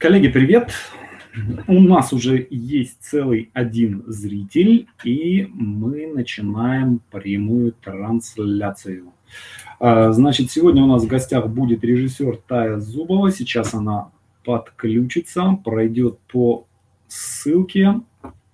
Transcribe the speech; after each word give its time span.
Коллеги, 0.00 0.28
привет! 0.28 0.72
У 1.66 1.78
нас 1.78 2.14
уже 2.14 2.46
есть 2.48 3.02
целый 3.02 3.50
один 3.52 4.02
зритель, 4.06 4.88
и 5.04 5.46
мы 5.52 6.06
начинаем 6.06 7.02
прямую 7.10 7.72
трансляцию. 7.72 9.12
А, 9.78 10.10
значит, 10.12 10.50
сегодня 10.50 10.84
у 10.84 10.86
нас 10.86 11.04
в 11.04 11.06
гостях 11.06 11.48
будет 11.48 11.84
режиссер 11.84 12.38
Тая 12.48 12.78
Зубова. 12.78 13.30
Сейчас 13.30 13.74
она 13.74 14.10
подключится, 14.42 15.58
пройдет 15.62 16.18
по 16.32 16.66
ссылке, 17.06 18.00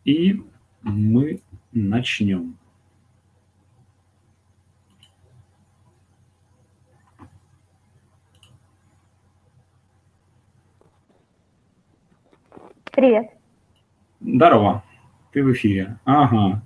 и 0.04 0.42
мы 0.82 1.42
начнем. 1.70 2.56
Привет. 12.96 13.26
Здорово. 14.22 14.82
Ты 15.30 15.44
в 15.44 15.52
эфире. 15.52 15.98
Ага. 16.06 16.62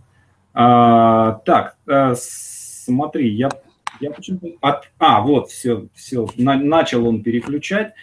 А, 0.54 1.32
так, 1.44 1.76
а, 1.88 2.14
смотри, 2.16 3.30
я, 3.30 3.50
я 3.98 4.12
почему-то... 4.12 4.46
От, 4.60 4.92
а, 5.00 5.22
вот, 5.22 5.50
все, 5.50 5.88
все, 5.92 6.28
на, 6.36 6.54
начал 6.54 7.08
он 7.08 7.24
переключать. 7.24 7.94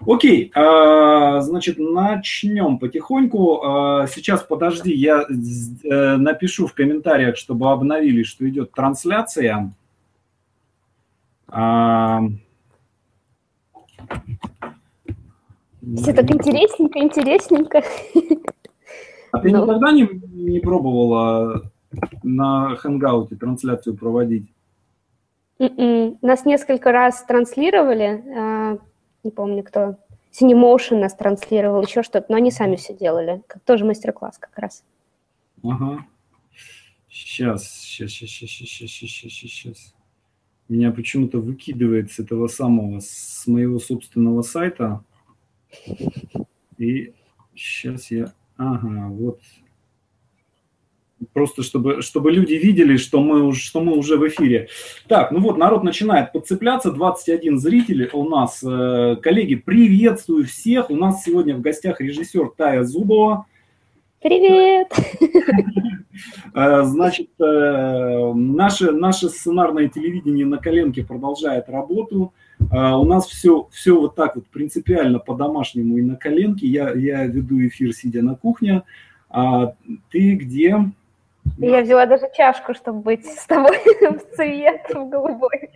Окей, 0.00 0.50
а, 0.54 1.42
значит, 1.42 1.76
начнем 1.78 2.78
потихоньку. 2.78 3.60
А, 3.62 4.06
сейчас, 4.06 4.42
подожди, 4.42 4.94
я 4.94 5.20
а, 5.20 6.16
напишу 6.16 6.66
в 6.66 6.72
комментариях, 6.72 7.36
чтобы 7.36 7.70
обновили, 7.70 8.22
что 8.22 8.48
идет 8.48 8.72
трансляция. 8.72 9.74
А, 11.48 12.22
все 15.96 16.12
так 16.12 16.30
интересненько, 16.30 16.98
интересненько. 16.98 17.82
А 19.32 19.40
ты 19.40 19.50
ну. 19.50 19.62
никогда 19.62 19.92
не, 19.92 20.08
не 20.32 20.60
пробовала 20.60 21.70
на 22.22 22.76
Хэнгауте 22.76 23.36
трансляцию 23.36 23.96
проводить? 23.96 24.46
Mm-mm. 25.58 25.74
М-м. 25.76 26.18
Нас 26.22 26.44
несколько 26.44 26.92
раз 26.92 27.24
транслировали, 27.24 28.24
а, 28.36 28.78
не 29.22 29.30
помню 29.30 29.62
кто, 29.62 29.96
Cinemotion 30.32 30.98
нас 30.98 31.14
транслировал, 31.14 31.82
еще 31.82 32.02
что-то, 32.02 32.26
но 32.28 32.36
они 32.36 32.50
сами 32.50 32.76
все 32.76 32.94
делали, 32.94 33.42
как 33.46 33.62
тоже 33.62 33.84
мастер-класс 33.84 34.38
как 34.38 34.58
раз. 34.58 34.84
Ага. 35.62 36.04
Сейчас, 37.08 37.64
сейчас, 37.68 38.10
сейчас, 38.10 38.30
сейчас, 38.30 38.50
сейчас, 38.50 38.90
сейчас, 38.90 39.10
сейчас, 39.10 39.32
сейчас. 39.32 39.94
Меня 40.68 40.90
почему-то 40.90 41.38
выкидывает 41.38 42.10
с 42.10 42.18
этого 42.18 42.48
самого, 42.48 43.00
с 43.00 43.46
моего 43.46 43.78
собственного 43.78 44.42
сайта. 44.42 45.04
И 46.78 47.12
сейчас 47.54 48.10
я... 48.10 48.32
Ага, 48.56 49.08
вот. 49.08 49.40
Просто 51.32 51.62
чтобы, 51.62 52.02
чтобы 52.02 52.32
люди 52.32 52.54
видели, 52.54 52.96
что 52.96 53.20
мы, 53.20 53.54
что 53.54 53.80
мы 53.80 53.96
уже 53.96 54.16
в 54.16 54.28
эфире. 54.28 54.68
Так, 55.08 55.30
ну 55.30 55.40
вот, 55.40 55.56
народ 55.56 55.82
начинает 55.82 56.32
подцепляться. 56.32 56.90
21 56.90 57.58
зрителей 57.58 58.10
у 58.12 58.28
нас. 58.28 58.62
Э, 58.62 59.16
коллеги, 59.22 59.54
приветствую 59.54 60.44
всех. 60.44 60.90
У 60.90 60.96
нас 60.96 61.24
сегодня 61.24 61.56
в 61.56 61.60
гостях 61.60 62.00
режиссер 62.00 62.52
Тая 62.56 62.84
Зубова. 62.84 63.46
Привет! 64.20 64.88
Э, 66.54 66.84
значит, 66.84 67.30
э, 67.40 68.32
наше, 68.34 68.92
наше 68.92 69.28
сценарное 69.28 69.88
телевидение 69.88 70.46
на 70.46 70.58
коленке 70.58 71.04
продолжает 71.04 71.68
работу. 71.68 72.32
Uh, 72.60 72.98
у 72.98 73.04
нас 73.04 73.26
все, 73.26 73.68
все 73.72 73.98
вот 74.00 74.14
так 74.14 74.36
вот 74.36 74.46
принципиально 74.46 75.18
по-домашнему 75.18 75.98
и 75.98 76.02
на 76.02 76.16
коленке. 76.16 76.66
Я, 76.66 76.92
я 76.92 77.24
веду 77.24 77.64
эфир, 77.66 77.92
сидя 77.92 78.22
на 78.22 78.36
кухне. 78.36 78.82
А 79.28 79.74
ты 80.10 80.34
где? 80.36 80.78
Я 81.58 81.82
взяла 81.82 82.06
даже 82.06 82.26
чашку, 82.36 82.74
чтобы 82.74 83.00
быть 83.00 83.26
с 83.26 83.46
тобой 83.46 83.76
в 84.00 84.36
цвет, 84.36 84.82
в 84.88 85.08
голубой. 85.08 85.70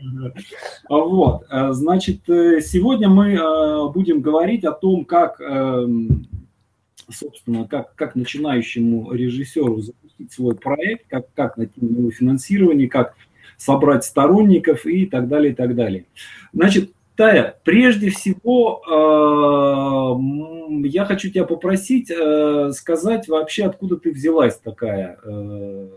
Вот, 0.88 1.44
э, 1.50 1.72
значит, 1.72 2.28
э, 2.28 2.60
сегодня 2.60 3.08
мы 3.08 3.34
э, 3.34 3.88
будем 3.92 4.20
говорить 4.20 4.64
о 4.64 4.72
том, 4.72 5.04
как, 5.04 5.40
собственно, 7.10 7.66
как, 7.68 7.94
как 7.94 8.14
начинающему 8.16 9.12
режиссеру 9.12 9.80
запустить 9.80 10.32
свой 10.32 10.54
проект, 10.54 11.06
как, 11.08 11.26
как 11.34 11.56
найти 11.56 11.80
его 11.80 12.10
финансирование, 12.10 12.88
как 12.88 13.14
собрать 13.58 14.04
сторонников 14.04 14.86
и 14.86 15.04
так 15.04 15.28
далее, 15.28 15.52
и 15.52 15.54
так 15.54 15.74
далее. 15.74 16.06
Значит, 16.54 16.92
Тая, 17.18 17.56
прежде 17.64 18.10
всего, 18.10 18.80
э, 18.86 18.90
я 20.86 21.04
хочу 21.04 21.30
тебя 21.30 21.44
попросить 21.44 22.12
э, 22.12 22.70
сказать 22.72 23.26
вообще, 23.26 23.64
откуда 23.64 23.96
ты 23.96 24.12
взялась 24.12 24.56
такая, 24.56 25.18
э, 25.24 25.88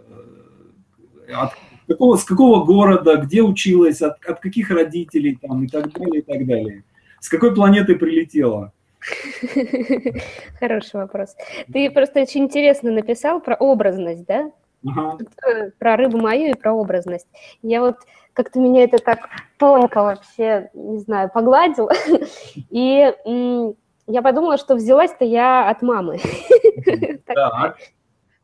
от 1.31 1.51
какого, 1.87 2.15
с 2.15 2.23
какого 2.23 2.65
города, 2.65 3.17
где 3.17 3.43
училась, 3.43 4.01
от, 4.01 4.25
от 4.25 4.39
каких 4.39 4.71
родителей 4.71 5.37
там 5.39 5.63
и 5.63 5.67
так 5.67 5.93
далее, 5.93 6.21
и 6.21 6.23
так 6.23 6.43
далее. 6.47 6.83
С 7.19 7.29
какой 7.29 7.53
планеты 7.53 7.97
прилетела? 7.97 8.73
Хороший 10.59 11.01
вопрос. 11.01 11.35
Ты 11.71 11.91
просто 11.91 12.21
очень 12.21 12.45
интересно 12.45 12.91
написал 12.91 13.41
про 13.41 13.53
образность, 13.53 14.25
да? 14.25 14.51
Ага. 14.85 15.17
Про 15.79 15.95
рыбу 15.95 16.17
мою 16.17 16.51
и 16.51 16.53
про 16.53 16.73
образность. 16.73 17.27
Я 17.61 17.81
вот 17.81 17.97
как-то 18.33 18.59
меня 18.59 18.83
это 18.83 18.97
так 18.97 19.29
тонко 19.57 20.01
вообще, 20.01 20.69
не 20.73 20.99
знаю, 20.99 21.29
погладил. 21.33 21.89
И 22.69 23.13
я 24.07 24.21
подумала, 24.21 24.57
что 24.57 24.75
взялась-то 24.75 25.25
я 25.25 25.69
от 25.69 25.81
мамы. 25.81 26.19
Так. 27.25 27.77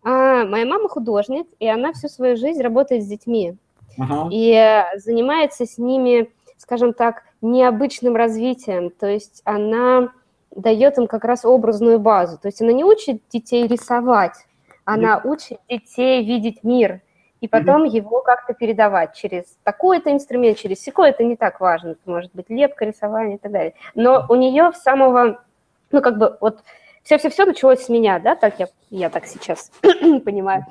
А, 0.04 0.46
моя 0.46 0.66
мама 0.66 0.88
художник, 0.88 1.48
и 1.60 1.68
она 1.68 1.92
всю 1.92 2.08
свою 2.08 2.38
жизнь 2.38 2.62
работает 2.62 3.04
с 3.04 3.08
детьми. 3.08 3.58
Ага. 4.00 4.30
И 4.32 4.84
занимается 4.96 5.66
с 5.66 5.78
ними, 5.78 6.32
скажем 6.58 6.94
так, 6.94 7.24
необычным 7.42 8.16
развитием. 8.16 8.90
То 8.90 9.08
есть 9.08 9.42
она 9.44 10.14
дает 10.56 10.98
им 10.98 11.08
как 11.08 11.26
раз 11.26 11.44
образную 11.44 12.00
базу. 12.00 12.38
То 12.38 12.48
есть 12.48 12.62
она 12.62 12.72
не 12.72 12.86
учит 12.86 13.22
детей 13.30 13.68
рисовать, 13.68 14.47
она 14.88 15.20
учит 15.24 15.60
детей 15.68 16.24
видеть 16.24 16.64
мир 16.64 17.02
и 17.42 17.48
потом 17.48 17.84
mm-hmm. 17.84 17.90
его 17.90 18.22
как-то 18.22 18.54
передавать 18.54 19.14
через 19.16 19.58
такой-то 19.64 20.12
инструмент, 20.12 20.58
через 20.58 20.82
секой, 20.82 21.10
это 21.10 21.24
не 21.24 21.36
так 21.36 21.60
важно, 21.60 21.90
это 21.90 22.00
может 22.06 22.32
быть 22.34 22.50
лепка, 22.50 22.86
рисование 22.86 23.36
и 23.36 23.40
так 23.40 23.52
далее. 23.52 23.74
Но 23.96 24.26
у 24.30 24.36
нее 24.36 24.72
в 24.72 24.78
самого, 24.78 25.44
ну 25.92 26.02
как 26.02 26.18
бы 26.18 26.38
вот 26.40 26.64
все-все-все 27.04 27.46
началось 27.46 27.84
с 27.84 27.90
меня, 27.90 28.20
да, 28.20 28.36
так 28.36 28.60
я, 28.60 28.68
я 28.90 29.10
так 29.10 29.26
сейчас 29.26 29.72
понимаю. 29.82 30.66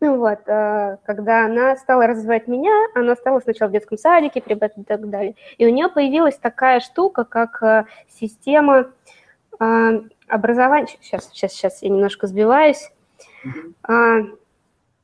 Ну 0.00 0.18
вот, 0.18 0.40
э, 0.46 0.96
когда 1.04 1.46
она 1.46 1.76
стала 1.76 2.08
развивать 2.08 2.48
меня, 2.48 2.72
она 2.94 3.14
стала 3.14 3.38
сначала 3.38 3.68
в 3.68 3.72
детском 3.72 3.96
садике 3.96 4.40
преподавать 4.40 4.78
и 4.78 4.82
так 4.84 5.08
далее, 5.08 5.36
и 5.58 5.66
у 5.66 5.70
нее 5.70 5.88
появилась 5.88 6.36
такая 6.36 6.80
штука, 6.80 7.24
как 7.24 7.62
э, 7.62 7.84
система 8.08 8.90
э, 9.60 10.00
образования, 10.26 10.88
сейчас, 11.00 11.28
сейчас, 11.30 11.52
сейчас 11.52 11.82
я 11.82 11.88
немножко 11.88 12.26
сбиваюсь, 12.26 12.90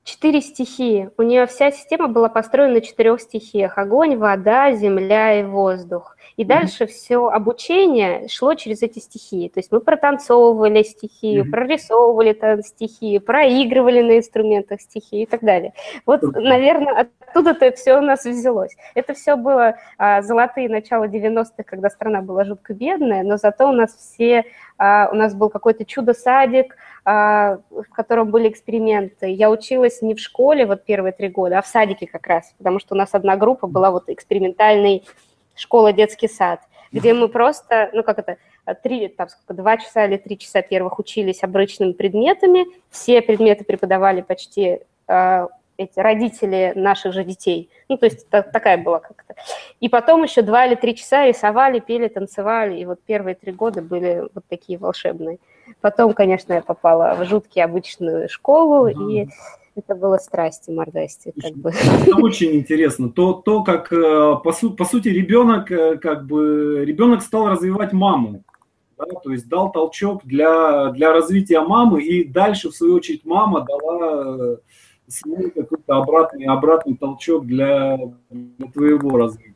Четыре 0.02 0.40
стихии. 0.40 1.10
У 1.18 1.22
нее 1.22 1.46
вся 1.46 1.70
система 1.70 2.08
была 2.08 2.28
построена 2.28 2.74
на 2.74 2.80
четырех 2.80 3.20
стихиях. 3.20 3.78
Огонь, 3.78 4.16
вода, 4.16 4.72
земля 4.72 5.38
и 5.38 5.44
воздух. 5.44 6.16
И 6.36 6.42
mm-hmm. 6.42 6.46
дальше 6.46 6.86
все 6.86 7.28
обучение 7.28 8.26
шло 8.28 8.54
через 8.54 8.82
эти 8.82 8.98
стихии. 8.98 9.48
То 9.48 9.60
есть 9.60 9.70
мы 9.70 9.80
протанцовывали 9.80 10.82
стихию, 10.82 11.44
mm-hmm. 11.44 11.50
прорисовывали 11.50 12.32
там 12.32 12.62
стихии, 12.62 13.18
проигрывали 13.18 14.00
на 14.00 14.18
инструментах 14.18 14.80
стихии 14.80 15.22
и 15.22 15.26
так 15.26 15.42
далее. 15.42 15.74
Вот, 16.06 16.22
mm-hmm. 16.22 16.40
наверное, 16.40 17.08
оттуда-то 17.20 17.70
все 17.72 17.98
у 17.98 18.00
нас 18.00 18.24
взялось. 18.24 18.74
Это 18.94 19.14
все 19.14 19.36
было 19.36 19.76
а, 19.98 20.22
золотые 20.22 20.68
начала 20.68 21.04
90-х, 21.04 21.62
когда 21.64 21.90
страна 21.90 22.22
была 22.22 22.44
жутко 22.44 22.74
бедная, 22.74 23.22
но 23.22 23.36
зато 23.36 23.68
у 23.68 23.72
нас 23.72 23.94
все, 23.94 24.44
а, 24.69 24.69
у 25.12 25.14
нас 25.14 25.34
был 25.34 25.50
какой-то 25.50 25.84
чудо-садик, 25.84 26.74
а, 27.04 27.58
в 27.70 27.90
котором 27.92 28.30
были 28.30 28.48
эксперименты. 28.48 29.28
Я 29.28 29.50
училась 29.50 30.00
не 30.00 30.14
в 30.14 30.20
школе 30.20 30.64
вот 30.64 30.84
первые 30.84 31.12
три 31.12 31.28
года, 31.28 31.58
а 31.58 31.62
в 31.62 31.66
садике 31.66 32.06
как 32.06 32.26
раз, 32.26 32.54
потому 32.56 32.78
что 32.78 32.94
у 32.94 32.98
нас 32.98 33.10
одна 33.12 33.36
группа 33.36 33.66
была 33.66 33.90
вот 33.90 34.08
экспериментальный 34.08 35.04
школа-детский 35.54 36.28
сад, 36.28 36.60
где 36.92 37.12
мы 37.12 37.28
просто, 37.28 37.90
ну 37.92 38.02
как 38.02 38.18
это, 38.20 38.38
три, 38.82 39.08
там 39.08 39.28
сколько, 39.28 39.52
два 39.54 39.76
часа 39.76 40.06
или 40.06 40.16
три 40.16 40.38
часа 40.38 40.62
первых 40.62 40.98
учились 40.98 41.42
обычными 41.42 41.92
предметами, 41.92 42.66
все 42.88 43.20
предметы 43.20 43.64
преподавали 43.64 44.22
почти 44.22 44.80
э, 45.08 45.48
эти 45.80 45.98
родители 45.98 46.72
наших 46.76 47.14
же 47.14 47.24
детей. 47.24 47.70
Ну, 47.88 47.96
то 47.96 48.06
есть 48.06 48.28
та, 48.28 48.42
такая 48.42 48.76
была 48.76 49.00
как-то. 49.00 49.34
И 49.80 49.88
потом 49.88 50.22
еще 50.22 50.42
два 50.42 50.66
или 50.66 50.74
три 50.74 50.94
часа 50.94 51.26
рисовали, 51.26 51.80
пели, 51.80 52.08
танцевали, 52.08 52.78
и 52.78 52.84
вот 52.84 53.00
первые 53.06 53.34
три 53.34 53.52
года 53.52 53.80
были 53.80 54.28
вот 54.34 54.44
такие 54.48 54.78
волшебные. 54.78 55.38
Потом, 55.80 56.12
конечно, 56.12 56.52
я 56.52 56.60
попала 56.60 57.14
в 57.14 57.24
жуткие 57.24 57.64
обычную 57.64 58.28
школу, 58.28 58.88
mm-hmm. 58.88 59.12
и 59.12 59.28
это 59.74 59.94
было 59.94 60.18
страсти, 60.18 60.70
мордасти, 60.70 61.32
как 61.40 61.52
бы. 61.52 61.70
Это 61.70 62.16
очень 62.16 62.52
интересно. 62.56 63.08
То, 63.08 63.32
то 63.32 63.62
как, 63.62 63.90
э, 63.90 64.36
по, 64.44 64.52
су, 64.52 64.72
по 64.72 64.84
сути, 64.84 65.08
ребенок, 65.08 65.70
э, 65.70 65.96
как 65.96 66.26
бы, 66.26 66.84
ребенок 66.84 67.22
стал 67.22 67.48
развивать 67.48 67.92
маму. 67.94 68.42
да, 68.98 69.06
то 69.22 69.32
есть 69.32 69.48
дал 69.48 69.72
толчок 69.72 70.24
для, 70.24 70.90
для 70.90 71.12
развития 71.12 71.60
мамы, 71.60 72.02
и 72.02 72.24
дальше, 72.24 72.68
в 72.68 72.74
свою 72.74 72.96
очередь, 72.96 73.24
мама 73.24 73.64
дала 73.66 74.58
какой-то 75.54 75.96
обратный, 75.96 76.46
обратный 76.46 76.96
толчок 76.96 77.46
для, 77.46 77.98
для 78.30 78.70
твоего 78.70 79.16
развития. 79.16 79.54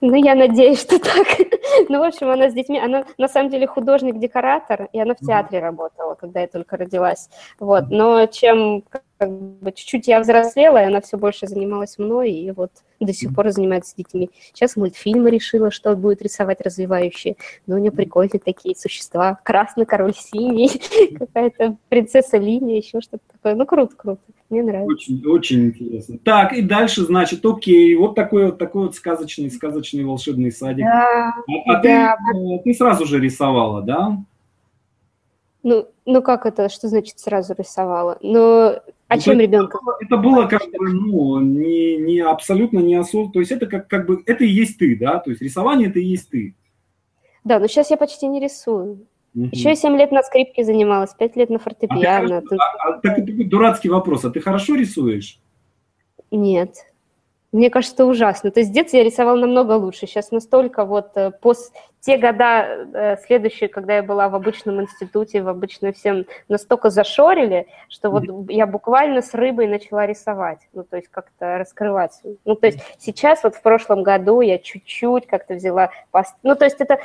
Ну, 0.00 0.14
я 0.14 0.34
надеюсь, 0.34 0.80
что 0.80 0.98
так. 0.98 1.26
ну, 1.88 2.00
в 2.00 2.02
общем, 2.02 2.28
она 2.28 2.50
с 2.50 2.54
детьми, 2.54 2.80
она 2.80 3.04
на 3.18 3.28
самом 3.28 3.50
деле 3.50 3.66
художник-декоратор, 3.66 4.88
и 4.92 5.00
она 5.00 5.14
в 5.14 5.24
театре 5.24 5.60
работала, 5.60 6.14
когда 6.14 6.40
я 6.40 6.48
только 6.48 6.76
родилась. 6.76 7.28
Вот, 7.60 7.84
но 7.90 8.26
чем 8.26 8.82
как 9.18 9.30
бы 9.30 9.70
чуть-чуть 9.72 10.08
я 10.08 10.20
взрослела, 10.20 10.82
и 10.82 10.86
она 10.86 11.00
все 11.00 11.16
больше 11.16 11.46
занималась 11.46 11.98
мной, 11.98 12.32
и 12.32 12.50
вот 12.50 12.72
до 13.04 13.12
сих 13.12 13.34
пор 13.34 13.50
занимается 13.50 13.90
с 13.90 13.94
детьми. 13.94 14.30
Сейчас 14.52 14.76
мультфильмы 14.76 15.30
решила, 15.30 15.70
что 15.70 15.94
будет 15.96 16.22
рисовать 16.22 16.60
развивающие. 16.60 17.36
Но 17.66 17.76
у 17.76 17.78
нее 17.78 17.90
прикольные 17.90 18.40
такие 18.40 18.76
существа. 18.76 19.38
Красный 19.42 19.86
король 19.86 20.14
синий, 20.14 20.70
какая-то 21.18 21.76
принцесса 21.88 22.38
линия, 22.38 22.78
еще 22.78 23.00
что-то 23.00 23.22
такое. 23.30 23.54
Ну, 23.54 23.66
круто, 23.66 23.94
круто. 23.96 24.20
Мне 24.50 24.62
нравится. 24.62 24.92
Очень, 24.92 25.26
очень 25.26 25.64
интересно. 25.66 26.18
Так, 26.22 26.52
и 26.52 26.62
дальше, 26.62 27.02
значит, 27.02 27.44
окей, 27.44 27.94
вот 27.96 28.14
такой 28.14 28.46
вот 28.46 28.58
такой 28.58 28.82
вот 28.82 28.94
сказочный, 28.94 29.50
сказочный 29.50 30.04
волшебный 30.04 30.52
садик. 30.52 30.84
Да, 30.84 31.28
а, 31.30 31.72
а 31.72 31.82
да. 31.82 32.16
Ты, 32.32 32.38
э, 32.38 32.58
ты 32.62 32.74
сразу 32.74 33.06
же 33.06 33.18
рисовала, 33.18 33.80
да? 33.80 34.18
Ну, 35.62 35.88
ну 36.04 36.22
как 36.22 36.44
это, 36.46 36.68
что 36.68 36.88
значит 36.88 37.18
сразу 37.18 37.54
рисовала? 37.56 38.18
Ну, 38.20 38.74
а 39.12 39.18
чем 39.18 39.40
ребенка? 39.40 39.78
Это 40.00 40.16
было 40.16 40.46
как 40.46 40.62
бы, 40.62 40.92
ну, 40.92 41.40
не, 41.40 41.96
не 41.96 42.20
абсолютно 42.20 42.78
не 42.78 42.94
осознанно, 42.94 43.32
то 43.32 43.40
есть 43.40 43.52
это 43.52 43.66
как, 43.66 43.88
как 43.88 44.06
бы, 44.06 44.22
это 44.26 44.44
и 44.44 44.48
есть 44.48 44.78
ты, 44.78 44.96
да, 44.96 45.18
то 45.18 45.30
есть 45.30 45.42
рисование 45.42 45.88
это 45.88 45.98
и 45.98 46.04
есть 46.04 46.30
ты. 46.30 46.54
Да, 47.44 47.58
но 47.58 47.66
сейчас 47.66 47.90
я 47.90 47.96
почти 47.96 48.26
не 48.26 48.40
рисую. 48.40 49.06
Угу. 49.34 49.48
Еще 49.52 49.70
я 49.70 49.76
7 49.76 49.96
лет 49.96 50.12
на 50.12 50.22
скрипке 50.22 50.64
занималась, 50.64 51.14
5 51.14 51.36
лет 51.36 51.50
на 51.50 51.58
фортепиано. 51.58 52.38
А, 52.38 52.40
ты, 52.42 52.56
а, 52.56 52.88
а, 52.88 53.00
так, 53.00 53.48
дурацкий 53.48 53.88
вопрос, 53.88 54.24
а 54.24 54.30
ты 54.30 54.40
хорошо 54.40 54.74
рисуешь? 54.74 55.38
Нет. 56.30 56.76
Мне 57.52 57.68
кажется, 57.68 58.06
ужасно. 58.06 58.50
То 58.50 58.60
есть 58.60 58.70
в 58.70 58.74
детстве 58.74 59.00
я 59.00 59.04
рисовала 59.04 59.36
намного 59.36 59.72
лучше. 59.72 60.06
Сейчас 60.06 60.30
настолько 60.30 60.86
вот 60.86 61.10
э, 61.16 61.32
пос... 61.32 61.70
те 62.00 62.16
года 62.16 62.88
э, 62.94 63.16
следующие, 63.18 63.68
когда 63.68 63.96
я 63.96 64.02
была 64.02 64.30
в 64.30 64.34
обычном 64.34 64.80
институте, 64.80 65.42
в 65.42 65.48
обычном 65.48 65.92
всем, 65.92 66.24
настолько 66.48 66.88
зашорили, 66.88 67.66
что 67.90 68.08
вот 68.08 68.24
я 68.48 68.66
буквально 68.66 69.20
с 69.20 69.34
рыбой 69.34 69.66
начала 69.66 70.06
рисовать. 70.06 70.60
Ну, 70.72 70.82
то 70.82 70.96
есть 70.96 71.08
как-то 71.08 71.58
раскрываться. 71.58 72.22
Ну, 72.46 72.56
то 72.56 72.68
есть 72.68 72.78
сейчас 72.98 73.44
вот 73.44 73.54
в 73.54 73.60
прошлом 73.60 74.02
году 74.02 74.40
я 74.40 74.56
чуть-чуть 74.56 75.26
как-то 75.26 75.52
взяла... 75.52 75.90
Пост... 76.10 76.34
Ну, 76.42 76.56
то 76.56 76.64
есть 76.64 76.80
это... 76.80 77.00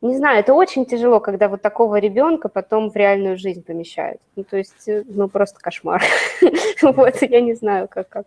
Не 0.00 0.16
знаю, 0.16 0.40
это 0.40 0.54
очень 0.54 0.86
тяжело, 0.86 1.20
когда 1.20 1.48
вот 1.48 1.60
такого 1.60 1.96
ребенка 1.96 2.48
потом 2.48 2.90
в 2.90 2.96
реальную 2.96 3.36
жизнь 3.36 3.62
помещают. 3.62 4.22
Ну, 4.36 4.44
то 4.44 4.56
есть, 4.56 4.88
э, 4.88 5.04
ну, 5.06 5.28
просто 5.28 5.60
кошмар. 5.60 6.02
Вот, 6.82 7.20
я 7.20 7.40
не 7.42 7.52
знаю, 7.52 7.88
как. 7.88 8.08
как. 8.08 8.26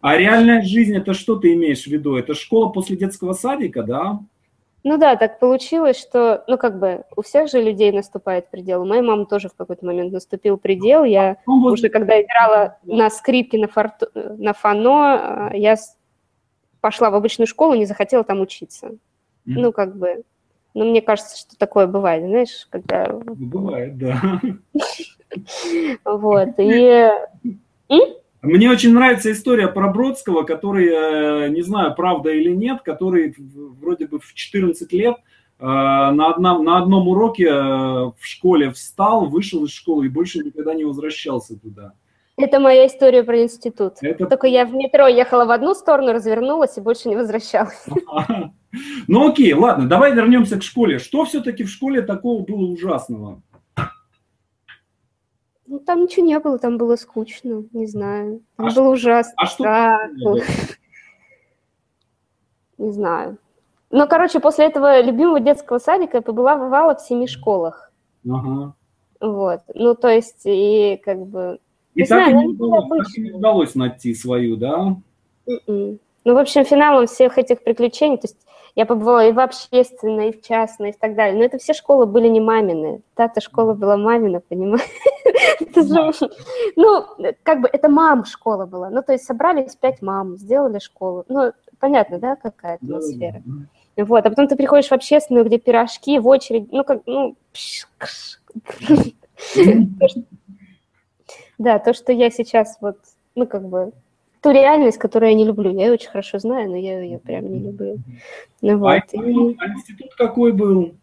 А 0.00 0.16
реальная 0.16 0.62
жизнь, 0.62 0.96
это 0.96 1.12
что 1.12 1.36
ты 1.36 1.54
имеешь 1.54 1.84
в 1.84 1.88
виду? 1.88 2.16
Это 2.16 2.34
школа 2.34 2.68
после 2.68 2.96
детского 2.96 3.34
садика, 3.34 3.82
да? 3.82 4.20
Ну 4.82 4.96
да, 4.96 5.14
так 5.16 5.38
получилось, 5.38 6.00
что, 6.00 6.42
ну 6.46 6.56
как 6.56 6.78
бы, 6.78 7.04
у 7.14 7.20
всех 7.20 7.50
же 7.50 7.60
людей 7.60 7.92
наступает 7.92 8.50
предел. 8.50 8.82
У 8.82 8.86
моей 8.86 9.02
мамы 9.02 9.26
тоже 9.26 9.50
в 9.50 9.54
какой-то 9.54 9.84
момент 9.84 10.12
наступил 10.12 10.56
предел. 10.56 11.04
Я 11.04 11.36
ну, 11.46 11.60
вот... 11.60 11.72
уже 11.72 11.90
когда 11.90 12.20
играла 12.20 12.78
на 12.84 13.10
скрипке, 13.10 13.58
на, 13.58 13.68
форту... 13.68 14.06
на 14.14 14.54
фано, 14.54 15.50
я 15.52 15.76
пошла 16.80 17.10
в 17.10 17.14
обычную 17.14 17.46
школу, 17.46 17.74
не 17.74 17.84
захотела 17.84 18.24
там 18.24 18.40
учиться. 18.40 18.86
Mm. 18.86 18.96
Ну 19.44 19.72
как 19.72 19.96
бы, 19.96 20.22
ну 20.72 20.88
мне 20.88 21.02
кажется, 21.02 21.38
что 21.38 21.58
такое 21.58 21.86
бывает, 21.86 22.24
знаешь, 22.24 22.66
когда... 22.70 23.06
Бывает, 23.12 23.98
да. 23.98 24.40
Вот, 26.04 26.54
и... 26.58 27.10
Мне 28.42 28.70
очень 28.70 28.94
нравится 28.94 29.30
история 29.32 29.68
про 29.68 29.88
Бродского, 29.88 30.44
который, 30.44 30.88
э, 30.88 31.48
не 31.50 31.60
знаю, 31.62 31.94
правда 31.94 32.30
или 32.30 32.50
нет, 32.50 32.80
который 32.82 33.34
вроде 33.36 34.06
бы 34.06 34.18
в 34.18 34.32
14 34.32 34.90
лет 34.92 35.16
э, 35.58 35.64
на 35.64 36.30
одном, 36.30 36.64
на 36.64 36.78
одном 36.78 37.08
уроке 37.08 37.48
э, 37.48 37.52
в 37.52 38.20
школе 38.20 38.70
встал, 38.70 39.26
вышел 39.26 39.64
из 39.64 39.72
школы 39.72 40.06
и 40.06 40.08
больше 40.08 40.38
никогда 40.38 40.72
не 40.72 40.84
возвращался 40.84 41.58
туда. 41.58 41.92
Это 42.38 42.58
моя 42.58 42.86
история 42.86 43.22
про 43.22 43.42
институт. 43.42 43.94
Это... 44.00 44.26
Только 44.26 44.46
я 44.46 44.64
в 44.64 44.72
метро 44.72 45.06
ехала 45.06 45.44
в 45.44 45.50
одну 45.50 45.74
сторону, 45.74 46.12
развернулась 46.12 46.78
и 46.78 46.80
больше 46.80 47.08
не 47.08 47.16
возвращалась. 47.16 47.84
Ну 49.08 49.28
окей, 49.28 49.52
ладно, 49.52 49.88
давай 49.88 50.14
вернемся 50.14 50.56
к 50.56 50.62
школе. 50.62 51.00
Что 51.00 51.24
все-таки 51.24 51.64
в 51.64 51.68
школе 51.68 52.02
такого 52.02 52.44
было 52.44 52.66
ужасного? 52.66 53.42
Ну, 55.70 55.78
там 55.78 56.02
ничего 56.02 56.26
не 56.26 56.36
было, 56.40 56.58
там 56.58 56.78
было 56.78 56.96
скучно, 56.96 57.62
не 57.72 57.86
знаю. 57.86 58.42
Там 58.56 58.66
а 58.66 58.70
было 58.70 58.72
что? 58.72 58.90
ужасно. 58.90 59.32
А 59.36 59.46
что? 59.46 59.62
Да, 59.62 59.98
не 62.76 62.90
знаю. 62.90 63.38
Ну, 63.92 64.08
короче, 64.08 64.40
после 64.40 64.66
этого 64.66 65.00
любимого 65.00 65.38
детского 65.38 65.78
садика 65.78 66.16
я 66.16 66.22
побывала 66.22 66.96
в 66.96 67.00
семи 67.00 67.28
школах. 67.28 67.92
Ага. 68.28 68.74
Вот. 69.20 69.60
Ну, 69.72 69.94
то 69.94 70.08
есть, 70.08 70.42
и 70.44 71.00
как 71.04 71.24
бы... 71.24 71.60
И 71.94 72.04
так, 72.04 72.30
знаю, 72.30 72.30
и 72.30 72.46
не 72.46 72.54
удалось, 72.54 72.88
так 72.88 73.06
и 73.16 73.20
не 73.20 73.30
удалось 73.30 73.74
найти 73.76 74.12
свою, 74.12 74.56
да? 74.56 74.96
Mm-mm. 75.46 75.60
М-м. 75.68 75.98
Ну, 76.24 76.34
в 76.34 76.38
общем, 76.38 76.64
финалом 76.64 77.06
всех 77.06 77.38
этих 77.38 77.62
приключений, 77.62 78.16
то 78.16 78.26
есть 78.26 78.44
я 78.74 78.86
побывала 78.86 79.26
и 79.26 79.32
в 79.32 79.40
общественной, 79.40 80.30
и 80.30 80.32
в 80.32 80.42
частной, 80.42 80.90
и 80.90 80.92
так 80.92 81.14
далее. 81.14 81.38
Но 81.38 81.44
это 81.44 81.58
все 81.58 81.72
школы 81.72 82.06
были 82.06 82.28
не 82.28 82.40
мамины. 82.40 83.02
Та-то 83.14 83.40
школа 83.40 83.74
была 83.74 83.96
мамина, 83.96 84.40
понимаешь? 84.40 84.82
Ну, 86.76 87.04
как 87.42 87.60
бы 87.60 87.68
это 87.72 87.88
мам 87.88 88.24
школа 88.24 88.66
была. 88.66 88.90
Ну, 88.90 89.02
то 89.02 89.12
есть 89.12 89.24
собрались 89.24 89.76
пять 89.76 90.02
мам, 90.02 90.36
сделали 90.36 90.78
школу. 90.78 91.24
Ну, 91.28 91.52
понятно, 91.78 92.18
да, 92.18 92.36
какая 92.36 92.74
атмосфера? 92.76 93.42
Вот, 93.96 94.26
а 94.26 94.30
потом 94.30 94.48
ты 94.48 94.56
приходишь 94.56 94.88
в 94.88 94.92
общественную, 94.92 95.44
где 95.44 95.58
пирожки 95.58 96.18
в 96.18 96.26
очередь, 96.28 96.72
ну, 96.72 96.84
как, 96.84 97.02
ну, 97.06 97.36
да, 101.58 101.78
то, 101.78 101.92
что 101.92 102.12
я 102.12 102.30
сейчас 102.30 102.78
вот, 102.80 102.96
ну, 103.34 103.46
как 103.46 103.68
бы, 103.68 103.92
ту 104.42 104.50
реальность, 104.50 104.98
которую 104.98 105.30
я 105.30 105.36
не 105.36 105.44
люблю. 105.44 105.72
Я 105.72 105.86
ее 105.86 105.92
очень 105.92 106.10
хорошо 106.10 106.38
знаю, 106.38 106.70
но 106.70 106.76
я 106.76 107.00
ее 107.00 107.18
прям 107.18 107.50
не 107.50 107.58
люблю. 107.58 107.98
Ну, 108.60 108.78
вот. 108.78 108.88
а, 108.88 108.96
институт, 108.98 109.56
а 109.58 109.66
институт 109.68 110.14
какой 110.16 110.52
был? 110.52 110.94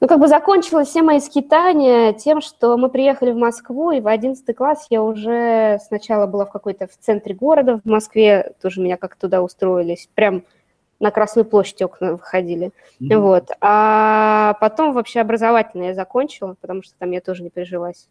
Ну, 0.00 0.06
как 0.06 0.20
бы 0.20 0.28
закончилось 0.28 0.88
все 0.88 1.02
мои 1.02 1.18
скитания 1.18 2.12
тем, 2.12 2.40
что 2.40 2.76
мы 2.76 2.88
приехали 2.88 3.32
в 3.32 3.36
Москву, 3.36 3.90
и 3.90 4.00
в 4.00 4.06
11 4.06 4.56
класс 4.56 4.86
я 4.90 5.02
уже 5.02 5.78
сначала 5.86 6.26
была 6.26 6.44
в 6.44 6.52
какой-то 6.52 6.86
в 6.86 6.96
центре 6.96 7.34
города, 7.34 7.80
в 7.84 7.88
Москве, 7.88 8.52
тоже 8.62 8.80
меня 8.80 8.96
как 8.96 9.16
туда 9.16 9.42
устроились, 9.42 10.08
прям 10.14 10.44
на 11.00 11.10
Красную 11.10 11.44
площадь 11.44 11.82
окна 11.82 12.12
выходили. 12.12 12.70
Mm-hmm. 13.00 13.18
Вот. 13.18 13.50
А 13.60 14.54
потом 14.60 14.92
вообще 14.92 15.20
образовательно 15.20 15.84
я 15.84 15.94
закончила, 15.94 16.56
потому 16.60 16.82
что 16.82 16.94
там 16.98 17.10
я 17.10 17.20
тоже 17.20 17.42
не 17.42 17.50
пережилась. 17.50 18.08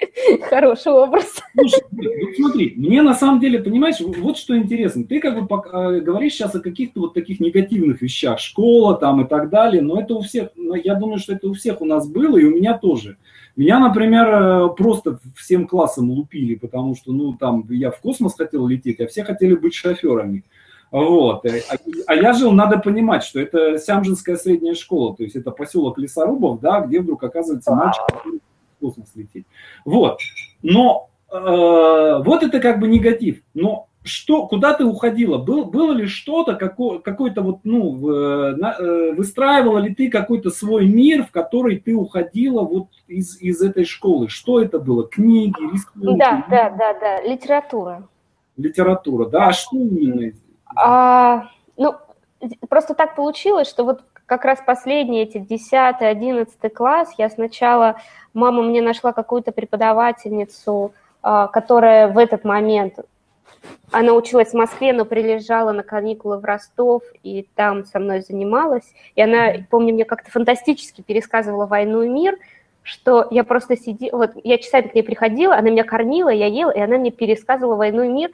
Хороший 0.50 0.92
образ. 0.92 1.36
Слушай, 1.54 1.82
вот 1.90 2.36
смотри, 2.36 2.74
мне 2.76 3.02
на 3.02 3.14
самом 3.14 3.40
деле, 3.40 3.58
понимаешь, 3.60 3.96
вот 4.00 4.36
что 4.36 4.56
интересно. 4.56 5.04
Ты 5.04 5.20
как 5.20 5.46
бы 5.46 5.62
э, 5.72 6.00
говоришь 6.00 6.34
сейчас 6.34 6.54
о 6.54 6.60
каких-то 6.60 7.00
вот 7.00 7.14
таких 7.14 7.40
негативных 7.40 8.02
вещах, 8.02 8.38
школа 8.38 8.96
там 8.96 9.22
и 9.22 9.28
так 9.28 9.50
далее, 9.50 9.82
но 9.82 10.00
это 10.00 10.14
у 10.14 10.20
всех, 10.20 10.50
я 10.56 10.94
думаю, 10.94 11.18
что 11.18 11.34
это 11.34 11.48
у 11.48 11.54
всех 11.54 11.80
у 11.80 11.84
нас 11.84 12.08
было, 12.08 12.36
и 12.36 12.44
у 12.44 12.50
меня 12.50 12.76
тоже. 12.76 13.16
Меня, 13.56 13.80
например, 13.80 14.28
э, 14.28 14.68
просто 14.76 15.18
всем 15.36 15.66
классом 15.66 16.10
лупили, 16.10 16.54
потому 16.54 16.94
что, 16.94 17.12
ну, 17.12 17.34
там, 17.34 17.66
я 17.70 17.90
в 17.90 18.00
космос 18.00 18.34
хотел 18.36 18.66
лететь, 18.66 19.00
а 19.00 19.06
все 19.06 19.24
хотели 19.24 19.54
быть 19.54 19.74
шоферами. 19.74 20.44
Вот. 20.90 21.44
Э, 21.44 21.60
а, 21.70 21.76
а 22.06 22.14
я 22.14 22.32
жил, 22.32 22.52
надо 22.52 22.78
понимать, 22.78 23.22
что 23.22 23.40
это 23.40 23.78
Сямжинская 23.78 24.36
средняя 24.36 24.74
школа, 24.74 25.16
то 25.16 25.22
есть 25.22 25.36
это 25.36 25.50
поселок 25.50 25.98
Лесорубов, 25.98 26.60
да, 26.60 26.80
где 26.80 27.00
вдруг 27.00 27.22
оказывается 27.24 27.74
мальчик, 27.74 28.04
который 28.80 28.88
космос 28.88 29.12
лететь. 29.14 29.46
Вот. 29.84 30.20
Но 30.62 31.10
э, 31.30 31.36
вот 32.24 32.42
это 32.42 32.60
как 32.60 32.80
бы 32.80 32.88
негатив. 32.88 33.42
Но 33.54 33.88
что, 34.02 34.46
куда 34.46 34.74
ты 34.74 34.84
уходила? 34.84 35.38
Был, 35.38 35.66
было 35.66 35.92
ли 35.92 36.06
что-то, 36.06 36.54
какое, 36.54 36.98
какой-то 36.98 37.42
вот, 37.42 37.60
ну, 37.64 37.90
в, 37.92 38.56
на, 38.56 38.74
э, 38.78 39.12
выстраивала 39.12 39.78
ли 39.78 39.94
ты 39.94 40.10
какой-то 40.10 40.50
свой 40.50 40.86
мир, 40.86 41.24
в 41.24 41.30
который 41.30 41.78
ты 41.78 41.94
уходила 41.94 42.62
вот 42.62 42.88
из, 43.06 43.40
из 43.40 43.60
этой 43.60 43.84
школы? 43.84 44.28
Что 44.28 44.60
это 44.60 44.78
было? 44.78 45.06
Книги, 45.06 45.60
рисунки? 45.72 46.18
Да, 46.18 46.44
да, 46.48 46.70
да, 46.70 46.94
да, 46.98 47.22
литература. 47.22 48.08
Литература, 48.56 49.26
да, 49.26 49.48
а 49.48 49.52
что 49.52 49.76
именно? 49.76 50.32
А, 50.74 51.48
ну, 51.76 51.94
просто 52.68 52.94
так 52.94 53.14
получилось, 53.14 53.68
что 53.68 53.84
вот 53.84 54.02
как 54.28 54.44
раз 54.44 54.62
последние 54.64 55.24
эти 55.24 55.38
10 55.38 55.72
11 56.00 56.74
класс 56.74 57.14
я 57.16 57.30
сначала 57.30 57.96
мама 58.34 58.62
мне 58.62 58.82
нашла 58.82 59.12
какую-то 59.12 59.52
преподавательницу, 59.52 60.92
а, 61.22 61.48
которая 61.48 62.08
в 62.08 62.18
этот 62.18 62.44
момент 62.44 62.98
она 63.90 64.12
училась 64.12 64.50
в 64.50 64.54
Москве, 64.54 64.92
но 64.92 65.06
прилежала 65.06 65.72
на 65.72 65.82
каникулы 65.82 66.38
в 66.38 66.44
Ростов, 66.44 67.02
и 67.22 67.48
там 67.54 67.86
со 67.86 67.98
мной 67.98 68.20
занималась. 68.20 68.84
И 69.16 69.22
она, 69.22 69.54
помню, 69.70 69.94
мне 69.94 70.04
как-то 70.04 70.30
фантастически 70.30 71.00
пересказывала 71.00 71.66
«Войну 71.66 72.02
и 72.02 72.08
мир», 72.08 72.36
что 72.82 73.26
я 73.30 73.44
просто 73.44 73.76
сидела, 73.76 74.18
вот 74.18 74.32
я 74.44 74.58
часами 74.58 74.88
к 74.88 74.94
ней 74.94 75.02
приходила, 75.02 75.56
она 75.56 75.70
меня 75.70 75.84
кормила, 75.84 76.28
я 76.28 76.46
ела, 76.46 76.70
и 76.70 76.80
она 76.80 76.98
мне 76.98 77.10
пересказывала 77.10 77.76
«Войну 77.76 78.02
и 78.02 78.08
мир», 78.08 78.30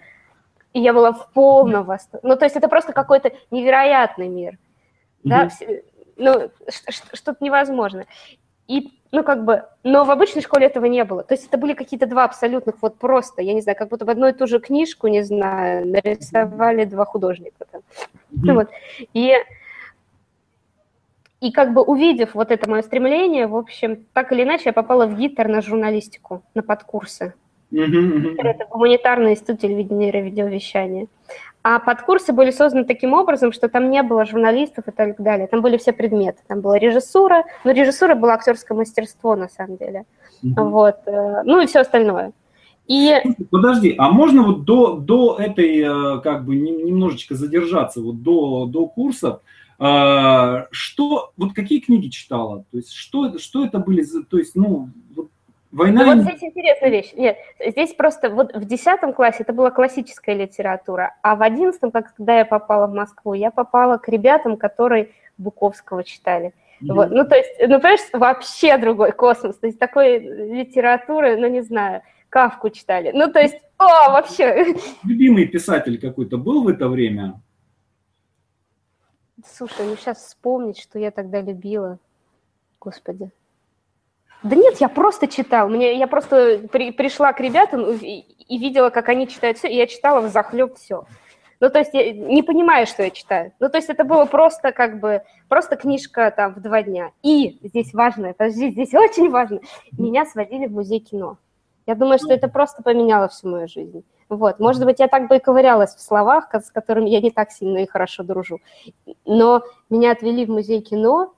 и 0.72 0.80
я 0.80 0.92
была 0.92 1.12
в 1.12 1.30
полном 1.32 1.84
восторге. 1.84 2.28
Ну, 2.28 2.36
то 2.36 2.44
есть 2.44 2.56
это 2.56 2.68
просто 2.68 2.92
какой-то 2.92 3.32
невероятный 3.50 4.28
мир. 4.28 4.58
Да, 5.24 5.48
ну, 6.16 6.50
что-то 7.12 7.44
невозможно. 7.44 8.06
И, 8.68 8.92
ну, 9.12 9.22
как 9.24 9.44
бы, 9.44 9.64
но 9.82 10.04
в 10.04 10.10
обычной 10.10 10.42
школе 10.42 10.66
этого 10.66 10.86
не 10.86 11.04
было. 11.04 11.22
То 11.22 11.34
есть 11.34 11.46
это 11.46 11.58
были 11.58 11.74
какие-то 11.74 12.06
два 12.06 12.24
абсолютных, 12.24 12.76
вот 12.80 12.98
просто, 12.98 13.42
я 13.42 13.52
не 13.52 13.60
знаю, 13.60 13.76
как 13.76 13.88
будто 13.88 14.04
в 14.04 14.10
одну 14.10 14.28
и 14.28 14.32
ту 14.32 14.46
же 14.46 14.58
книжку, 14.58 15.08
не 15.08 15.22
знаю, 15.22 15.86
нарисовали 15.86 16.84
два 16.84 17.04
художника. 17.04 17.66
Там. 17.70 17.80
Mm-hmm. 17.80 18.40
Ну, 18.42 18.54
вот. 18.54 18.68
И, 19.12 19.34
и 21.40 21.52
как 21.52 21.74
бы 21.74 21.82
увидев 21.82 22.34
вот 22.34 22.50
это 22.50 22.70
мое 22.70 22.82
стремление, 22.82 23.46
в 23.46 23.56
общем, 23.56 24.06
так 24.14 24.32
или 24.32 24.44
иначе 24.44 24.64
я 24.66 24.72
попала 24.72 25.06
в 25.06 25.16
ГИТР 25.18 25.48
на 25.48 25.60
журналистику, 25.60 26.42
на 26.54 26.62
подкурсы. 26.62 27.34
Mm-hmm. 27.70 28.36
Это 28.38 28.66
гуманитарный 28.66 29.32
институт 29.32 29.60
телевидения 29.60 30.08
и 30.08 30.12
радиовещания. 30.12 31.08
А 31.66 31.78
подкурсы 31.78 32.34
были 32.34 32.50
созданы 32.50 32.84
таким 32.84 33.14
образом, 33.14 33.50
что 33.50 33.70
там 33.70 33.90
не 33.90 34.02
было 34.02 34.26
журналистов 34.26 34.86
и 34.86 34.90
так 34.90 35.16
далее. 35.18 35.46
Там 35.46 35.62
были 35.62 35.78
все 35.78 35.94
предметы. 35.94 36.42
Там 36.46 36.60
была 36.60 36.78
режиссура, 36.78 37.44
но 37.64 37.70
режиссура 37.70 38.14
была 38.14 38.34
актерское 38.34 38.76
мастерство 38.76 39.34
на 39.34 39.48
самом 39.48 39.78
деле. 39.78 40.04
Mm-hmm. 40.44 40.68
Вот. 40.68 40.96
Э, 41.06 41.42
ну 41.44 41.62
и 41.62 41.66
все 41.66 41.80
остальное. 41.80 42.32
И... 42.86 43.14
Подожди, 43.50 43.94
а 43.96 44.10
можно 44.10 44.42
вот 44.42 44.64
до, 44.64 44.96
до 44.96 45.36
этой, 45.38 45.78
э, 45.78 46.20
как 46.20 46.44
бы, 46.44 46.54
немножечко 46.54 47.34
задержаться, 47.34 48.02
вот 48.02 48.22
до, 48.22 48.66
до 48.66 48.86
курсов, 48.86 49.40
э, 49.78 50.64
что, 50.70 51.32
вот 51.38 51.54
какие 51.54 51.80
книги 51.80 52.08
читала? 52.08 52.66
То 52.72 52.76
есть 52.76 52.92
что, 52.92 53.38
что 53.38 53.64
это 53.64 53.78
были, 53.78 54.04
то 54.28 54.36
есть, 54.36 54.54
ну, 54.54 54.90
вот 55.16 55.30
Война... 55.74 56.04
Ну, 56.04 56.14
вот 56.14 56.24
здесь 56.24 56.42
интересная 56.44 56.88
вещь. 56.88 57.12
Нет, 57.14 57.36
здесь 57.58 57.94
просто 57.94 58.30
вот 58.30 58.54
в 58.54 58.64
10 58.64 59.14
классе 59.16 59.38
это 59.40 59.52
была 59.52 59.72
классическая 59.72 60.36
литература, 60.36 61.16
а 61.20 61.34
в 61.34 61.42
11, 61.42 61.80
когда 62.16 62.38
я 62.38 62.44
попала 62.44 62.86
в 62.86 62.94
Москву, 62.94 63.34
я 63.34 63.50
попала 63.50 63.98
к 63.98 64.08
ребятам, 64.08 64.56
которые 64.56 65.10
Буковского 65.36 66.04
читали. 66.04 66.52
Mm-hmm. 66.80 66.94
Вот. 66.94 67.10
Ну, 67.10 67.26
то 67.26 67.34
есть, 67.34 67.50
ну, 67.58 67.80
понимаешь, 67.80 68.08
вообще 68.12 68.78
другой 68.78 69.10
космос. 69.10 69.56
То 69.58 69.66
есть 69.66 69.80
такой 69.80 70.18
литературы, 70.18 71.36
ну, 71.36 71.48
не 71.48 71.62
знаю, 71.62 72.02
Кавку 72.28 72.70
читали. 72.70 73.10
Ну, 73.12 73.32
то 73.32 73.40
есть, 73.40 73.56
о, 73.76 74.12
вообще. 74.12 74.76
Любимый 75.02 75.46
писатель 75.46 76.00
какой-то 76.00 76.38
был 76.38 76.62
в 76.62 76.68
это 76.68 76.88
время? 76.88 77.40
Слушай, 79.44 79.86
ну 79.86 79.96
сейчас 79.96 80.18
вспомнить, 80.18 80.78
что 80.78 81.00
я 81.00 81.10
тогда 81.10 81.40
любила. 81.40 81.98
Господи. 82.80 83.30
Да 84.44 84.56
нет, 84.56 84.76
я 84.78 84.90
просто 84.90 85.26
читал. 85.26 85.70
Мне, 85.70 85.98
я 85.98 86.06
просто 86.06 86.60
при, 86.70 86.92
пришла 86.92 87.32
к 87.32 87.40
ребятам 87.40 87.90
и, 87.90 88.20
и 88.46 88.58
видела, 88.58 88.90
как 88.90 89.08
они 89.08 89.26
читают 89.26 89.56
все, 89.56 89.68
и 89.68 89.76
я 89.76 89.86
читала 89.86 90.20
в 90.20 90.30
захлеб 90.30 90.76
все. 90.76 91.06
Ну, 91.60 91.70
то 91.70 91.78
есть 91.78 91.94
я 91.94 92.12
не 92.12 92.42
понимаю, 92.42 92.86
что 92.86 93.02
я 93.02 93.10
читаю. 93.10 93.52
Ну, 93.58 93.70
то 93.70 93.78
есть 93.78 93.88
это 93.88 94.04
было 94.04 94.26
просто 94.26 94.72
как 94.72 95.00
бы, 95.00 95.22
просто 95.48 95.76
книжка 95.76 96.30
там 96.30 96.52
в 96.52 96.60
два 96.60 96.82
дня. 96.82 97.12
И 97.22 97.58
здесь 97.62 97.94
важно, 97.94 98.34
подожди, 98.34 98.70
здесь 98.70 98.92
очень 98.92 99.30
важно, 99.30 99.60
меня 99.92 100.26
сводили 100.26 100.66
в 100.66 100.72
музей 100.72 101.00
кино. 101.00 101.38
Я 101.86 101.94
думаю, 101.94 102.18
что 102.18 102.34
это 102.34 102.48
просто 102.48 102.82
поменяло 102.82 103.28
всю 103.28 103.48
мою 103.48 103.66
жизнь. 103.66 104.04
Вот, 104.28 104.60
может 104.60 104.84
быть, 104.84 105.00
я 105.00 105.08
так 105.08 105.26
бы 105.26 105.36
и 105.36 105.40
ковырялась 105.40 105.94
в 105.94 106.02
словах, 106.02 106.52
с 106.52 106.70
которыми 106.70 107.08
я 107.08 107.22
не 107.22 107.30
так 107.30 107.50
сильно 107.50 107.78
и 107.78 107.86
хорошо 107.86 108.22
дружу. 108.24 108.58
Но 109.24 109.62
меня 109.88 110.12
отвели 110.12 110.44
в 110.44 110.50
музей 110.50 110.82
кино, 110.82 111.32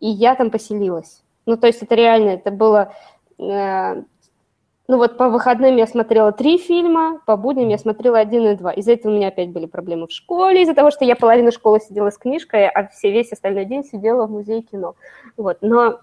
и 0.00 0.08
я 0.08 0.34
там 0.34 0.50
поселилась. 0.50 1.22
Ну, 1.46 1.56
то 1.56 1.68
есть 1.68 1.82
это 1.82 1.94
реально, 1.94 2.30
это 2.30 2.50
было... 2.50 2.92
Э, 3.38 4.02
ну 4.88 4.98
вот 4.98 5.16
по 5.16 5.28
выходным 5.28 5.76
я 5.76 5.86
смотрела 5.86 6.30
три 6.30 6.58
фильма, 6.58 7.20
по 7.26 7.36
будням 7.36 7.68
я 7.68 7.78
смотрела 7.78 8.18
один 8.18 8.46
и 8.46 8.54
два. 8.54 8.72
Из-за 8.72 8.92
этого 8.92 9.12
у 9.12 9.16
меня 9.16 9.28
опять 9.28 9.50
были 9.50 9.66
проблемы 9.66 10.06
в 10.06 10.12
школе, 10.12 10.62
из-за 10.62 10.74
того, 10.74 10.90
что 10.90 11.04
я 11.04 11.16
половину 11.16 11.50
школы 11.50 11.80
сидела 11.80 12.10
с 12.10 12.18
книжкой, 12.18 12.68
а 12.68 12.86
все 12.88 13.10
весь 13.10 13.32
остальной 13.32 13.64
день 13.64 13.84
сидела 13.84 14.26
в 14.26 14.30
музее 14.30 14.62
кино. 14.62 14.94
Вот, 15.36 15.58
но 15.60 16.00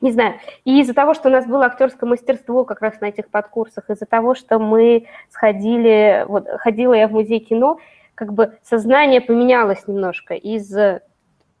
не 0.00 0.10
знаю, 0.10 0.34
и 0.64 0.80
из-за 0.80 0.94
того, 0.94 1.14
что 1.14 1.28
у 1.28 1.32
нас 1.32 1.46
было 1.46 1.66
актерское 1.66 2.08
мастерство 2.08 2.64
как 2.64 2.82
раз 2.82 3.00
на 3.00 3.06
этих 3.06 3.28
подкурсах, 3.28 3.88
из-за 3.88 4.04
того, 4.04 4.34
что 4.34 4.58
мы 4.58 5.06
сходили, 5.30 6.24
вот 6.28 6.46
ходила 6.58 6.92
я 6.92 7.08
в 7.08 7.12
музей 7.12 7.38
кино, 7.38 7.78
как 8.14 8.32
бы 8.32 8.58
сознание 8.62 9.20
поменялось 9.20 9.86
немножко 9.86 10.34
из, 10.34 10.74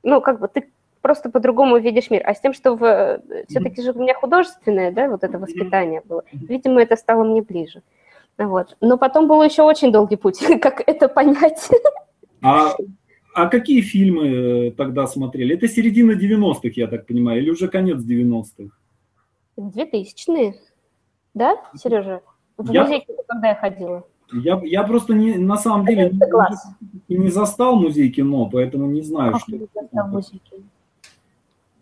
ну, 0.02 0.20
как 0.20 0.40
бы 0.40 0.48
ты 0.48 0.70
просто 1.06 1.30
по-другому 1.30 1.78
видишь 1.78 2.10
мир. 2.10 2.22
А 2.26 2.34
с 2.34 2.40
тем, 2.40 2.52
что 2.52 2.74
в... 2.74 2.82
Э, 2.82 3.44
все-таки 3.48 3.80
же 3.80 3.92
у 3.92 4.02
меня 4.02 4.14
художественное, 4.14 4.90
да, 4.90 5.08
вот 5.08 5.22
это 5.22 5.38
воспитание 5.38 6.02
было, 6.04 6.24
видимо, 6.32 6.82
это 6.82 6.96
стало 6.96 7.22
мне 7.22 7.42
ближе. 7.42 7.82
Вот. 8.38 8.76
Но 8.80 8.98
потом 8.98 9.28
был 9.28 9.40
еще 9.44 9.62
очень 9.62 9.92
долгий 9.92 10.16
путь, 10.16 10.38
как 10.60 10.82
это 10.84 11.08
понять. 11.08 11.70
А, 12.42 12.74
а 13.34 13.46
какие 13.46 13.82
фильмы 13.82 14.26
э, 14.26 14.70
тогда 14.72 15.06
смотрели? 15.06 15.54
Это 15.54 15.68
середина 15.68 16.12
90-х, 16.12 16.70
я 16.74 16.88
так 16.88 17.06
понимаю, 17.06 17.40
или 17.40 17.50
уже 17.50 17.68
конец 17.68 17.98
90-х? 17.98 18.76
2000-е, 19.56 20.54
да, 21.34 21.56
Сережа? 21.76 22.20
В 22.58 22.72
я... 22.72 22.82
музей, 22.82 23.06
когда 23.28 23.48
я 23.48 23.54
ходила. 23.54 24.04
Я, 24.32 24.60
я 24.64 24.82
просто 24.82 25.14
не, 25.14 25.34
на 25.34 25.56
самом 25.56 25.86
деле 25.86 26.10
не, 27.08 27.16
не 27.16 27.28
застал 27.28 27.76
музей 27.76 28.10
кино, 28.10 28.50
поэтому 28.52 28.86
не 28.86 29.02
знаю, 29.02 29.34
как 29.34 29.42
что. 29.42 29.52
Не 29.52 29.68
застал 29.72 30.08
музей 30.08 30.40
кино? 30.50 30.64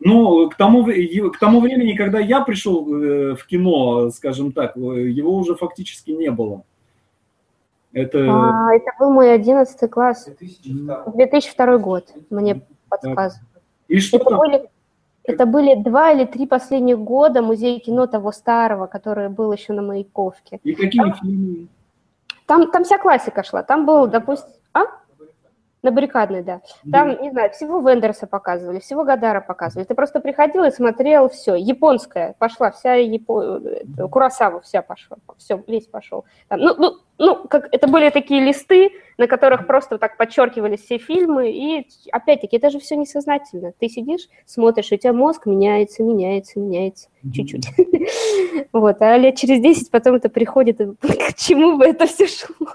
Ну, 0.05 0.51
к 0.51 0.55
тому, 0.57 0.85
к 0.85 1.39
тому 1.39 1.61
времени, 1.61 1.97
когда 1.97 2.21
я 2.21 2.43
пришел 2.43 2.87
э, 2.95 3.35
в 3.35 3.47
кино, 3.47 4.11
скажем 4.11 4.53
так, 4.53 4.77
его 4.77 5.35
уже 5.35 5.55
фактически 5.55 6.11
не 6.11 6.31
было. 6.31 6.63
Это, 7.95 8.19
а, 8.19 8.75
это 8.75 8.91
был 8.99 9.11
мой 9.11 9.33
одиннадцатый 9.33 9.89
класс. 9.89 10.27
2002. 10.27 11.05
2002 11.15 11.79
год, 11.79 12.13
мне 12.29 12.61
подсказывают. 12.91 13.49
И 13.89 13.99
что 14.01 14.19
это 14.19 14.31
там? 14.31 14.39
Были, 14.39 14.69
это 15.23 15.47
были 15.47 15.75
два 15.83 16.13
или 16.13 16.27
три 16.27 16.47
последних 16.47 16.99
года 16.99 17.41
музея 17.41 17.81
кино 17.81 18.07
того 18.07 18.31
старого, 18.33 18.87
который 18.87 19.31
был 19.31 19.53
еще 19.53 19.73
на 19.73 19.81
Маяковке. 19.81 20.61
И 20.65 20.75
какие 20.75 21.01
там, 21.01 21.15
фильмы? 21.15 21.69
Там, 22.47 22.71
там 22.71 22.85
вся 22.85 22.99
классика 22.99 23.43
шла. 23.43 23.63
Там 23.63 23.87
был, 23.87 24.07
допустим... 24.07 24.51
А? 25.85 25.87
На 25.87 25.93
баррикадной, 25.93 26.43
да. 26.43 26.61
Там, 26.91 27.21
не 27.21 27.31
знаю, 27.31 27.51
всего 27.51 27.79
Вендерса 27.79 28.27
показывали, 28.27 28.79
всего 28.81 29.05
Гадара 29.05 29.41
показывали. 29.41 29.85
Ты 29.85 29.95
просто 29.95 30.21
приходил 30.21 30.65
и 30.65 30.71
смотрел 30.71 31.29
все. 31.29 31.55
Японская 31.55 32.35
пошла, 32.39 32.71
вся 32.71 32.95
Япо... 32.95 33.61
Курасава 34.11 34.61
вся 34.61 34.83
пошла, 34.83 35.19
все, 35.39 35.63
весь 35.67 35.87
пошел. 35.87 36.25
Там, 36.49 36.61
ну, 36.61 36.75
ну, 36.79 36.97
ну, 37.19 37.37
как 37.49 37.69
это 37.71 37.87
были 37.87 38.11
такие 38.11 38.45
листы, 38.45 38.91
на 39.19 39.27
которых 39.27 39.67
просто 39.67 39.99
так 39.99 40.17
подчеркивались 40.17 40.81
все 40.81 40.99
фильмы, 40.99 41.51
и 41.51 41.87
опять-таки 42.11 42.57
это 42.57 42.71
же 42.71 42.81
все 42.81 42.97
несознательно. 42.97 43.73
Ты 43.79 43.89
сидишь, 43.89 44.29
смотришь, 44.47 44.91
у 44.91 44.97
тебя 44.97 45.13
мозг 45.13 45.47
меняется, 45.47 46.03
меняется, 46.03 46.59
меняется 46.59 47.09
чуть-чуть. 47.33 47.69
Вот, 48.73 49.01
а 49.03 49.17
лет 49.17 49.37
через 49.37 49.61
10 49.61 49.91
потом 49.91 50.17
это 50.17 50.29
приходит, 50.29 50.79
к 51.01 51.35
чему 51.37 51.77
бы 51.77 51.87
это 51.87 52.07
все 52.07 52.27
шло. 52.27 52.67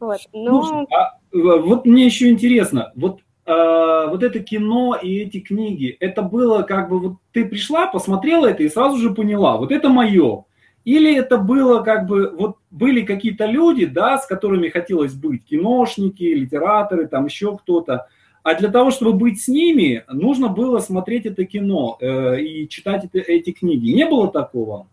Вот, 0.00 0.20
но... 0.32 0.86
А, 1.32 1.36
вот 1.36 1.86
мне 1.86 2.06
еще 2.06 2.28
интересно, 2.28 2.92
вот 2.94 3.20
Uh, 3.46 4.10
вот 4.10 4.22
это 4.22 4.40
кино 4.40 4.94
и 4.94 5.20
эти 5.20 5.40
книги, 5.40 5.96
это 6.00 6.20
было 6.20 6.64
как 6.64 6.90
бы 6.90 6.98
вот 6.98 7.12
ты 7.32 7.46
пришла, 7.46 7.86
посмотрела 7.86 8.44
это 8.44 8.62
и 8.62 8.68
сразу 8.68 8.98
же 8.98 9.14
поняла, 9.14 9.56
вот 9.56 9.72
это 9.72 9.88
мое. 9.88 10.44
Или 10.84 11.14
это 11.14 11.38
было 11.38 11.82
как 11.82 12.06
бы, 12.06 12.30
вот 12.30 12.56
были 12.70 13.02
какие-то 13.02 13.46
люди, 13.46 13.86
да, 13.86 14.18
с 14.18 14.26
которыми 14.26 14.68
хотелось 14.68 15.14
быть, 15.14 15.44
киношники, 15.44 16.22
литераторы, 16.22 17.06
там 17.06 17.26
еще 17.26 17.56
кто-то. 17.56 18.08
А 18.42 18.54
для 18.54 18.70
того, 18.70 18.90
чтобы 18.90 19.12
быть 19.12 19.42
с 19.42 19.48
ними, 19.48 20.04
нужно 20.08 20.48
было 20.48 20.78
смотреть 20.78 21.26
это 21.26 21.44
кино 21.44 21.98
э, 22.00 22.40
и 22.40 22.68
читать 22.68 23.04
это, 23.04 23.18
эти 23.18 23.52
книги. 23.52 23.90
Не 23.90 24.06
было 24.06 24.32
такого? 24.32 24.86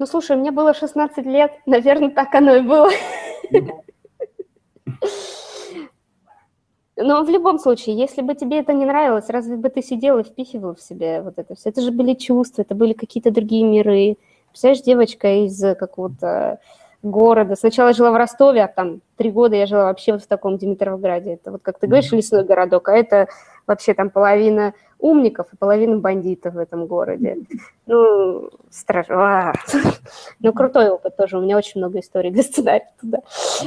Ну, 0.00 0.06
слушай, 0.06 0.36
мне 0.36 0.50
было 0.50 0.74
16 0.74 1.24
лет, 1.26 1.52
наверное, 1.66 2.10
так 2.10 2.34
оно 2.34 2.56
и 2.56 2.62
было. 2.62 2.90
Но 6.96 7.22
в 7.22 7.28
любом 7.30 7.60
случае, 7.60 7.96
если 7.96 8.22
бы 8.22 8.34
тебе 8.34 8.58
это 8.58 8.72
не 8.72 8.84
нравилось, 8.84 9.30
разве 9.30 9.56
бы 9.56 9.68
ты 9.68 9.82
сидел 9.82 10.18
и 10.18 10.24
впихивал 10.24 10.74
в 10.74 10.80
себе 10.80 11.22
вот 11.22 11.34
это 11.36 11.54
все? 11.54 11.68
Это 11.68 11.80
же 11.80 11.92
были 11.92 12.14
чувства, 12.14 12.62
это 12.62 12.74
были 12.74 12.92
какие-то 12.92 13.30
другие 13.30 13.64
миры. 13.64 14.16
Представляешь, 14.50 14.82
девочка 14.82 15.44
из 15.44 15.60
какого-то 15.76 16.58
города. 17.02 17.54
Сначала 17.54 17.92
жила 17.92 18.10
в 18.10 18.16
Ростове, 18.16 18.64
а 18.64 18.68
там 18.68 19.00
три 19.16 19.30
года 19.30 19.54
я 19.54 19.66
жила 19.66 19.84
вообще 19.84 20.12
вот 20.12 20.24
в 20.24 20.26
таком 20.26 20.58
Димитровграде. 20.58 21.34
Это 21.34 21.52
вот, 21.52 21.62
как 21.62 21.78
ты 21.78 21.86
говоришь, 21.86 22.10
лесной 22.10 22.44
городок, 22.44 22.88
а 22.88 22.96
это 22.96 23.28
вообще 23.68 23.94
там 23.94 24.10
половина 24.10 24.74
умников 24.98 25.46
и 25.52 25.56
половина 25.56 25.98
бандитов 25.98 26.54
в 26.54 26.58
этом 26.58 26.86
городе. 26.86 27.36
Ну, 27.86 28.50
страшно. 28.70 29.52
Ну, 30.40 30.52
крутой 30.52 30.90
опыт 30.90 31.16
тоже. 31.16 31.38
У 31.38 31.40
меня 31.40 31.56
очень 31.56 31.80
много 31.80 32.00
историй 32.00 32.30
для 32.30 32.42
сценария 32.42 32.90
туда, 33.00 33.18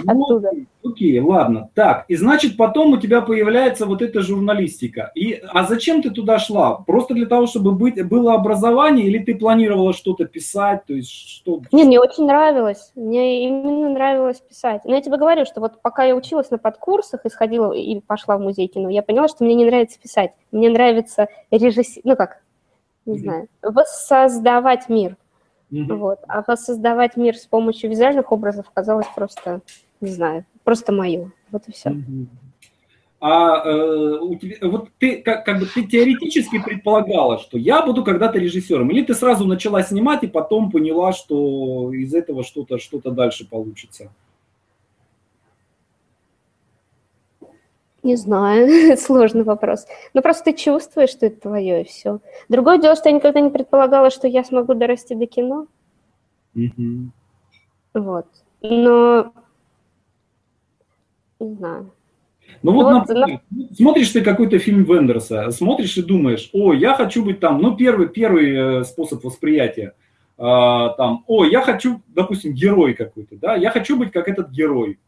ну, 0.03 0.24
оттуда. 0.24 0.51
Окей, 0.84 1.20
ладно. 1.20 1.70
Так, 1.74 2.05
и 2.08 2.15
значит, 2.15 2.58
потом 2.58 2.93
у 2.93 2.98
тебя 2.98 3.22
появляется 3.22 3.86
вот 3.86 4.01
эта 4.01 4.22
журналистика. 4.22 5.12
И, 5.15 5.41
а 5.53 5.63
зачем 5.63 6.01
ты 6.01 6.10
туда 6.10 6.39
шла? 6.39 6.75
Просто 6.75 7.13
для 7.13 7.25
того, 7.25 7.48
чтобы 7.48 7.72
быть, 7.72 8.03
было 8.08 8.34
образование, 8.34 9.08
или 9.08 9.20
ты 9.20 9.36
планировала 9.36 9.93
что-то 9.93 10.25
писать? 10.25 10.86
То 10.86 10.93
есть 10.93 11.12
что? 11.12 11.62
Не, 11.72 11.84
мне 11.84 12.00
очень 12.00 12.25
нравилось. 12.25 12.91
Мне 12.96 13.48
именно 13.48 13.89
нравилось 13.89 14.41
писать. 14.41 14.81
Но 14.86 14.96
я 14.96 15.01
тебе 15.01 15.17
говорю, 15.17 15.46
что 15.46 15.62
вот 15.62 15.81
пока 15.81 16.03
я 16.03 16.15
училась 16.15 16.51
на 16.51 16.58
подкурсах 16.58 17.25
и 17.25 17.29
сходила 17.29 17.72
и 17.72 18.00
пошла 18.01 18.38
в 18.38 18.41
музей 18.41 18.67
кино, 18.67 18.89
я 18.89 19.01
поняла, 19.01 19.27
что 19.27 19.43
мне 19.43 19.55
не 19.55 19.65
нравится 19.65 19.90
писать. 20.00 20.31
Мне 20.51 20.69
нравится 20.69 21.27
режиссер, 21.51 22.01
ну 22.03 22.15
как, 22.15 22.41
не 23.05 23.19
знаю, 23.19 23.48
воссоздавать 23.62 24.89
мир. 24.89 25.17
Mm-hmm. 25.71 25.95
Вот. 25.95 26.19
А 26.27 26.43
воссоздавать 26.45 27.15
мир 27.17 27.36
с 27.36 27.45
помощью 27.45 27.89
визуальных 27.89 28.31
образов 28.31 28.69
казалось 28.74 29.07
просто, 29.15 29.62
не 30.01 30.12
знаю, 30.12 30.45
просто 30.63 30.91
мое. 30.91 31.31
Вот 31.51 31.63
и 31.67 31.71
все. 31.71 31.89
Mm-hmm. 31.89 32.27
А 33.24 33.63
э, 33.63 34.17
у 34.19 34.36
тебя, 34.36 34.55
вот 34.63 34.89
ты 34.98 35.21
как, 35.21 35.45
как 35.45 35.60
бы 35.60 35.67
ты 35.67 35.83
теоретически 35.86 36.60
предполагала, 36.60 37.38
что 37.38 37.60
я 37.60 37.86
буду 37.86 38.03
когда-то 38.03 38.39
режиссером, 38.39 38.89
или 38.89 39.03
ты 39.03 39.13
сразу 39.13 39.45
начала 39.45 39.83
снимать 39.83 40.24
и 40.24 40.27
потом 40.27 40.71
поняла, 40.71 41.13
что 41.13 41.93
из 41.93 42.15
этого 42.15 42.43
что-то 42.43 42.79
что-то 42.79 43.12
дальше 43.12 43.48
получится? 43.48 44.12
Не 48.03 48.15
знаю, 48.15 48.98
сложный 48.98 49.43
вопрос. 49.43 49.86
Но 50.13 50.22
просто 50.22 50.46
ты 50.46 50.53
чувствуешь, 50.58 51.12
что 51.12 51.27
это 51.27 51.41
твое, 51.41 51.81
и 51.81 51.84
все. 51.86 52.20
Другое 52.50 52.79
дело, 52.79 52.96
что 52.96 53.10
я 53.10 53.15
никогда 53.15 53.39
не 53.39 53.50
предполагала, 53.50 54.10
что 54.10 54.27
я 54.27 54.43
смогу 54.43 54.74
дорасти 54.74 55.13
до 55.13 55.27
кино. 55.27 55.67
Mm-hmm. 56.55 57.10
Вот. 57.93 58.25
Но 58.62 59.34
не 61.41 61.55
знаю. 61.55 61.91
Ну 62.63 62.74
вот, 62.74 62.84
вот 62.84 62.93
например, 62.93 63.41
но... 63.50 63.67
смотришь 63.74 64.10
ты 64.10 64.22
какой-то 64.22 64.60
фильм 64.60 64.84
Вендерса, 64.84 65.50
смотришь 65.51 65.98
и 65.98 66.03
думаешь, 66.03 66.50
о, 66.53 66.74
я 66.74 66.96
хочу 66.96 67.24
быть 67.24 67.39
там, 67.39 67.62
ну 67.62 67.75
первый, 67.75 68.10
первый 68.10 68.81
э, 68.81 68.84
способ 68.84 69.24
восприятия, 69.24 69.93
а, 70.38 70.89
там, 70.89 71.24
о, 71.27 71.46
я 71.46 71.62
хочу, 71.62 72.01
допустим, 72.08 72.53
герой 72.53 72.93
какой-то, 72.93 73.38
да, 73.38 73.55
я 73.55 73.72
хочу 73.72 73.98
быть 73.98 74.12
как 74.12 74.27
этот 74.27 74.50
герой. 74.51 75.00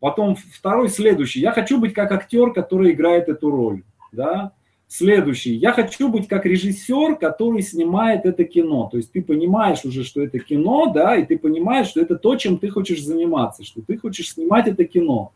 Потом 0.00 0.36
второй, 0.36 0.88
следующий. 0.88 1.40
Я 1.40 1.52
хочу 1.52 1.78
быть 1.78 1.94
как 1.94 2.12
актер, 2.12 2.52
который 2.52 2.92
играет 2.92 3.28
эту 3.28 3.50
роль. 3.50 3.82
Да? 4.12 4.52
Следующий. 4.88 5.54
Я 5.54 5.72
хочу 5.72 6.08
быть 6.08 6.28
как 6.28 6.46
режиссер, 6.46 7.16
который 7.16 7.62
снимает 7.62 8.24
это 8.24 8.44
кино. 8.44 8.88
То 8.90 8.98
есть 8.98 9.10
ты 9.10 9.22
понимаешь 9.22 9.84
уже, 9.84 10.04
что 10.04 10.22
это 10.22 10.38
кино, 10.38 10.92
да, 10.94 11.16
и 11.16 11.24
ты 11.24 11.38
понимаешь, 11.38 11.88
что 11.88 12.00
это 12.00 12.16
то, 12.16 12.36
чем 12.36 12.58
ты 12.58 12.68
хочешь 12.68 13.02
заниматься, 13.02 13.64
что 13.64 13.80
ты 13.82 13.98
хочешь 13.98 14.32
снимать 14.32 14.68
это 14.68 14.84
кино. 14.84 15.32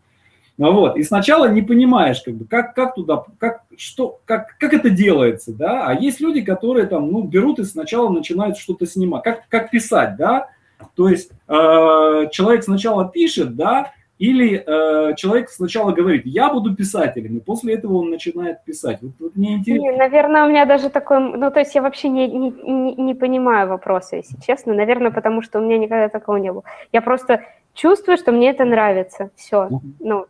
Ну, 0.56 0.72
вот. 0.72 0.98
И 0.98 1.02
сначала 1.02 1.50
не 1.50 1.62
понимаешь, 1.62 2.20
как 2.20 2.34
бы, 2.34 2.44
как, 2.44 2.74
как 2.74 2.94
туда, 2.94 3.24
как, 3.38 3.62
что, 3.76 4.20
как, 4.26 4.58
как 4.58 4.74
это 4.74 4.90
делается, 4.90 5.54
да, 5.54 5.86
а 5.86 5.94
есть 5.94 6.20
люди, 6.20 6.42
которые 6.42 6.86
там, 6.86 7.10
ну, 7.10 7.22
берут 7.22 7.58
и 7.58 7.64
сначала 7.64 8.10
начинают 8.10 8.58
что-то 8.58 8.84
снимать, 8.84 9.24
как, 9.24 9.48
как 9.48 9.70
писать, 9.70 10.16
да, 10.16 10.48
то 10.94 11.08
есть 11.08 11.30
э, 11.48 12.28
человек 12.30 12.64
сначала 12.64 13.08
пишет, 13.08 13.56
да, 13.56 13.92
или 14.20 14.62
э, 14.66 15.14
человек 15.16 15.48
сначала 15.48 15.92
говорит, 15.92 16.26
я 16.26 16.52
буду 16.52 16.76
писателем, 16.76 17.38
и 17.38 17.40
после 17.40 17.72
этого 17.72 17.94
он 17.94 18.10
начинает 18.10 18.62
писать. 18.64 18.98
Вот, 19.00 19.12
вот 19.18 19.34
мне 19.34 19.54
интересно. 19.54 19.82
Не, 19.82 19.96
наверное, 19.96 20.44
у 20.44 20.50
меня 20.50 20.66
даже 20.66 20.90
такой, 20.90 21.20
ну 21.20 21.50
то 21.50 21.60
есть 21.60 21.74
я 21.74 21.80
вообще 21.80 22.10
не, 22.10 22.28
не, 22.28 22.94
не 22.96 23.14
понимаю 23.14 23.68
вопроса, 23.68 24.16
если 24.16 24.38
честно. 24.46 24.74
Наверное, 24.74 25.10
потому 25.10 25.40
что 25.40 25.58
у 25.58 25.62
меня 25.62 25.78
никогда 25.78 26.10
такого 26.10 26.36
не 26.36 26.52
было. 26.52 26.64
Я 26.92 27.00
просто 27.00 27.46
чувствую, 27.72 28.18
что 28.18 28.30
мне 28.30 28.50
это 28.50 28.66
нравится. 28.66 29.30
Все. 29.36 29.70
Ну. 30.00 30.26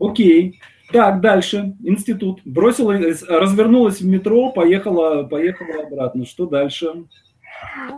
Окей. 0.00 0.58
Так, 0.90 1.20
дальше. 1.20 1.74
Институт. 1.84 2.40
Бросила, 2.46 2.94
развернулась 2.94 4.00
в 4.00 4.06
метро, 4.06 4.50
поехала, 4.50 5.24
поехала 5.24 5.82
обратно. 5.82 6.24
Что 6.24 6.46
дальше? 6.46 7.04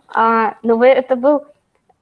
А, 0.09 0.57
ну, 0.65 0.83
это 0.83 1.15
был 1.15 1.45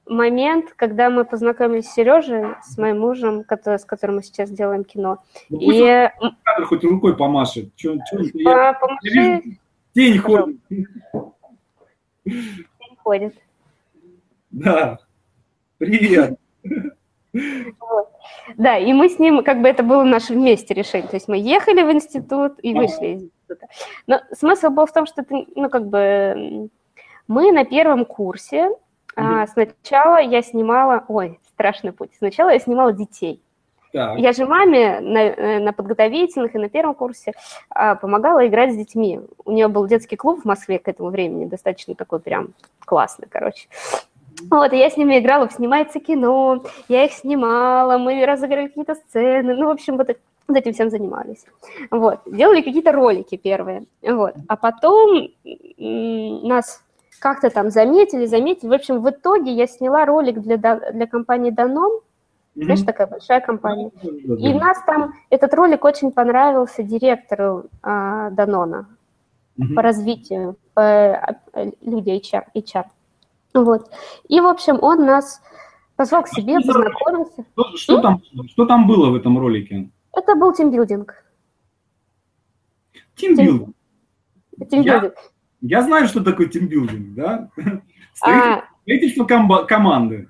момент, 0.09 0.73
когда 0.75 1.09
мы 1.09 1.25
познакомились 1.25 1.89
с 1.89 1.93
Сережей, 1.93 2.55
с 2.63 2.77
моим 2.77 2.99
мужем, 2.99 3.43
который, 3.43 3.79
с 3.79 3.85
которым 3.85 4.17
мы 4.17 4.23
сейчас 4.23 4.49
делаем 4.49 4.83
кино. 4.83 5.23
Ну, 5.49 5.59
и... 5.59 6.09
Кадр 6.43 6.65
хоть 6.65 6.83
рукой 6.83 7.15
помашет. 7.15 7.75
Чё, 7.75 7.97
чё, 8.09 8.19
я, 8.33 8.73
Помаши... 8.73 8.99
я 9.03 9.39
вижу, 9.39 9.57
тень 9.93 10.17
ходит. 10.17 10.57
Тень 12.23 12.97
ходит. 13.03 13.35
Да. 14.51 14.99
Привет. 15.77 16.39
Вот. 17.33 18.09
Да, 18.57 18.77
и 18.77 18.93
мы 18.93 19.09
с 19.09 19.19
ним, 19.19 19.43
как 19.43 19.61
бы 19.61 19.67
это 19.67 19.83
было 19.83 20.03
наше 20.03 20.33
вместе 20.33 20.73
решение. 20.73 21.07
То 21.07 21.17
есть 21.17 21.27
мы 21.27 21.37
ехали 21.37 21.83
в 21.83 21.91
институт 21.91 22.53
и 22.63 22.73
вышли 22.73 23.07
из 23.07 23.23
института. 23.23 23.67
Но 24.07 24.21
смысл 24.31 24.69
был 24.69 24.85
в 24.85 24.93
том, 24.93 25.05
что 25.05 25.21
это, 25.21 25.45
ну, 25.55 25.69
как 25.69 25.87
бы 25.87 26.69
мы 27.27 27.51
на 27.51 27.65
первом 27.65 28.05
курсе 28.05 28.71
а, 29.17 29.47
сначала 29.47 30.21
я 30.21 30.41
снимала, 30.41 31.03
ой, 31.07 31.39
страшный 31.53 31.91
путь. 31.91 32.11
Сначала 32.17 32.49
я 32.49 32.59
снимала 32.59 32.93
детей. 32.93 33.41
Так. 33.91 34.19
Я 34.19 34.31
же 34.31 34.45
маме 34.45 34.99
на, 34.99 35.17
э, 35.17 35.59
на 35.59 35.73
подготовительных 35.73 36.53
и 36.53 36.59
на 36.59 36.69
первом 36.69 36.93
курсе 36.93 37.33
а, 37.69 37.95
помогала 37.95 38.45
играть 38.45 38.73
с 38.73 38.77
детьми. 38.77 39.21
У 39.43 39.51
нее 39.51 39.69
был 39.69 39.87
детский 39.87 40.17
клуб 40.17 40.41
в 40.41 40.45
Москве 40.45 40.77
к 40.77 40.87
этому 40.87 41.09
времени, 41.09 41.45
достаточно 41.45 41.95
такой 41.95 42.19
прям 42.19 42.49
классный, 42.85 43.27
короче. 43.29 43.69
Вот, 44.51 44.71
и 44.71 44.77
я 44.77 44.89
с 44.91 44.97
ними 44.97 45.17
играла 45.17 45.49
«Снимается 45.49 45.99
кино», 45.99 46.63
я 46.87 47.05
их 47.05 47.13
снимала, 47.13 47.97
мы 47.97 48.23
разыграли 48.23 48.67
какие-то 48.67 48.93
сцены, 48.93 49.55
ну, 49.55 49.65
в 49.65 49.71
общем, 49.71 49.97
вот, 49.97 50.09
вот 50.47 50.57
этим 50.57 50.73
всем 50.73 50.91
занимались. 50.91 51.43
Вот, 51.89 52.19
делали 52.27 52.61
какие-то 52.61 52.91
ролики 52.91 53.35
первые, 53.35 53.85
вот. 54.03 54.35
А 54.47 54.55
потом 54.57 55.29
нас 55.77 56.83
как-то 57.19 57.49
там 57.49 57.69
заметили, 57.69 58.25
заметили. 58.25 58.69
В 58.69 58.73
общем, 58.73 59.01
в 59.01 59.09
итоге 59.09 59.51
я 59.51 59.67
сняла 59.67 60.05
ролик 60.05 60.39
для, 60.39 60.57
для 60.57 61.07
компании 61.07 61.51
Danone, 61.51 62.01
mm-hmm. 62.55 62.63
знаешь, 62.63 62.81
такая 62.81 63.07
большая 63.07 63.41
компания. 63.41 63.91
Mm-hmm. 64.01 64.37
И 64.37 64.53
у 64.53 64.59
нас 64.59 64.81
там 64.85 65.13
этот 65.29 65.53
ролик 65.53 65.83
очень 65.83 66.11
понравился 66.11 66.83
директору 66.83 67.65
а, 67.81 68.29
Danone 68.31 68.85
mm-hmm. 69.57 69.73
по 69.75 69.81
развитию, 69.81 70.57
по, 70.73 70.81
а, 70.81 71.35
люди 71.81 72.09
HR, 72.09 72.43
HR. 72.55 72.85
Вот. 73.53 73.89
И, 74.27 74.39
в 74.39 74.45
общем, 74.45 74.77
он 74.81 75.05
нас 75.05 75.41
позвал 75.95 76.23
к 76.23 76.29
себе, 76.29 76.59
познакомился. 76.59 77.45
Что, 77.53 77.77
что, 77.77 78.01
там, 78.01 78.21
что 78.47 78.65
там 78.65 78.87
было 78.87 79.09
в 79.09 79.15
этом 79.15 79.39
ролике? 79.39 79.89
Это 80.13 80.35
был 80.35 80.53
тимбилдинг. 80.53 81.23
Тимбилдинг? 83.15 83.75
Тимбилдинг. 84.69 84.85
Я 84.85 85.13
знаю, 85.61 86.07
что 86.07 86.23
такое 86.23 86.47
тимбилдинг, 86.47 87.15
да? 87.15 87.49
А. 88.21 88.63
Строительство, 88.83 89.25
команды. 89.65 90.27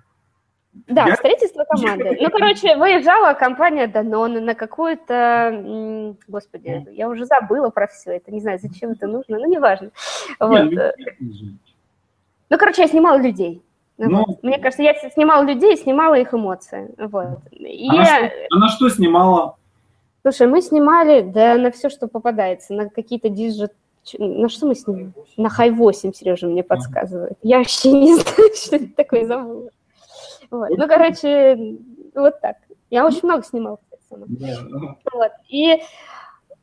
Да, 0.87 1.07
я... 1.07 1.15
строительство 1.15 1.63
команды. 1.63 2.17
Ну, 2.19 2.29
короче, 2.29 2.75
выезжала 2.75 3.33
компания 3.33 3.87
Danone 3.87 4.39
на 4.39 4.55
какую-то... 4.55 6.15
Господи, 6.27 6.87
я 6.91 7.09
уже 7.09 7.25
забыла 7.25 7.69
про 7.69 7.87
все 7.87 8.11
это. 8.17 8.31
Не 8.31 8.41
знаю, 8.41 8.59
зачем 8.61 8.91
это 8.91 9.07
нужно, 9.07 9.39
но 9.39 9.45
неважно. 9.45 9.91
Вот. 10.39 10.71
Ну, 12.49 12.57
короче, 12.57 12.83
я 12.83 12.87
снимала 12.87 13.17
людей. 13.19 13.61
Ну, 13.97 14.25
вот. 14.25 14.43
Мне 14.43 14.59
кажется, 14.59 14.83
я 14.83 14.93
снимала 14.93 15.43
людей, 15.43 15.75
снимала 15.75 16.15
их 16.15 16.33
эмоции. 16.33 16.93
Вот. 16.97 17.39
И... 17.51 17.89
А, 17.89 17.95
на 17.95 18.05
что, 18.05 18.31
а 18.51 18.59
на 18.59 18.69
что 18.69 18.89
снимала? 18.89 19.57
Слушай, 20.21 20.47
мы 20.47 20.61
снимали, 20.61 21.21
да, 21.21 21.55
на 21.55 21.71
все, 21.71 21.89
что 21.89 22.07
попадается, 22.07 22.73
на 22.73 22.89
какие-то 22.89 23.29
digit 23.29 23.73
на 24.17 24.49
что 24.49 24.67
мы 24.67 24.75
с 24.75 24.87
ним? 24.87 25.13
На 25.37 25.49
Хай 25.49 25.71
8, 25.71 26.13
Сережа 26.13 26.47
мне 26.47 26.63
подсказывает. 26.63 27.37
Я 27.41 27.59
вообще 27.59 27.91
не 27.99 28.15
знаю, 28.15 28.53
что 28.55 28.75
это 28.75 28.95
такое, 28.95 29.25
забыла. 29.25 29.69
Вот. 30.49 30.69
Ну, 30.69 30.87
короче, 30.87 31.77
вот 32.15 32.39
так. 32.41 32.57
Я 32.89 33.05
очень 33.05 33.21
много 33.23 33.43
снимала. 33.43 33.79
Вот. 34.09 35.31
И, 35.49 35.81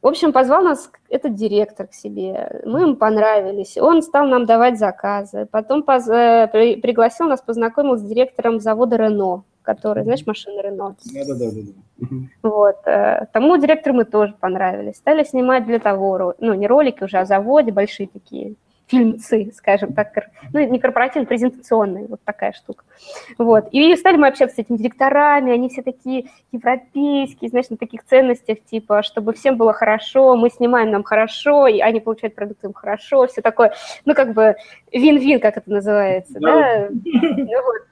в 0.00 0.06
общем, 0.06 0.32
позвал 0.32 0.62
нас 0.62 0.90
этот 1.08 1.34
директор 1.34 1.86
к 1.86 1.94
себе. 1.94 2.62
Мы 2.64 2.80
ему 2.80 2.96
понравились. 2.96 3.76
Он 3.76 4.02
стал 4.02 4.26
нам 4.26 4.46
давать 4.46 4.78
заказы. 4.78 5.46
Потом 5.50 5.82
поз... 5.82 6.08
Э, 6.08 6.48
пригласил 6.48 7.26
нас, 7.26 7.42
познакомил 7.42 7.96
с 7.96 8.02
директором 8.02 8.60
завода 8.60 8.96
«Рено» 8.96 9.44
который, 9.64 10.04
знаешь, 10.04 10.26
машины 10.26 10.60
Рено. 10.60 10.94
Да-да-да. 11.12 12.08
Вот. 12.42 12.76
Э, 12.86 13.26
тому 13.32 13.56
директору 13.56 13.96
мы 13.96 14.04
тоже 14.04 14.34
понравились. 14.38 14.96
Стали 14.96 15.24
снимать 15.24 15.64
для 15.66 15.78
того, 15.78 16.34
ну, 16.38 16.54
не 16.54 16.66
ролики 16.66 17.02
уже, 17.02 17.18
а 17.18 17.24
заводе 17.24 17.72
большие 17.72 18.06
такие. 18.06 18.54
Фильмцы, 18.86 19.52
скажем 19.56 19.92
так, 19.94 20.12
ну, 20.52 20.60
не 20.60 20.78
корпоративные, 20.78 21.26
презентационные, 21.26 22.06
вот 22.06 22.20
такая 22.24 22.52
штука. 22.52 22.84
Вот. 23.38 23.68
И 23.72 23.96
стали 23.96 24.16
мы 24.16 24.28
общаться 24.28 24.56
с 24.56 24.58
этими 24.58 24.76
директорами, 24.76 25.52
они 25.52 25.68
все 25.68 25.82
такие 25.82 26.28
европейские, 26.52 27.50
знаешь, 27.50 27.70
на 27.70 27.76
таких 27.76 28.04
ценностях, 28.04 28.58
типа, 28.64 29.02
чтобы 29.02 29.32
всем 29.32 29.56
было 29.56 29.72
хорошо, 29.72 30.36
мы 30.36 30.50
снимаем 30.50 30.90
нам 30.90 31.02
хорошо, 31.02 31.66
и 31.66 31.80
они 31.80 32.00
получают 32.00 32.34
продукты 32.34 32.66
им 32.66 32.72
хорошо, 32.74 33.26
все 33.26 33.40
такое, 33.40 33.72
ну, 34.04 34.14
как 34.14 34.34
бы 34.34 34.54
вин-вин, 34.92 35.40
как 35.40 35.56
это 35.56 35.70
называется, 35.70 36.38
да? 36.38 36.88
Вот. 36.90 37.82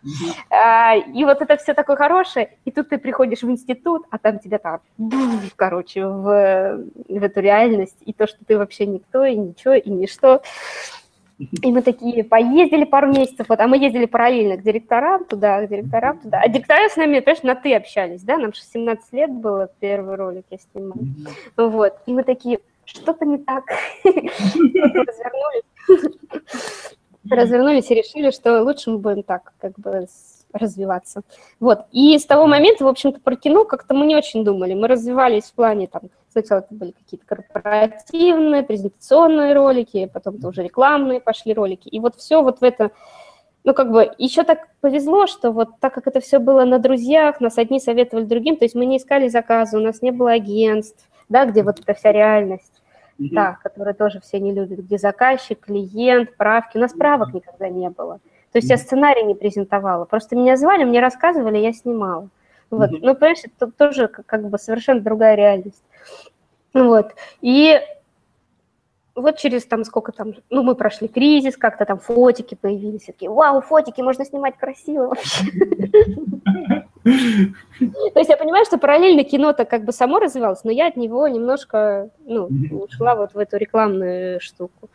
А, 0.51 0.97
и 0.97 1.25
вот 1.25 1.41
это 1.41 1.57
все 1.57 1.75
такое 1.75 1.97
хорошее, 1.97 2.51
и 2.65 2.71
тут 2.71 2.91
ты 2.91 2.99
приходишь 2.99 3.43
в 3.43 3.51
институт, 3.51 4.05
а 4.11 4.19
там 4.19 4.39
тебя 4.39 4.59
там, 4.59 4.81
короче, 5.57 6.07
в 6.07 6.85
эту 7.09 7.41
реальность, 7.41 7.97
и 8.05 8.13
то, 8.13 8.27
что 8.27 8.45
ты 8.45 8.59
вообще 8.59 8.87
никто, 8.87 9.25
и 9.25 9.37
ничего, 9.37 9.75
и 9.75 9.91
ничто. 9.91 10.43
И 11.63 11.73
мы 11.73 11.83
такие 11.83 12.25
поездили 12.25 12.85
пару 12.85 13.09
месяцев, 13.09 13.49
вот, 13.49 13.59
а 13.61 13.67
мы 13.67 13.79
ездили 13.79 14.07
параллельно 14.07 14.57
к 14.57 14.63
директорам 14.63 15.25
туда, 15.25 15.65
к 15.65 15.69
директорам 15.69 16.19
туда. 16.19 16.41
А 16.41 16.49
директора 16.49 16.89
с 16.89 16.97
нами, 16.97 17.21
понимаешь, 17.21 17.43
на 17.43 17.55
«ты» 17.55 17.75
общались, 17.75 18.23
да, 18.23 18.39
нам 18.39 18.53
17 18.55 19.13
лет 19.13 19.31
было, 19.31 19.71
первый 19.81 20.17
ролик 20.17 20.45
я 20.51 20.59
снимала. 20.59 21.01
Вот, 21.57 21.95
и 22.07 22.13
мы 22.13 22.23
такие, 22.23 22.61
что-то 22.85 23.25
не 23.25 23.39
так. 23.39 23.65
Развернулись. 24.05 25.65
Развернулись 27.29 27.91
и 27.91 27.95
решили, 27.95 28.31
что 28.31 28.63
лучше 28.63 28.91
мы 28.91 28.99
будем 28.99 29.23
так, 29.23 29.53
как 29.61 29.79
бы 29.79 30.07
развиваться. 30.53 31.23
Вот. 31.61 31.87
И 31.93 32.19
с 32.19 32.27
того 32.27 32.47
момента, 32.47 32.85
в 32.85 32.89
общем-то, 32.89 33.21
про 33.21 33.37
кино 33.37 33.65
как-то 33.65 33.95
мы 33.95 34.07
не 34.07 34.17
очень 34.17 34.45
думали. 34.45 34.75
Мы 34.75 34.89
развивались 34.89 35.45
в 35.45 35.55
плане, 35.55 35.87
там, 35.87 36.03
сначала 36.31 36.61
это 36.61 36.75
были 36.75 36.93
какие-то 36.93 37.27
корпоративные, 37.27 38.63
презентационные 38.63 39.55
ролики, 39.55 40.11
потом 40.13 40.37
это 40.37 40.49
уже 40.49 40.63
рекламные 40.63 41.21
пошли 41.21 41.55
ролики. 41.55 41.89
И 41.89 42.01
вот 42.01 42.17
все 42.17 42.43
вот 42.43 42.61
в 42.61 42.65
это, 42.65 42.91
ну, 43.65 43.75
как 43.75 43.91
бы, 43.91 44.13
еще 44.19 44.43
так 44.43 44.69
повезло, 44.81 45.27
что 45.27 45.53
вот 45.53 45.71
так 45.81 45.95
как 45.95 46.07
это 46.07 46.21
все 46.21 46.39
было 46.39 46.65
на 46.65 46.79
друзьях, 46.79 47.41
нас 47.41 47.59
одни 47.59 47.81
советовали 47.81 48.25
другим, 48.25 48.57
то 48.57 48.65
есть 48.65 48.75
мы 48.75 48.87
не 48.87 48.99
искали 48.99 49.29
заказы, 49.29 49.79
у 49.79 49.81
нас 49.81 50.03
не 50.03 50.11
было 50.11 50.33
агентств, 50.33 51.09
да, 51.29 51.47
где 51.47 51.63
вот 51.63 51.81
эта 51.81 51.95
вся 51.95 52.13
реальность. 52.13 52.73
Да, 53.19 53.59
которые 53.63 53.95
тоже 53.95 54.21
все 54.21 54.41
не 54.41 54.53
любят, 54.53 54.81
где 54.81 54.99
заказчик, 54.99 55.61
клиент, 55.61 56.37
правки. 56.37 56.77
У 56.77 56.81
нас 56.81 56.93
правок 56.93 57.33
никогда 57.33 57.69
не 57.69 57.89
было. 57.89 58.19
То 58.53 58.59
есть 58.59 58.69
я 58.69 58.77
сценарий 58.77 59.25
не 59.25 59.35
презентовала. 59.35 60.05
Просто 60.05 60.37
меня 60.37 60.57
звали, 60.57 60.85
мне 60.85 61.01
рассказывали, 61.01 61.59
я 61.59 61.73
снимала. 61.73 62.29
Вот. 62.71 62.91
Mm-hmm. 62.91 62.99
Ну, 63.03 63.15
понимаешь, 63.15 63.45
это 63.45 63.71
тоже 63.71 64.09
как 64.09 64.49
бы 64.49 64.59
совершенно 64.59 65.01
другая 65.01 65.35
реальность. 65.37 65.83
Вот. 66.75 67.15
И 67.41 67.81
вот 69.15 69.39
через 69.39 69.65
там 69.67 69.85
сколько 69.85 70.13
там, 70.13 70.35
ну, 70.51 70.63
мы 70.63 70.75
прошли 70.75 71.09
кризис, 71.09 71.57
как-то 71.57 71.85
там 71.85 71.99
фотики 71.99 72.55
появились, 72.55 73.05
такие, 73.05 73.31
вау, 73.31 73.61
фотики, 73.61 74.01
можно 74.01 74.25
снимать 74.25 74.57
красиво 74.57 75.09
вообще. 75.09 75.45
То 77.05 78.19
есть 78.19 78.31
я 78.31 78.37
понимаю, 78.37 78.65
что 78.65 78.79
параллельно 78.79 79.25
кино-то 79.25 79.65
как 79.65 79.85
бы 79.85 79.93
само 79.93 80.19
развивалось, 80.19 80.65
но 80.65 80.71
я 80.71 80.89
от 80.89 80.97
него 80.97 81.29
немножко, 81.29 82.11
ну, 82.25 82.49
ушла 82.71 83.15
вот 83.15 83.35
в 83.35 83.39
эту 83.39 83.57
рекламную 83.57 84.41
штуку. 84.41 84.89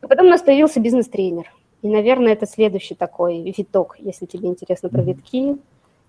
Потом 0.00 0.26
у 0.26 0.30
нас 0.30 0.42
появился 0.42 0.80
бизнес-тренер. 0.80 1.50
И, 1.82 1.88
наверное, 1.88 2.32
это 2.32 2.46
следующий 2.46 2.94
такой 2.94 3.52
виток, 3.56 3.96
если 3.98 4.26
тебе 4.26 4.48
интересно 4.48 4.88
про 4.88 5.02
витки. 5.02 5.56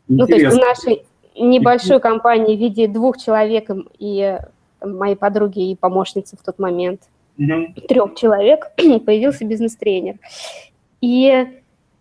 Ну, 0.07 0.27
то 0.27 0.35
есть 0.35 0.55
в 0.55 0.59
нашей 0.59 1.03
небольшой 1.35 1.99
компании 1.99 2.55
в 2.55 2.59
виде 2.59 2.87
двух 2.87 3.17
человек 3.17 3.69
и 3.97 4.37
моей 4.81 5.15
подруги 5.15 5.71
и 5.71 5.75
помощницы 5.75 6.37
в 6.37 6.43
тот 6.43 6.59
момент, 6.59 7.01
угу. 7.37 7.73
трех 7.87 8.15
человек, 8.15 8.71
появился 9.05 9.45
бизнес-тренер. 9.45 10.17
И 11.01 11.47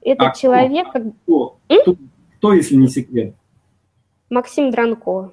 этот 0.02 0.28
а 0.28 0.35
человек... 0.35 0.88
Кто? 0.90 1.56
Кто? 1.68 1.96
кто, 2.38 2.52
если 2.52 2.74
не 2.74 2.88
секрет? 2.88 3.35
Максим 4.28 4.70
Дранко. 4.70 5.30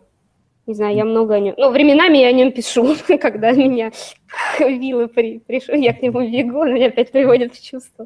Не 0.70 0.76
знаю, 0.76 0.96
я 0.96 1.04
много 1.04 1.34
о 1.34 1.40
нем... 1.40 1.56
Ну, 1.58 1.72
временами 1.72 2.20
я 2.20 2.28
о 2.28 2.32
нем 2.32 2.52
пишу, 2.52 2.96
когда 3.20 3.54
меня 3.54 3.92
вилы 4.60 5.08
при... 5.08 5.40
пришло, 5.40 5.74
я 5.74 5.96
к 5.96 6.04
нему 6.04 6.20
бегу, 6.20 6.60
он 6.60 6.76
меня 6.76 6.90
опять 6.90 7.12
приводит 7.12 7.56
в 7.56 7.66
чувство. 7.66 8.06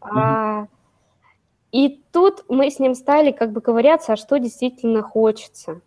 А, 0.00 0.66
и 1.72 2.00
тут 2.10 2.46
мы 2.48 2.70
с 2.70 2.78
ним 2.78 2.94
стали 2.94 3.32
как 3.32 3.52
бы 3.52 3.60
ковыряться, 3.60 4.14
а 4.14 4.16
что 4.16 4.38
действительно 4.38 5.02
хочется. 5.02 5.82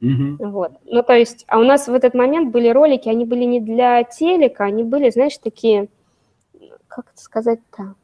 Mm-hmm. 0.00 0.36
Вот. 0.38 0.72
Ну, 0.86 1.02
то 1.02 1.12
есть, 1.12 1.44
а 1.48 1.58
у 1.58 1.64
нас 1.64 1.86
в 1.86 1.92
этот 1.92 2.14
момент 2.14 2.50
были 2.50 2.70
ролики, 2.70 3.10
они 3.10 3.26
были 3.26 3.44
не 3.44 3.60
для 3.60 4.04
телека, 4.04 4.64
они 4.64 4.84
были, 4.84 5.10
знаешь, 5.10 5.36
такие, 5.36 5.88
как 6.88 7.10
это 7.12 7.22
сказать-то? 7.22 7.94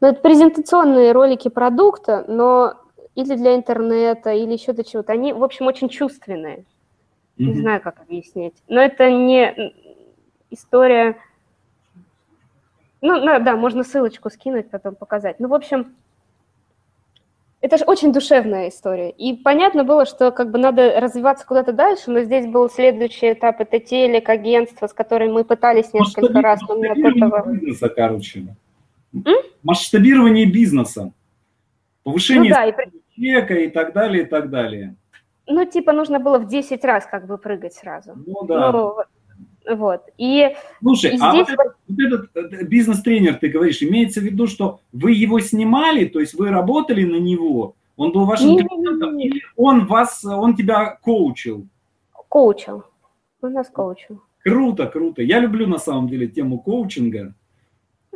Ну, 0.00 0.08
это 0.08 0.22
презентационные 0.22 1.12
ролики 1.12 1.48
продукта, 1.48 2.24
но 2.28 2.76
или 3.18 3.34
для 3.34 3.56
интернета, 3.56 4.32
или 4.32 4.52
еще 4.52 4.72
для 4.72 4.84
чего-то. 4.84 5.12
Они, 5.12 5.32
в 5.32 5.42
общем, 5.42 5.66
очень 5.66 5.88
чувственные. 5.88 6.58
Mm-hmm. 6.58 7.44
Не 7.44 7.54
знаю, 7.54 7.80
как 7.80 8.00
объяснить. 8.00 8.54
Но 8.68 8.80
это 8.80 9.10
не 9.10 9.74
история... 10.50 11.16
Ну, 13.00 13.20
да, 13.20 13.56
можно 13.56 13.82
ссылочку 13.82 14.30
скинуть, 14.30 14.70
потом 14.70 14.94
показать. 14.94 15.40
Ну, 15.40 15.48
в 15.48 15.54
общем, 15.54 15.96
это 17.60 17.76
же 17.76 17.84
очень 17.86 18.12
душевная 18.12 18.68
история. 18.68 19.10
И 19.10 19.36
понятно 19.36 19.82
было, 19.82 20.06
что 20.06 20.30
как 20.30 20.52
бы 20.52 20.58
надо 20.58 21.00
развиваться 21.00 21.44
куда-то 21.44 21.72
дальше, 21.72 22.12
но 22.12 22.20
здесь 22.20 22.46
был 22.46 22.70
следующий 22.70 23.32
этап, 23.32 23.60
это 23.60 23.80
телек, 23.80 24.28
агентство, 24.28 24.86
с 24.86 24.92
которым 24.92 25.32
мы 25.32 25.42
пытались 25.42 25.92
несколько 25.92 26.40
раз, 26.40 26.60
но 26.68 26.76
не 26.76 26.86
от 26.86 26.98
этого... 26.98 27.52
Бизнеса, 27.52 27.88
короче. 27.88 28.46
М? 29.12 29.24
Масштабирование 29.64 30.46
бизнеса. 30.46 31.10
Повышение 32.04 32.50
ну, 32.50 32.56
да, 32.56 32.66
и... 32.66 32.74
чека 33.18 33.54
и 33.54 33.68
так 33.68 33.92
далее, 33.92 34.24
и 34.24 34.26
так 34.26 34.50
далее. 34.50 34.96
Ну, 35.46 35.64
типа, 35.64 35.92
нужно 35.92 36.20
было 36.20 36.38
в 36.38 36.46
10 36.46 36.84
раз 36.84 37.06
как 37.06 37.26
бы 37.26 37.38
прыгать 37.38 37.74
сразу. 37.74 38.12
Ну, 38.26 38.44
да. 38.44 38.70
Ну, 38.70 38.96
вот. 39.76 40.02
И, 40.18 40.54
Слушай, 40.80 41.14
и 41.14 41.18
а 41.20 41.32
здесь... 41.32 41.48
вот, 41.56 41.74
этот, 41.98 42.30
вот 42.34 42.52
этот 42.52 42.68
бизнес-тренер, 42.68 43.34
ты 43.34 43.48
говоришь, 43.48 43.82
имеется 43.82 44.20
в 44.20 44.24
виду, 44.24 44.46
что 44.46 44.80
вы 44.92 45.12
его 45.12 45.40
снимали, 45.40 46.06
то 46.06 46.20
есть 46.20 46.34
вы 46.34 46.50
работали 46.50 47.04
на 47.04 47.16
него, 47.16 47.74
он 47.96 48.12
был 48.12 48.26
вашим 48.26 48.50
не, 48.50 48.62
клиентом, 48.62 49.16
не, 49.16 49.24
не, 49.24 49.30
или 49.30 49.42
он 49.56 49.86
вас, 49.86 50.24
он 50.24 50.54
тебя 50.54 50.98
коучил? 51.02 51.66
Коучил. 52.28 52.84
Он 53.42 53.52
нас 53.52 53.68
коучил. 53.68 54.22
Круто, 54.42 54.86
круто. 54.86 55.22
Я 55.22 55.40
люблю 55.40 55.66
на 55.66 55.78
самом 55.78 56.08
деле 56.08 56.28
тему 56.28 56.60
коучинга. 56.60 57.34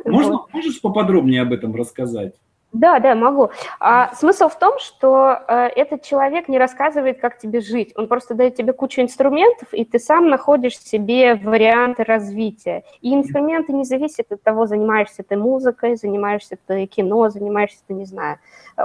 Можно, 0.05 0.33
вот. 0.33 0.53
Можешь 0.53 0.81
поподробнее 0.81 1.41
об 1.41 1.53
этом 1.53 1.75
рассказать? 1.75 2.35
Да, 2.73 2.97
да, 2.97 3.13
могу. 3.13 3.51
А 3.79 4.13
смысл 4.15 4.49
в 4.49 4.57
том, 4.57 4.79
что 4.79 5.39
э, 5.47 5.67
этот 5.75 6.01
человек 6.01 6.47
не 6.47 6.57
рассказывает, 6.57 7.21
как 7.21 7.37
тебе 7.37 7.61
жить. 7.61 7.93
Он 7.95 8.07
просто 8.07 8.33
дает 8.33 8.55
тебе 8.55 8.73
кучу 8.73 9.01
инструментов, 9.01 9.71
и 9.73 9.85
ты 9.85 9.99
сам 9.99 10.27
находишь 10.27 10.79
себе 10.79 11.35
варианты 11.35 12.03
развития. 12.03 12.83
И 13.01 13.13
инструменты 13.13 13.73
не 13.73 13.85
зависят 13.85 14.31
от 14.31 14.41
того, 14.41 14.65
занимаешься 14.65 15.21
ты 15.21 15.37
музыкой, 15.37 15.95
занимаешься 15.97 16.57
ты 16.65 16.87
кино, 16.87 17.29
занимаешься 17.29 17.77
ты, 17.87 17.93
не 17.93 18.05
знаю, 18.05 18.39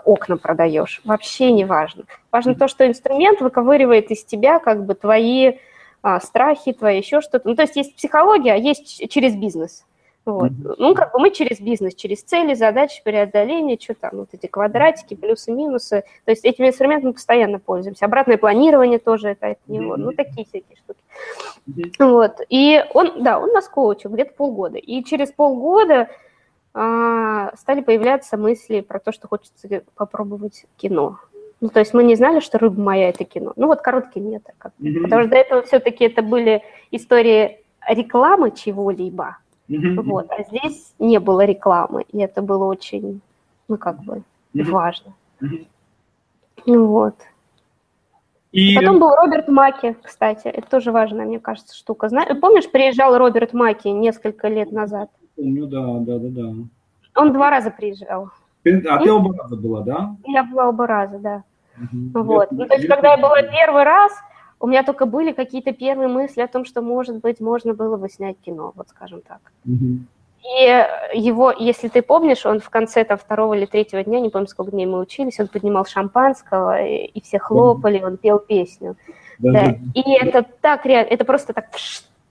окна 0.05 0.37
продаешь. 0.37 1.01
Вообще 1.05 1.51
не 1.51 1.65
важно. 1.65 2.05
Важно 2.31 2.55
то, 2.55 2.69
что 2.69 2.87
инструмент 2.87 3.41
выковыривает 3.41 4.11
из 4.11 4.23
тебя 4.23 4.59
как 4.59 4.85
бы 4.85 4.95
твои 4.95 5.55
а, 6.03 6.21
страхи, 6.21 6.75
твои 6.75 6.99
еще 6.99 7.23
что-то. 7.23 7.49
Ну, 7.49 7.57
то 7.57 7.63
есть 7.63 7.77
есть 7.77 7.97
психология, 7.97 8.53
а 8.53 8.57
есть 8.57 9.11
через 9.11 9.35
бизнес. 9.35 9.87
Вот. 10.29 10.51
Mm-hmm. 10.51 10.75
Ну, 10.77 10.95
как 10.95 11.13
бы 11.13 11.21
мы 11.21 11.31
через 11.31 11.59
бизнес, 11.59 11.95
через 11.95 12.23
цели, 12.23 12.53
задачи, 12.53 13.03
преодоления, 13.03 13.79
что 13.81 13.95
там, 13.95 14.11
вот 14.13 14.29
эти 14.33 14.47
квадратики, 14.47 15.15
плюсы, 15.15 15.51
минусы. 15.53 16.05
То 16.27 16.31
есть 16.31 16.45
этими 16.45 16.69
инструментами 16.69 17.13
постоянно 17.13 17.59
пользуемся. 17.59 18.05
Обратное 18.05 18.37
планирование 18.37 18.99
тоже 18.99 19.29
это 19.29 19.53
от 19.53 19.59
него. 19.67 19.95
Mm-hmm. 19.95 20.01
Ну, 20.01 20.13
такие 20.13 20.47
всякие 20.47 20.77
штуки. 20.77 21.01
Mm-hmm. 21.67 22.11
Вот. 22.11 22.41
И 22.51 22.85
он, 22.93 23.23
да, 23.23 23.39
он 23.39 23.53
нас 23.53 23.69
коучил 23.69 24.11
где-то 24.11 24.35
полгода. 24.35 24.77
И 24.77 25.03
через 25.03 25.33
полгода 25.33 26.09
а, 26.75 27.57
стали 27.57 27.81
появляться 27.81 28.37
мысли 28.37 28.83
про 28.83 28.99
то, 29.01 29.13
что 29.13 29.29
хочется 29.29 29.83
попробовать 29.95 30.67
кино. 30.77 31.21
Ну, 31.63 31.71
то 31.71 31.81
есть 31.81 31.95
мы 31.95 32.05
не 32.05 32.17
знали, 32.17 32.41
что 32.41 32.59
«Рыба 32.59 32.79
моя»— 32.79 33.09
это 33.11 33.25
кино. 33.25 33.55
Ну, 33.57 33.67
вот 33.67 33.81
короткий 33.81 34.21
метр. 34.21 34.53
Как 34.59 34.73
mm-hmm. 34.79 35.03
Потому 35.05 35.23
что 35.23 35.31
до 35.31 35.37
этого 35.37 35.63
все-таки 35.63 36.05
это 36.05 36.21
были 36.21 36.63
истории 36.91 37.65
рекламы 37.89 38.51
чего-либо, 38.51 39.39
Mm-hmm. 39.69 40.03
Вот. 40.03 40.27
А 40.31 40.43
здесь 40.45 40.95
не 40.99 41.19
было 41.19 41.45
рекламы, 41.45 42.05
и 42.11 42.19
это 42.19 42.43
было 42.43 42.65
очень, 42.65 43.21
ну, 43.69 43.77
как 43.77 44.03
бы, 44.03 44.23
mm-hmm. 44.55 44.71
важно. 44.71 45.13
Mm-hmm. 45.41 45.67
Ну, 46.67 46.87
вот. 46.87 47.15
И... 48.51 48.75
Потом 48.77 48.99
был 48.99 49.15
Роберт 49.15 49.49
Маки, 49.49 49.97
кстати, 50.03 50.49
это 50.49 50.69
тоже 50.69 50.91
важная, 50.91 51.27
мне 51.27 51.39
кажется, 51.39 51.77
штука. 51.77 52.09
Знаешь, 52.09 52.41
помнишь, 52.41 52.71
приезжал 52.71 53.17
Роберт 53.19 53.53
Маки 53.53 53.89
несколько 53.89 54.49
лет 54.49 54.73
назад? 54.73 55.11
Помню, 55.37 55.67
да, 55.67 55.83
да, 56.01 56.19
да, 56.19 56.29
да. 56.29 56.55
Он 57.15 57.33
два 57.33 57.51
раза 57.51 57.71
приезжал. 57.71 58.31
А 58.65 58.99
ты 58.99 59.13
оба 59.13 59.37
раза 59.37 59.57
была, 59.57 59.83
да? 59.83 60.17
Я 60.27 60.45
была 60.45 60.69
оба 60.69 60.87
раза, 60.87 61.19
да. 61.19 61.45
Угу. 61.77 62.23
Вот. 62.23 62.51
Ну, 62.53 62.67
то 62.67 62.75
есть, 62.75 62.89
когда 62.89 63.13
я 63.13 63.19
была 63.19 63.43
первый 63.43 63.85
раз, 63.85 64.13
у 64.61 64.67
меня 64.67 64.83
только 64.83 65.07
были 65.07 65.33
какие-то 65.33 65.73
первые 65.73 66.09
мысли 66.09 66.41
о 66.41 66.49
том, 66.49 66.65
что, 66.65 66.83
может 66.83 67.19
быть, 67.19 67.41
можно 67.41 67.75
было 67.75 67.97
бы 67.97 68.09
снять 68.09 68.37
кино, 68.45 68.73
вот 68.75 68.89
скажем 68.89 69.23
так. 69.23 69.41
Mm-hmm. 69.67 69.99
И 70.45 71.19
его, 71.19 71.53
если 71.53 71.89
ты 71.89 72.01
помнишь, 72.01 72.47
он 72.47 72.61
в 72.61 72.71
конце 72.71 73.05
там, 73.05 73.19
второго 73.19 73.55
или 73.55 73.67
третьего 73.67 74.03
дня, 74.03 74.21
не 74.21 74.31
помню, 74.31 74.49
сколько 74.49 74.73
дней 74.73 74.87
мы 74.87 75.01
учились, 75.01 75.39
он 75.41 75.49
поднимал 75.49 75.85
шампанского, 75.85 76.83
и, 76.83 77.07
и 77.07 77.21
все 77.21 77.39
хлопали, 77.39 78.03
он 78.03 78.17
пел 78.17 78.39
песню. 78.39 78.97
Да, 79.39 79.53
да. 79.53 79.77
И 79.95 80.13
это 80.13 80.45
так 80.61 80.87
реально, 80.87 81.11
это 81.11 81.25
просто 81.25 81.53
так 81.53 81.67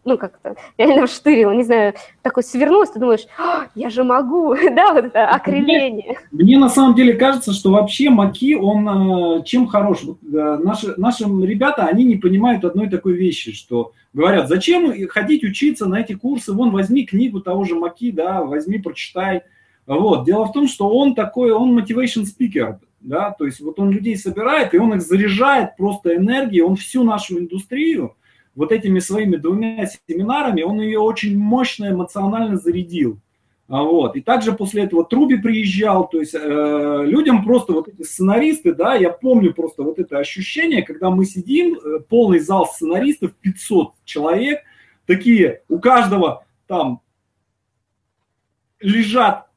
ну, 0.07 0.17
как-то 0.17 0.55
реально 0.77 1.05
вштырило, 1.05 1.51
не 1.51 1.63
знаю, 1.63 1.93
такой 2.21 2.43
свернулся, 2.43 2.93
ты 2.93 2.99
думаешь, 2.99 3.27
«А, 3.37 3.67
я 3.75 3.89
же 3.89 4.03
могу, 4.03 4.55
да, 4.71 4.93
вот 4.93 5.05
это 5.05 5.27
окрыление. 5.27 6.17
Мне, 6.31 6.43
мне 6.45 6.57
на 6.57 6.69
самом 6.69 6.95
деле 6.95 7.13
кажется, 7.13 7.51
что 7.51 7.71
вообще 7.71 8.09
Маки, 8.09 8.55
он 8.55 9.39
э, 9.39 9.43
чем 9.43 9.67
хорош? 9.67 10.03
Вот, 10.03 10.17
э, 10.23 10.59
наши, 10.63 10.93
наши 10.97 11.25
ребята, 11.25 11.85
они 11.85 12.05
не 12.05 12.15
понимают 12.15 12.63
одной 12.63 12.89
такой 12.89 13.13
вещи, 13.13 13.51
что 13.53 13.91
говорят, 14.13 14.47
зачем 14.47 14.93
ходить 15.09 15.43
учиться 15.43 15.85
на 15.87 15.99
эти 15.99 16.13
курсы, 16.13 16.53
вон, 16.53 16.71
возьми 16.71 17.05
книгу 17.05 17.41
того 17.41 17.65
же 17.65 17.75
Маки, 17.75 18.11
да, 18.11 18.43
возьми, 18.43 18.79
прочитай. 18.79 19.41
Вот. 19.85 20.25
Дело 20.25 20.45
в 20.45 20.53
том, 20.53 20.67
что 20.67 20.89
он 20.89 21.15
такой, 21.15 21.51
он 21.51 21.77
motivation 21.77 22.23
speaker, 22.23 22.77
да, 23.01 23.31
то 23.31 23.45
есть 23.45 23.59
вот 23.59 23.79
он 23.79 23.91
людей 23.91 24.17
собирает, 24.17 24.73
и 24.73 24.77
он 24.77 24.93
их 24.93 25.01
заряжает 25.01 25.75
просто 25.75 26.15
энергией, 26.15 26.61
он 26.61 26.77
всю 26.77 27.03
нашу 27.03 27.39
индустрию, 27.39 28.15
вот 28.57 28.71
этими 28.71 28.99
своими 28.99 29.35
двумя 29.37 29.87
семинарами 30.07 30.63
он 30.63 30.81
ее 30.81 30.99
очень 30.99 31.37
мощно 31.37 31.91
эмоционально 31.91 32.57
зарядил. 32.57 33.19
А 33.69 33.83
вот. 33.83 34.15
И 34.15 34.21
также 34.21 34.53
после 34.53 34.83
этого 34.83 35.05
Труби 35.05 35.37
приезжал, 35.37 36.09
то 36.09 36.19
есть 36.19 36.33
э, 36.33 37.03
людям 37.05 37.43
просто 37.43 37.73
вот 37.73 37.87
эти 37.87 38.01
сценаристы, 38.01 38.73
да, 38.73 38.95
я 38.95 39.11
помню 39.11 39.53
просто 39.53 39.83
вот 39.83 39.99
это 39.99 40.17
ощущение, 40.17 40.81
когда 40.81 41.11
мы 41.11 41.25
сидим, 41.25 41.75
э, 41.75 41.99
полный 41.99 42.39
зал 42.39 42.65
сценаристов, 42.65 43.33
500 43.41 43.91
человек, 44.05 44.61
такие, 45.05 45.61
у 45.69 45.79
каждого 45.79 46.45
там 46.65 47.01
лежат 48.79 49.47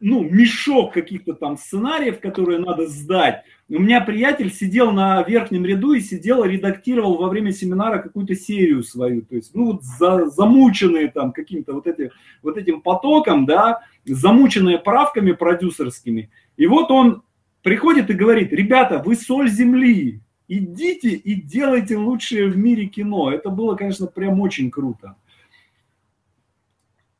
ну, 0.00 0.22
мешок 0.22 0.92
каких-то 0.92 1.34
там 1.34 1.56
сценариев, 1.56 2.20
которые 2.20 2.58
надо 2.58 2.86
сдать. 2.88 3.44
У 3.72 3.78
меня 3.78 4.00
приятель 4.00 4.52
сидел 4.52 4.90
на 4.90 5.22
верхнем 5.22 5.64
ряду 5.64 5.92
и 5.92 6.00
сидел, 6.00 6.42
редактировал 6.42 7.18
во 7.18 7.28
время 7.28 7.52
семинара 7.52 8.02
какую-то 8.02 8.34
серию 8.34 8.82
свою. 8.82 9.22
То 9.22 9.36
есть, 9.36 9.54
ну, 9.54 9.72
вот 9.72 9.84
за, 9.84 10.26
замученные 10.26 11.08
там 11.08 11.32
каким-то 11.32 11.74
вот, 11.74 11.86
эти, 11.86 12.10
вот 12.42 12.56
этим 12.56 12.80
потоком, 12.80 13.46
да, 13.46 13.82
замученные 14.04 14.78
правками 14.78 15.30
продюсерскими. 15.30 16.30
И 16.56 16.66
вот 16.66 16.90
он 16.90 17.22
приходит 17.62 18.10
и 18.10 18.14
говорит, 18.14 18.52
ребята, 18.52 19.00
вы 19.04 19.14
соль 19.14 19.48
земли, 19.48 20.20
идите 20.48 21.10
и 21.10 21.40
делайте 21.40 21.96
лучшее 21.96 22.48
в 22.48 22.56
мире 22.56 22.86
кино. 22.86 23.30
Это 23.30 23.50
было, 23.50 23.76
конечно, 23.76 24.08
прям 24.08 24.40
очень 24.40 24.72
круто. 24.72 25.14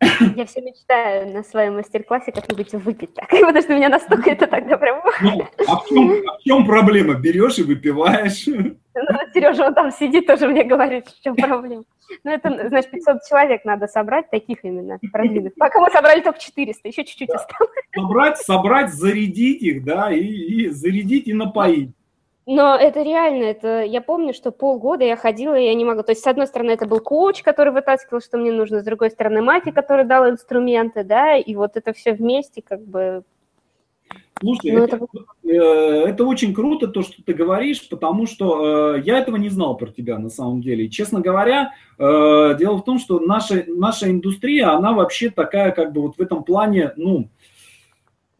Я 0.37 0.47
все 0.47 0.63
мечтаю 0.63 1.31
на 1.31 1.43
своем 1.43 1.75
мастер-классе 1.75 2.33
как-нибудь 2.33 2.73
выпить 2.73 3.15
так, 3.15 3.29
потому 3.31 3.61
что 3.61 3.75
меня 3.75 3.89
настолько 3.89 4.31
это 4.31 4.47
тогда 4.47 4.79
прям... 4.79 5.03
Ну, 5.23 5.47
а, 5.67 5.77
в 5.77 5.89
чем, 5.89 6.11
а 6.27 6.39
в 6.39 6.43
чем 6.43 6.67
проблема? 6.67 7.15
Берешь 7.15 7.59
и 7.59 7.63
выпиваешь. 7.63 8.47
Ну, 8.93 9.19
Сережа, 9.33 9.69
он 9.69 9.75
там 9.75 9.93
сидит, 9.93 10.27
тоже 10.27 10.49
мне 10.49 10.65
говорит, 10.65 11.07
в 11.07 11.23
чем 11.23 11.37
проблема. 11.37 11.85
Ну, 12.25 12.31
это, 12.33 12.69
значит, 12.69 12.91
500 12.91 13.19
человек 13.29 13.65
надо 13.65 13.87
собрать, 13.87 14.29
таких 14.31 14.65
именно 14.65 14.99
продвинутых. 15.13 15.55
Пока 15.57 15.81
мы 15.81 15.91
собрали 15.91 16.21
только 16.21 16.41
400, 16.41 16.89
еще 16.89 17.05
чуть-чуть 17.05 17.29
да. 17.29 17.37
осталось. 17.37 17.71
Собрать, 17.95 18.39
собрать, 18.39 18.93
зарядить 18.93 19.63
их, 19.63 19.85
да, 19.85 20.13
и, 20.13 20.21
и 20.21 20.69
зарядить 20.71 21.29
и 21.29 21.33
напоить. 21.33 21.93
Но 22.53 22.75
это 22.75 23.03
реально, 23.03 23.45
это 23.45 23.85
я 23.85 24.01
помню, 24.01 24.35
что 24.35 24.51
полгода 24.51 25.05
я 25.05 25.15
ходила, 25.15 25.57
и 25.57 25.67
я 25.67 25.75
не 25.75 25.85
могла. 25.85 26.03
То 26.03 26.11
есть, 26.11 26.25
с 26.25 26.27
одной 26.27 26.49
стороны, 26.49 26.73
это 26.73 26.85
был 26.85 26.99
коуч, 26.99 27.45
который 27.45 27.73
вытаскивал, 27.73 28.21
что 28.21 28.39
мне 28.39 28.51
нужно, 28.51 28.81
с 28.81 28.85
другой 28.85 29.11
стороны, 29.13 29.41
мати, 29.41 29.71
который 29.71 30.05
дал 30.05 30.29
инструменты, 30.29 31.05
да, 31.05 31.37
и 31.37 31.55
вот 31.55 31.77
это 31.77 31.93
все 31.93 32.13
вместе 32.13 32.61
как 32.61 32.85
бы 32.85 33.23
Слушай, 34.41 34.73
ну, 34.73 34.83
это, 34.83 34.97
это... 34.97 35.07
Э, 35.45 36.09
это 36.09 36.25
очень 36.25 36.53
круто, 36.53 36.89
то, 36.89 37.03
что 37.03 37.23
ты 37.23 37.35
говоришь, 37.35 37.89
потому 37.89 38.27
что 38.27 38.97
э, 38.97 39.03
я 39.05 39.21
этого 39.21 39.37
не 39.37 39.49
знал 39.49 39.77
про 39.77 39.93
тебя 39.93 40.19
на 40.19 40.29
самом 40.29 40.61
деле. 40.61 40.87
И, 40.87 40.91
честно 40.91 41.21
говоря, 41.21 41.73
э, 41.99 42.57
дело 42.59 42.79
в 42.79 42.85
том, 42.85 42.99
что 42.99 43.21
наша, 43.21 43.63
наша 43.69 44.11
индустрия, 44.11 44.71
она 44.75 44.93
вообще 44.93 45.31
такая, 45.31 45.71
как 45.71 45.93
бы 45.93 46.01
вот 46.01 46.17
в 46.17 46.21
этом 46.21 46.43
плане, 46.43 46.95
ну, 46.97 47.29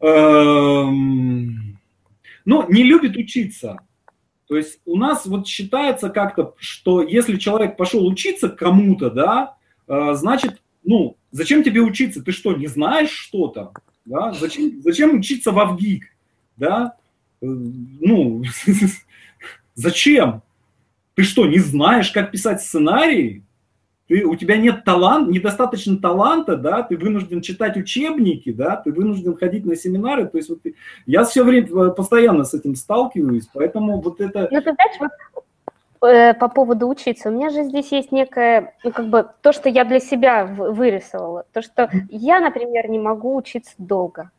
э, 0.01 0.83
ну, 2.43 2.65
не 2.67 2.83
любит 2.83 3.15
учиться. 3.15 3.77
То 4.51 4.57
есть 4.57 4.81
у 4.85 4.97
нас 4.97 5.25
вот 5.27 5.47
считается 5.47 6.09
как-то, 6.09 6.55
что 6.57 7.01
если 7.01 7.37
человек 7.37 7.77
пошел 7.77 8.05
учиться 8.05 8.49
кому-то, 8.49 9.09
да, 9.09 9.55
э, 9.87 10.13
значит, 10.15 10.61
ну, 10.83 11.15
зачем 11.31 11.63
тебе 11.63 11.79
учиться? 11.79 12.21
Ты 12.21 12.33
что, 12.33 12.51
не 12.51 12.67
знаешь 12.67 13.11
что-то? 13.11 13.71
Да? 14.03 14.33
Зачем, 14.33 14.81
зачем 14.81 15.17
учиться 15.17 15.53
в 15.53 15.59
Авгик? 15.59 16.03
Да? 16.57 16.97
Э, 17.41 17.45
ну, 17.45 18.43
зачем? 19.75 20.41
Ты 21.15 21.23
что, 21.23 21.45
не 21.45 21.59
знаешь, 21.59 22.11
как 22.11 22.31
писать 22.31 22.61
сценарий? 22.61 23.43
Ты, 24.11 24.25
у 24.25 24.35
тебя 24.35 24.57
нет 24.57 24.83
таланта, 24.83 25.31
недостаточно 25.31 25.97
таланта, 25.97 26.57
да, 26.57 26.83
ты 26.83 26.97
вынужден 26.97 27.39
читать 27.39 27.77
учебники, 27.77 28.51
да, 28.51 28.75
ты 28.75 28.91
вынужден 28.91 29.37
ходить 29.37 29.65
на 29.65 29.77
семинары, 29.77 30.27
то 30.27 30.35
есть 30.35 30.49
вот 30.49 30.61
ты, 30.63 30.75
я 31.05 31.23
все 31.23 31.45
время 31.45 31.67
э, 31.67 31.91
постоянно 31.91 32.43
с 32.43 32.53
этим 32.53 32.75
сталкиваюсь, 32.75 33.47
поэтому 33.53 34.01
вот 34.01 34.19
это... 34.19 34.49
Ну, 34.51 34.61
ты 34.61 34.73
знаешь, 34.73 34.99
вот 34.99 36.09
э, 36.09 36.33
по 36.33 36.49
поводу 36.49 36.89
учиться. 36.89 37.29
У 37.29 37.31
меня 37.31 37.51
же 37.51 37.63
здесь 37.63 37.89
есть 37.93 38.11
некое, 38.11 38.73
ну, 38.83 38.91
как 38.91 39.07
бы, 39.07 39.29
то, 39.41 39.53
что 39.53 39.69
я 39.69 39.85
для 39.85 40.01
себя 40.01 40.43
вырисовала. 40.43 41.45
То, 41.53 41.61
что 41.61 41.89
я, 42.09 42.41
например, 42.41 42.89
не 42.89 42.99
могу 42.99 43.33
учиться 43.33 43.71
долго 43.77 44.29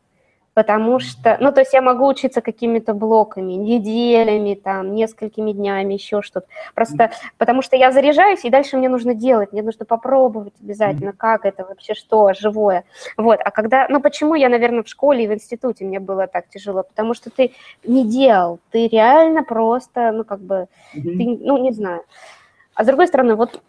потому 0.54 0.98
что, 1.00 1.36
ну, 1.40 1.52
то 1.52 1.60
есть 1.60 1.72
я 1.72 1.82
могу 1.82 2.06
учиться 2.06 2.40
какими-то 2.40 2.94
блоками, 2.94 3.52
неделями, 3.52 4.54
там, 4.54 4.94
несколькими 4.94 5.52
днями, 5.52 5.94
еще 5.94 6.22
что-то. 6.22 6.46
Просто 6.74 7.10
потому 7.38 7.62
что 7.62 7.76
я 7.76 7.92
заряжаюсь, 7.92 8.44
и 8.44 8.50
дальше 8.50 8.76
мне 8.76 8.88
нужно 8.88 9.14
делать, 9.14 9.52
мне 9.52 9.62
нужно 9.62 9.84
попробовать 9.84 10.54
обязательно, 10.62 11.12
как 11.12 11.44
это 11.44 11.64
вообще, 11.64 11.94
что, 11.94 12.32
живое. 12.34 12.84
Вот, 13.16 13.40
а 13.42 13.50
когда, 13.50 13.86
ну, 13.88 14.00
почему 14.00 14.34
я, 14.34 14.48
наверное, 14.48 14.82
в 14.82 14.88
школе 14.88 15.24
и 15.24 15.28
в 15.28 15.34
институте 15.34 15.84
мне 15.84 16.00
было 16.00 16.26
так 16.26 16.48
тяжело? 16.48 16.82
Потому 16.82 17.14
что 17.14 17.30
ты 17.30 17.52
не 17.84 18.06
делал, 18.06 18.58
ты 18.70 18.88
реально 18.88 19.42
просто, 19.44 20.12
ну, 20.12 20.24
как 20.24 20.40
бы, 20.40 20.66
ты, 20.92 21.38
ну, 21.40 21.56
не 21.58 21.72
знаю. 21.72 22.02
А 22.74 22.84
с 22.84 22.86
другой 22.86 23.06
стороны, 23.06 23.34
вот 23.34 23.62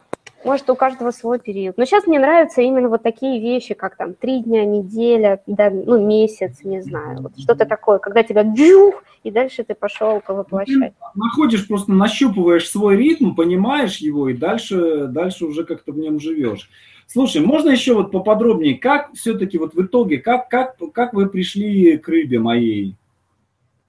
может, 0.45 0.69
у 0.69 0.75
каждого 0.75 1.11
свой 1.11 1.39
период. 1.39 1.77
Но 1.77 1.85
сейчас 1.85 2.07
мне 2.07 2.19
нравятся 2.19 2.61
именно 2.61 2.89
вот 2.89 3.03
такие 3.03 3.39
вещи, 3.39 3.73
как 3.73 3.95
там 3.97 4.13
три 4.13 4.41
дня, 4.41 4.65
неделя, 4.65 5.41
да, 5.47 5.69
ну, 5.69 6.05
месяц, 6.05 6.63
не 6.63 6.81
знаю. 6.81 7.21
Вот 7.21 7.39
что-то 7.39 7.65
такое, 7.65 7.99
когда 7.99 8.23
тебя 8.23 8.43
джух, 8.43 9.03
и 9.23 9.31
дальше 9.31 9.63
ты 9.63 9.73
пошел 9.75 10.21
воплощать. 10.27 10.93
Ты 10.97 11.19
находишь, 11.19 11.67
просто 11.67 11.91
нащупываешь 11.91 12.69
свой 12.69 12.97
ритм, 12.97 13.35
понимаешь 13.35 13.97
его, 13.97 14.29
и 14.29 14.33
дальше, 14.33 15.07
дальше 15.07 15.45
уже 15.45 15.63
как-то 15.63 15.91
в 15.91 15.97
нем 15.97 16.19
живешь. 16.19 16.69
Слушай, 17.07 17.41
можно 17.41 17.69
еще 17.69 17.93
вот 17.93 18.11
поподробнее, 18.11 18.77
как 18.77 19.13
все-таки 19.13 19.57
вот 19.57 19.73
в 19.73 19.81
итоге, 19.81 20.17
как, 20.17 20.49
как, 20.49 20.77
как 20.93 21.13
вы 21.13 21.27
пришли 21.27 21.97
к 21.97 22.07
рыбе 22.07 22.39
моей? 22.39 22.95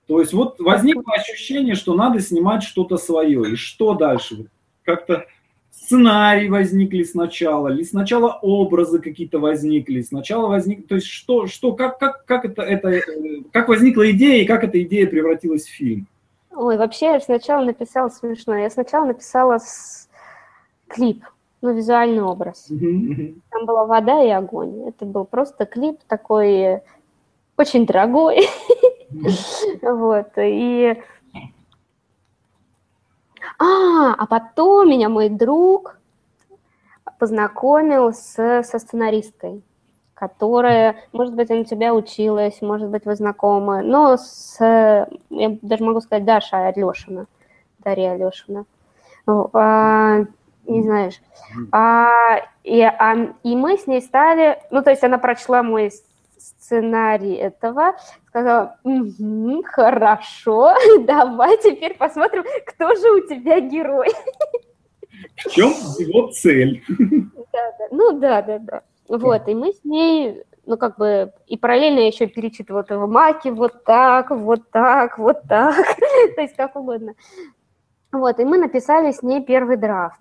То 0.06 0.20
есть 0.20 0.32
вот 0.32 0.60
возникло 0.60 1.14
ощущение, 1.14 1.74
что 1.74 1.94
надо 1.94 2.20
снимать 2.20 2.62
что-то 2.62 2.98
свое. 2.98 3.52
И 3.52 3.56
что 3.56 3.94
дальше? 3.94 4.46
Как-то 4.82 5.26
сценарий 5.76 6.48
возникли 6.48 7.02
сначала, 7.02 7.68
или 7.68 7.82
сначала 7.82 8.38
образы 8.42 9.00
какие-то 9.00 9.38
возникли, 9.38 10.00
сначала 10.00 10.48
возник, 10.48 10.86
то 10.88 10.94
есть 10.94 11.06
что, 11.06 11.46
что, 11.46 11.72
как, 11.72 11.98
как, 11.98 12.24
как 12.24 12.44
это, 12.44 12.62
это, 12.62 13.00
как 13.52 13.68
возникла 13.68 14.10
идея 14.12 14.42
и 14.42 14.46
как 14.46 14.64
эта 14.64 14.82
идея 14.82 15.06
превратилась 15.06 15.64
в 15.64 15.70
фильм? 15.70 16.06
Ой, 16.52 16.78
вообще 16.78 17.06
я 17.06 17.20
сначала 17.20 17.64
написала 17.64 18.08
смешно, 18.08 18.56
я 18.56 18.70
сначала 18.70 19.06
написала 19.06 19.58
с... 19.58 20.08
клип, 20.88 21.24
ну, 21.60 21.74
визуальный 21.74 22.22
образ. 22.22 22.66
Там 22.68 23.66
была 23.66 23.86
вода 23.86 24.22
и 24.22 24.30
огонь. 24.30 24.88
Это 24.88 25.04
был 25.04 25.24
просто 25.24 25.66
клип 25.66 25.98
такой 26.06 26.80
очень 27.56 27.86
дорогой. 27.86 28.40
Вот, 29.80 30.30
и 30.38 30.96
а, 33.58 34.14
а 34.14 34.26
потом 34.26 34.88
меня 34.88 35.08
мой 35.08 35.28
друг 35.28 35.98
познакомил 37.18 38.12
с, 38.12 38.62
со 38.62 38.78
сценаристкой, 38.78 39.62
которая, 40.14 40.96
может 41.12 41.34
быть, 41.34 41.50
она 41.50 41.64
тебя 41.64 41.94
училась, 41.94 42.60
может 42.60 42.88
быть, 42.88 43.04
вы 43.04 43.14
знакомы, 43.14 43.82
но 43.82 44.16
с, 44.16 44.58
я 44.60 45.58
даже 45.62 45.84
могу 45.84 46.00
сказать, 46.00 46.24
Даша 46.24 46.68
Алешина, 46.68 47.26
Дарья 47.78 48.12
Алешина. 48.12 48.66
А, 49.26 50.18
не 50.66 50.82
знаешь. 50.82 51.20
А, 51.72 52.38
и, 52.62 52.80
а, 52.82 53.34
и 53.42 53.56
мы 53.56 53.78
с 53.78 53.86
ней 53.86 54.00
стали, 54.02 54.58
ну, 54.70 54.82
то 54.82 54.90
есть 54.90 55.04
она 55.04 55.18
прочла 55.18 55.62
мой 55.62 55.92
сценарий 56.44 57.34
этого, 57.34 57.94
сказала, 58.28 58.76
угу, 58.84 59.62
хорошо, 59.64 60.74
давай 61.00 61.56
теперь 61.58 61.96
посмотрим, 61.96 62.44
кто 62.66 62.94
же 62.94 63.10
у 63.12 63.26
тебя 63.26 63.60
герой. 63.60 64.08
В 65.36 65.50
чем 65.50 65.70
его 65.98 66.30
цель? 66.32 66.82
Да, 66.88 67.72
да. 67.78 67.86
Ну 67.90 68.18
да, 68.18 68.42
да, 68.42 68.58
да. 68.58 68.82
Вот, 69.08 69.48
и 69.48 69.54
мы 69.54 69.72
с 69.72 69.84
ней, 69.84 70.42
ну 70.66 70.76
как 70.76 70.98
бы, 70.98 71.32
и 71.46 71.56
параллельно 71.56 72.00
я 72.00 72.06
еще 72.08 72.26
перечитывала 72.26 72.82
этого 72.82 73.06
маки 73.06 73.48
вот 73.48 73.84
так, 73.84 74.30
вот 74.30 74.70
так, 74.70 75.18
вот 75.18 75.42
так, 75.48 75.76
то 76.36 76.40
есть 76.40 76.56
как 76.56 76.76
угодно. 76.76 77.14
Вот, 78.12 78.38
и 78.38 78.44
мы 78.44 78.58
написали 78.58 79.12
с 79.12 79.22
ней 79.22 79.42
первый 79.42 79.76
драфт. 79.76 80.20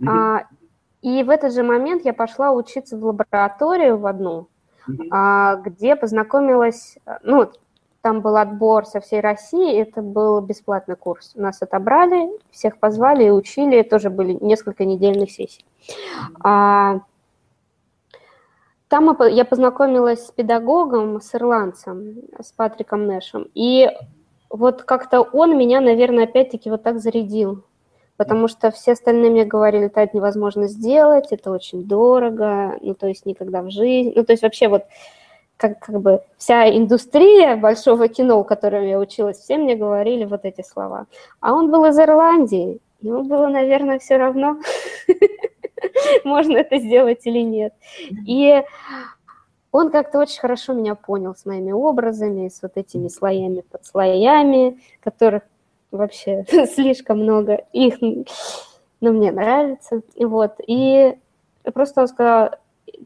Mm-hmm. 0.00 0.08
А, 0.08 0.46
и 1.02 1.22
в 1.22 1.30
этот 1.30 1.52
же 1.54 1.62
момент 1.62 2.04
я 2.04 2.12
пошла 2.12 2.52
учиться 2.52 2.96
в 2.96 3.04
лабораторию 3.04 3.98
в 3.98 4.06
одну, 4.06 4.48
где 4.86 5.96
познакомилась, 5.96 6.98
ну, 7.22 7.50
там 8.06 8.20
был 8.20 8.36
отбор 8.36 8.86
со 8.86 9.00
всей 9.00 9.20
России, 9.20 9.80
это 9.80 10.00
был 10.00 10.40
бесплатный 10.40 10.94
курс. 10.94 11.32
Нас 11.34 11.60
отобрали, 11.60 12.30
всех 12.52 12.78
позвали 12.78 13.24
и 13.24 13.30
учили, 13.30 13.82
тоже 13.82 14.10
были 14.10 14.38
несколько 14.40 14.84
недельных 14.84 15.32
сессий. 15.32 15.64
А, 16.40 17.00
там 18.86 19.16
я 19.28 19.44
познакомилась 19.44 20.24
с 20.24 20.30
педагогом, 20.30 21.20
с 21.20 21.34
ирландцем, 21.34 22.18
с 22.40 22.52
Патриком 22.52 23.06
Нэшем, 23.06 23.48
и 23.54 23.90
вот 24.50 24.84
как-то 24.84 25.22
он 25.22 25.58
меня, 25.58 25.80
наверное, 25.80 26.24
опять-таки 26.24 26.70
вот 26.70 26.84
так 26.84 27.00
зарядил, 27.00 27.64
потому 28.16 28.48
что 28.48 28.70
все 28.70 28.92
остальные 28.92 29.30
мне 29.30 29.44
говорили, 29.44 29.86
это 29.86 30.08
невозможно 30.12 30.68
сделать, 30.68 31.32
это 31.32 31.50
очень 31.50 31.84
дорого, 31.84 32.76
ну, 32.80 32.94
то 32.94 33.06
есть 33.06 33.26
никогда 33.26 33.62
в 33.62 33.70
жизни, 33.70 34.12
ну, 34.14 34.24
то 34.24 34.32
есть 34.32 34.42
вообще 34.42 34.68
вот 34.68 34.84
как, 35.56 35.78
как 35.80 36.00
бы 36.00 36.22
вся 36.36 36.68
индустрия 36.76 37.56
большого 37.56 38.08
кино, 38.08 38.40
у 38.40 38.44
которой 38.44 38.88
я 38.90 38.98
училась, 38.98 39.38
все 39.38 39.56
мне 39.56 39.74
говорили 39.74 40.24
вот 40.24 40.44
эти 40.44 40.62
слова. 40.62 41.06
А 41.40 41.54
он 41.54 41.70
был 41.70 41.84
из 41.86 41.98
Ирландии, 41.98 42.80
ему 43.00 43.22
было, 43.22 43.48
наверное, 43.48 43.98
все 43.98 44.16
равно, 44.16 44.58
можно 46.24 46.58
это 46.58 46.78
сделать 46.78 47.26
или 47.26 47.40
нет. 47.40 47.74
И 48.26 48.62
он 49.72 49.90
как-то 49.90 50.20
очень 50.20 50.40
хорошо 50.40 50.72
меня 50.72 50.94
понял 50.94 51.34
с 51.34 51.44
моими 51.44 51.72
образами, 51.72 52.48
с 52.48 52.62
вот 52.62 52.72
этими 52.76 53.08
слоями 53.08 53.60
под 53.60 53.84
слоями, 53.84 54.80
которых 55.02 55.42
вообще 55.90 56.44
слишком 56.74 57.18
много. 57.22 57.64
Их, 57.72 58.00
но 58.00 58.24
ну, 59.00 59.12
мне 59.12 59.32
нравится. 59.32 60.02
Вот. 60.18 60.54
И 60.66 61.16
просто 61.74 62.02
он 62.02 62.08
сказал, 62.08 62.50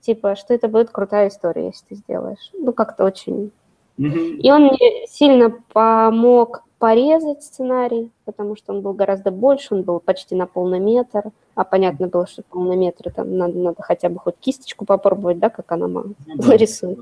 типа, 0.01 0.37
что 0.37 0.55
это 0.55 0.69
будет 0.69 0.91
крутая 0.91 1.29
история, 1.29 1.67
если 1.67 1.87
ты 1.87 1.95
сделаешь. 1.97 2.51
Ну, 2.53 2.73
как-то 2.73 3.05
очень... 3.05 3.51
Mm-hmm. 3.99 4.37
И 4.37 4.51
он 4.51 4.63
мне 4.65 5.07
сильно 5.09 5.51
помог 5.73 6.65
порезать 6.79 7.43
сценарий, 7.43 8.11
потому 8.25 8.57
что 8.57 8.73
он 8.73 8.81
был 8.81 8.95
гораздо 8.95 9.31
больше, 9.31 9.75
он 9.75 9.83
был 9.83 10.01
почти 10.01 10.35
на 10.35 10.47
полный 10.47 10.81
метр, 10.81 11.25
а 11.55 11.65
понятно 11.65 12.09
было, 12.09 12.27
что 12.27 12.43
полный 12.43 12.77
метр, 12.77 13.13
там 13.13 13.37
надо, 13.37 13.59
надо 13.59 13.83
хотя 13.83 14.09
бы 14.09 14.19
хоть 14.19 14.37
кисточку 14.41 14.87
попробовать, 14.87 15.39
да, 15.39 15.51
как 15.51 15.71
она 15.73 15.87
mm-hmm. 15.87 16.57
рисует. 16.57 17.01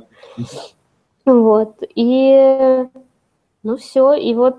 Вот, 1.24 1.76
и 1.94 2.88
ну 3.62 3.76
все, 3.76 4.14
и 4.14 4.34
вот 4.34 4.56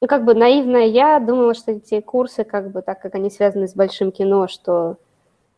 ну, 0.00 0.06
как 0.06 0.24
бы 0.24 0.34
наивная 0.34 0.86
я 0.86 1.18
думала, 1.18 1.54
что 1.54 1.72
эти 1.72 2.00
курсы, 2.00 2.44
как 2.44 2.70
бы, 2.70 2.82
так 2.82 3.00
как 3.00 3.14
они 3.14 3.30
связаны 3.30 3.68
с 3.68 3.74
большим 3.74 4.12
кино, 4.12 4.48
что 4.48 4.96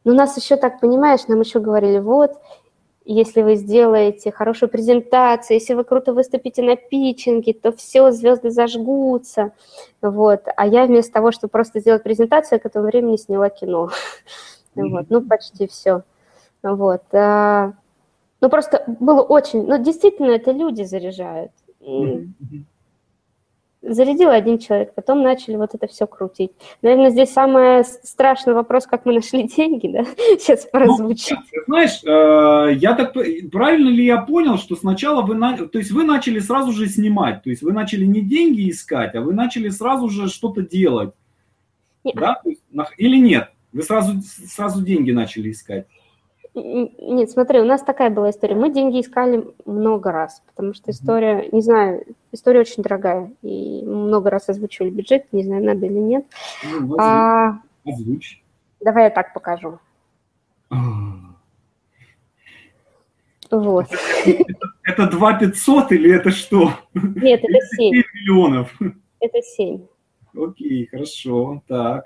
но 0.05 0.15
нас 0.15 0.37
еще 0.37 0.57
так, 0.57 0.81
понимаешь, 0.81 1.27
нам 1.29 1.41
еще 1.41 1.61
говорили, 1.61 1.99
вот, 1.99 2.33
если 3.05 3.43
вы 3.43 3.57
сделаете 3.57 4.31
хорошую 4.31 4.71
презентацию, 4.71 5.57
если 5.57 5.75
вы 5.75 5.85
круто 5.85 6.13
выступите 6.13 6.63
на 6.63 6.77
питчинге, 6.77 7.53
то 7.55 7.73
все, 7.73 8.11
звезды 8.11 8.51
зажгутся. 8.51 9.53
Вот. 10.01 10.43
А 10.57 10.67
я 10.67 10.87
вместо 10.87 11.13
того, 11.13 11.33
чтобы 11.33 11.51
просто 11.51 11.81
сделать 11.81 12.03
презентацию, 12.03 12.61
к 12.61 12.67
этому 12.67 12.87
времени 12.87 13.17
сняла 13.17 13.51
кино. 13.51 13.91
Вот. 14.77 15.07
Ну, 15.09 15.21
почти 15.21 15.67
все. 15.67 16.05
Вот. 16.63 17.03
А, 17.13 17.73
ну, 18.41 18.49
просто 18.49 18.85
было 18.87 19.21
очень... 19.21 19.67
Ну, 19.67 19.83
действительно, 19.83 20.31
это 20.31 20.53
люди 20.53 20.85
заряжают 20.85 21.51
зарядил 23.83 24.31
один 24.31 24.59
человек, 24.59 24.95
потом 24.95 25.23
начали 25.23 25.57
вот 25.57 25.75
это 25.75 25.87
все 25.87 26.07
крутить. 26.07 26.53
Наверное, 26.83 27.11
здесь 27.11 27.33
самый 27.33 27.85
страшный 27.85 28.53
вопрос, 28.53 28.87
как 28.87 29.07
мы 29.07 29.15
нашли 29.15 29.45
деньги, 29.45 29.89
да, 29.89 30.05
сейчас 30.39 30.65
ну, 30.65 30.71
прозвучит. 30.71 31.39
Ну, 31.53 31.63
знаешь, 31.67 32.01
э, 32.05 32.75
я 32.75 32.95
так, 32.95 33.15
правильно 33.51 33.89
ли 33.89 34.05
я 34.05 34.19
понял, 34.19 34.59
что 34.59 34.77
сначала 34.77 35.23
вы, 35.23 35.35
то 35.69 35.79
есть 35.79 35.91
вы 35.91 36.05
начали 36.05 36.39
сразу 36.41 36.73
же 36.73 36.89
снимать, 36.89 37.43
то 37.43 37.51
есть 37.51 37.63
вы 37.63 37.73
начали 37.73 38.05
не 38.05 38.21
деньги 38.21 38.71
искать, 38.71 39.15
а 39.15 39.21
вы 39.21 39.33
начали 39.33 39.71
сразу 39.71 40.09
же 40.09 40.29
что-то 40.29 40.63
делать, 40.63 41.15
нет. 42.05 42.15
да, 42.17 42.43
или 42.99 43.17
нет? 43.17 43.51
Вы 43.73 43.83
сразу, 43.83 44.21
сразу 44.23 44.83
деньги 44.83 45.13
начали 45.13 45.53
искать? 45.53 45.87
Нет, 46.63 47.31
смотри, 47.31 47.61
у 47.61 47.65
нас 47.65 47.83
такая 47.83 48.11
была 48.11 48.31
история. 48.31 48.55
Мы 48.55 48.73
деньги 48.73 49.01
искали 49.01 49.45
много 49.65 50.13
раз, 50.13 50.43
потому 50.47 50.75
что 50.75 50.91
история, 50.91 51.49
не 51.53 51.61
знаю, 51.61 52.05
история 52.33 52.61
очень 52.61 52.83
дорогая. 52.83 53.33
И 53.43 53.83
много 53.85 54.31
раз 54.31 54.49
озвучивали 54.49 54.91
бюджет, 54.91 55.33
не 55.33 55.45
знаю, 55.45 55.65
надо 55.65 55.87
или 55.87 55.99
нет. 55.99 56.27
Ну, 56.65 56.97
а, 56.99 57.61
озвучь. 57.85 58.43
Давай 58.81 59.05
я 59.05 59.11
так 59.11 59.33
покажу. 59.35 59.79
А. 60.71 60.77
Вот. 63.51 63.87
Это, 64.25 64.45
это 64.85 65.07
2 65.11 65.39
500 65.39 65.93
или 65.93 66.15
это 66.15 66.31
что? 66.31 66.73
Нет, 66.95 67.41
это 67.43 67.67
7. 67.77 67.95
7 67.95 68.03
миллионов. 68.15 68.79
Это 69.21 69.43
7. 69.43 69.81
Окей, 70.37 70.87
хорошо, 70.87 71.63
так. 71.67 72.05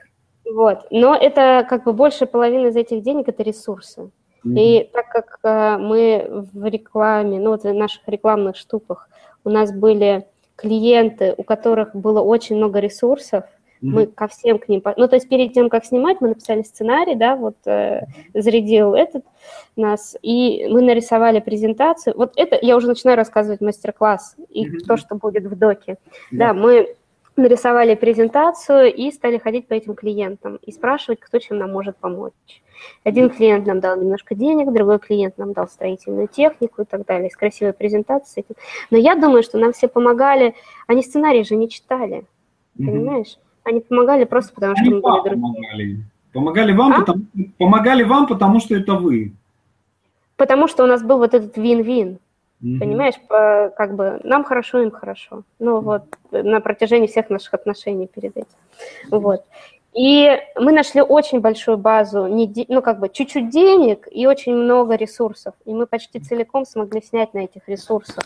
Вот, 0.50 0.86
но 0.90 1.16
это 1.16 1.66
как 1.68 1.84
бы 1.84 1.92
больше 1.92 2.26
половины 2.26 2.68
из 2.68 2.76
этих 2.76 3.02
денег 3.02 3.28
это 3.28 3.42
ресурсы. 3.42 4.10
И 4.44 4.90
так 4.92 5.08
как 5.08 5.38
э, 5.42 5.78
мы 5.78 6.46
в 6.52 6.64
рекламе, 6.66 7.38
ну 7.38 7.50
вот 7.50 7.62
в 7.62 7.72
наших 7.72 8.02
рекламных 8.06 8.56
штуках, 8.56 9.08
у 9.44 9.50
нас 9.50 9.72
были 9.72 10.26
клиенты, 10.56 11.34
у 11.36 11.42
которых 11.42 11.94
было 11.94 12.20
очень 12.20 12.56
много 12.56 12.78
ресурсов, 12.78 13.44
mm-hmm. 13.44 13.48
мы 13.80 14.06
ко 14.06 14.28
всем 14.28 14.58
к 14.58 14.68
ним, 14.68 14.82
ну 14.96 15.08
то 15.08 15.16
есть 15.16 15.28
перед 15.28 15.52
тем, 15.52 15.68
как 15.68 15.84
снимать, 15.84 16.20
мы 16.20 16.28
написали 16.28 16.62
сценарий, 16.62 17.14
да, 17.14 17.36
вот 17.36 17.56
э, 17.66 18.02
зарядил 18.34 18.94
этот 18.94 19.24
нас, 19.76 20.16
и 20.22 20.66
мы 20.68 20.82
нарисовали 20.82 21.40
презентацию. 21.40 22.14
Вот 22.16 22.32
это 22.36 22.58
я 22.60 22.76
уже 22.76 22.86
начинаю 22.86 23.16
рассказывать 23.16 23.60
мастер-класс 23.60 24.36
и 24.50 24.66
mm-hmm. 24.66 24.86
то, 24.86 24.96
что 24.96 25.16
будет 25.16 25.44
в 25.44 25.58
доке. 25.58 25.92
Yeah. 25.92 25.96
Да, 26.38 26.54
мы 26.54 26.94
нарисовали 27.36 27.94
презентацию 27.94 28.94
и 28.94 29.10
стали 29.10 29.38
ходить 29.38 29.66
по 29.66 29.74
этим 29.74 29.94
клиентам 29.94 30.56
и 30.62 30.70
спрашивать, 30.70 31.20
кто 31.20 31.38
чем 31.38 31.58
нам 31.58 31.72
может 31.72 31.96
помочь. 31.96 32.62
Один 33.02 33.30
клиент 33.30 33.66
нам 33.66 33.80
дал 33.80 34.00
немножко 34.00 34.34
денег, 34.34 34.72
другой 34.72 34.98
клиент 34.98 35.38
нам 35.38 35.52
дал 35.52 35.68
строительную 35.68 36.28
технику 36.28 36.82
и 36.82 36.84
так 36.84 37.04
далее, 37.06 37.30
с 37.30 37.36
красивой 37.36 37.72
презентацией. 37.72 38.46
Но 38.90 38.98
я 38.98 39.14
думаю, 39.14 39.42
что 39.42 39.58
нам 39.58 39.72
все 39.72 39.88
помогали, 39.88 40.54
они 40.86 41.02
сценарий 41.02 41.44
же 41.44 41.56
не 41.56 41.68
читали, 41.68 42.24
mm-hmm. 42.78 42.86
понимаешь? 42.86 43.38
Они 43.62 43.80
помогали 43.80 44.24
просто 44.24 44.54
потому, 44.54 44.76
что 44.76 44.84
они 44.84 44.94
мы 44.94 45.00
были 45.00 45.22
другие. 45.22 45.40
Помогали. 45.40 46.04
Помогали 46.32 46.72
вам, 46.72 46.92
а? 46.92 47.00
потому, 47.00 47.24
помогали 47.58 48.02
вам, 48.02 48.26
потому 48.26 48.60
что 48.60 48.74
это 48.74 48.94
вы. 48.94 49.32
Потому 50.36 50.68
что 50.68 50.84
у 50.84 50.86
нас 50.86 51.02
был 51.02 51.18
вот 51.18 51.32
этот 51.32 51.56
вин-вин. 51.56 52.18
Mm-hmm. 52.62 52.78
Понимаешь, 52.78 53.14
по, 53.28 53.72
как 53.76 53.94
бы 53.94 54.20
нам 54.24 54.44
хорошо, 54.44 54.80
им 54.80 54.90
хорошо. 54.90 55.42
Ну 55.58 55.80
вот, 55.80 56.02
на 56.30 56.60
протяжении 56.60 57.06
всех 57.06 57.30
наших 57.30 57.54
отношений 57.54 58.06
перед 58.06 58.36
этим. 58.36 58.48
Вот. 59.10 59.44
И 59.96 60.28
мы 60.56 60.72
нашли 60.72 61.00
очень 61.00 61.40
большую 61.40 61.78
базу, 61.78 62.26
ну, 62.26 62.82
как 62.82 62.98
бы 62.98 63.08
чуть-чуть 63.08 63.48
денег 63.48 64.08
и 64.10 64.26
очень 64.26 64.54
много 64.54 64.96
ресурсов. 64.96 65.54
И 65.64 65.72
мы 65.72 65.86
почти 65.86 66.18
целиком 66.18 66.64
смогли 66.64 67.00
снять 67.00 67.32
на 67.32 67.44
этих 67.44 67.68
ресурсах. 67.68 68.24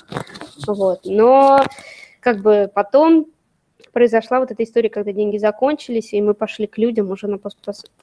Вот. 0.67 1.01
Но 1.05 1.63
как 2.21 2.41
бы 2.41 2.71
потом 2.75 3.27
произошла 3.93 4.39
вот 4.41 4.51
эта 4.51 4.63
история, 4.63 4.91
когда 4.91 5.13
деньги 5.13 5.39
закончились, 5.39 6.13
и 6.13 6.23
мы 6.23 6.35
пошли 6.35 6.67
к 6.67 6.79
людям 6.79 7.11
уже 7.11 7.27
на 7.27 7.39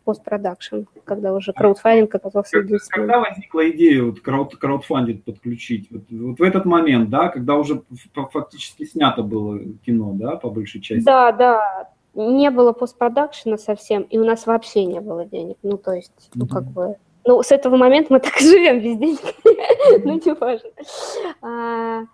постпродакшн, 0.04 0.82
когда 1.04 1.34
уже 1.34 1.54
краудфандинг 1.54 2.14
оказался 2.14 2.58
единственным. 2.58 3.08
Когда 3.08 3.20
возникла 3.20 3.70
идея 3.72 4.04
вот 4.04 4.20
крауд, 4.20 4.56
краудфандинг 4.58 5.24
подключить? 5.24 5.88
Вот, 5.90 6.02
вот 6.10 6.40
в 6.40 6.44
этот 6.44 6.66
момент, 6.66 7.10
да, 7.10 7.30
когда 7.30 7.56
уже 7.56 7.82
фактически 8.14 8.86
снято 8.86 9.24
было 9.24 9.60
кино, 9.86 10.12
да, 10.14 10.36
по 10.36 10.50
большей 10.50 10.82
части? 10.82 11.06
Да, 11.06 11.32
да, 11.32 11.90
не 12.16 12.50
было 12.50 12.72
постпродакшена 12.72 13.58
совсем, 13.58 14.04
и 14.04 14.18
у 14.18 14.26
нас 14.26 14.48
вообще 14.48 14.86
не 14.86 15.00
было 15.00 15.26
денег. 15.26 15.58
Ну, 15.64 15.78
то 15.78 15.94
есть, 15.94 16.30
ну, 16.34 16.48
как 16.48 16.64
бы... 16.64 16.98
Ну, 17.26 17.42
с 17.42 17.52
этого 17.52 17.76
момента 17.76 18.14
мы 18.14 18.20
так 18.20 18.40
и 18.40 18.46
живем 18.46 18.82
без 18.82 18.98
денег. 18.98 19.20
ну, 20.06 20.22
не 20.24 20.34
важно. 20.34 22.08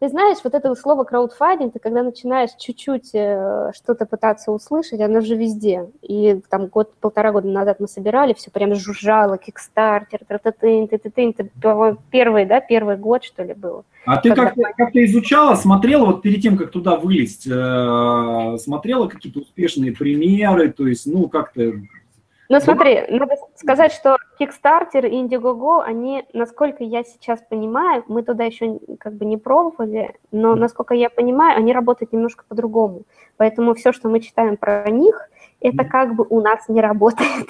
Ты 0.00 0.08
знаешь, 0.10 0.38
вот 0.44 0.54
это 0.54 0.72
слово 0.76 1.02
краудфандинг, 1.02 1.72
ты 1.72 1.80
когда 1.80 2.04
начинаешь 2.04 2.50
чуть-чуть 2.56 3.10
э, 3.14 3.72
что-то 3.74 4.06
пытаться 4.06 4.52
услышать, 4.52 5.00
оно 5.00 5.20
же 5.20 5.34
везде. 5.34 5.90
И 6.02 6.40
там 6.48 6.68
год, 6.68 6.94
полтора 7.00 7.32
года 7.32 7.48
назад 7.48 7.80
мы 7.80 7.88
собирали, 7.88 8.32
все 8.32 8.52
прям 8.52 8.76
жужжало, 8.76 9.38
кикстартер, 9.38 10.20
тра-та-тын, 10.28 10.86
ты-ты-тын, 10.86 11.34
первый, 12.12 12.46
да, 12.46 12.60
первый 12.60 12.96
год, 12.96 13.24
что 13.24 13.42
ли, 13.42 13.54
был. 13.54 13.84
А 14.06 14.18
ты 14.18 14.32
как-то 14.32 14.62
как 14.76 14.94
изучала, 14.94 15.56
смотрела, 15.56 16.06
вот 16.06 16.22
перед 16.22 16.42
тем, 16.42 16.56
как 16.56 16.70
туда 16.70 16.94
вылезть, 16.94 17.48
э, 17.50 18.56
смотрела 18.58 19.08
какие-то 19.08 19.40
успешные 19.40 19.90
примеры, 19.90 20.70
то 20.70 20.86
есть, 20.86 21.06
ну, 21.06 21.28
как-то 21.28 21.72
ну, 22.50 22.60
смотри, 22.60 23.02
надо 23.10 23.34
сказать, 23.56 23.92
что 23.92 24.16
Kickstarter 24.38 25.06
и 25.06 25.22
Indiegogo, 25.22 25.82
они, 25.82 26.24
насколько 26.32 26.84
я 26.84 27.02
сейчас 27.02 27.40
понимаю, 27.48 28.04
мы 28.08 28.22
туда 28.22 28.44
еще 28.44 28.78
как 29.00 29.14
бы 29.14 29.24
не 29.24 29.36
пробовали, 29.36 30.14
но, 30.30 30.54
насколько 30.54 30.94
я 30.94 31.10
понимаю, 31.10 31.58
они 31.58 31.72
работают 31.72 32.12
немножко 32.12 32.44
по-другому. 32.48 33.02
Поэтому 33.36 33.74
все, 33.74 33.92
что 33.92 34.08
мы 34.08 34.20
читаем 34.20 34.56
про 34.56 34.88
них, 34.90 35.28
это 35.60 35.84
как 35.84 36.14
бы 36.14 36.24
у 36.28 36.40
нас 36.40 36.68
не 36.68 36.80
работает. 36.80 37.48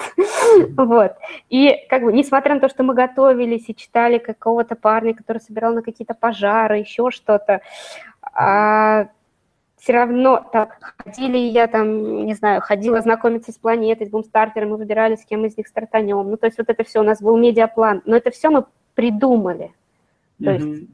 вот. 0.77 1.13
И 1.49 1.75
как 1.89 2.03
бы, 2.03 2.11
несмотря 2.11 2.55
на 2.55 2.61
то, 2.61 2.69
что 2.69 2.83
мы 2.83 2.93
готовились 2.93 3.69
и 3.69 3.75
читали 3.75 4.17
какого-то 4.17 4.75
парня, 4.75 5.13
который 5.13 5.39
собирал 5.39 5.73
на 5.73 5.81
какие-то 5.81 6.15
пожары, 6.15 6.79
еще 6.79 7.11
что-то, 7.11 7.61
а 8.33 9.09
все 9.79 9.93
равно 9.93 10.45
так 10.51 10.93
ходили 10.97 11.37
я 11.37 11.67
там, 11.67 12.25
не 12.25 12.33
знаю, 12.33 12.61
ходила 12.61 13.01
знакомиться 13.01 13.51
с 13.51 13.57
планетой, 13.57 14.07
с 14.07 14.09
бумстартером, 14.09 14.71
мы 14.71 14.77
выбирали, 14.77 15.15
с 15.15 15.25
кем 15.25 15.45
из 15.45 15.57
них 15.57 15.67
стартанем. 15.67 16.29
Ну, 16.29 16.37
то 16.37 16.47
есть 16.47 16.57
вот 16.57 16.69
это 16.69 16.83
все 16.83 16.99
у 16.99 17.03
нас 17.03 17.21
был 17.21 17.37
медиаплан, 17.37 18.01
но 18.05 18.15
это 18.15 18.29
все 18.31 18.49
мы 18.49 18.65
придумали. 18.93 19.71
То 20.43 20.51
есть... 20.51 20.89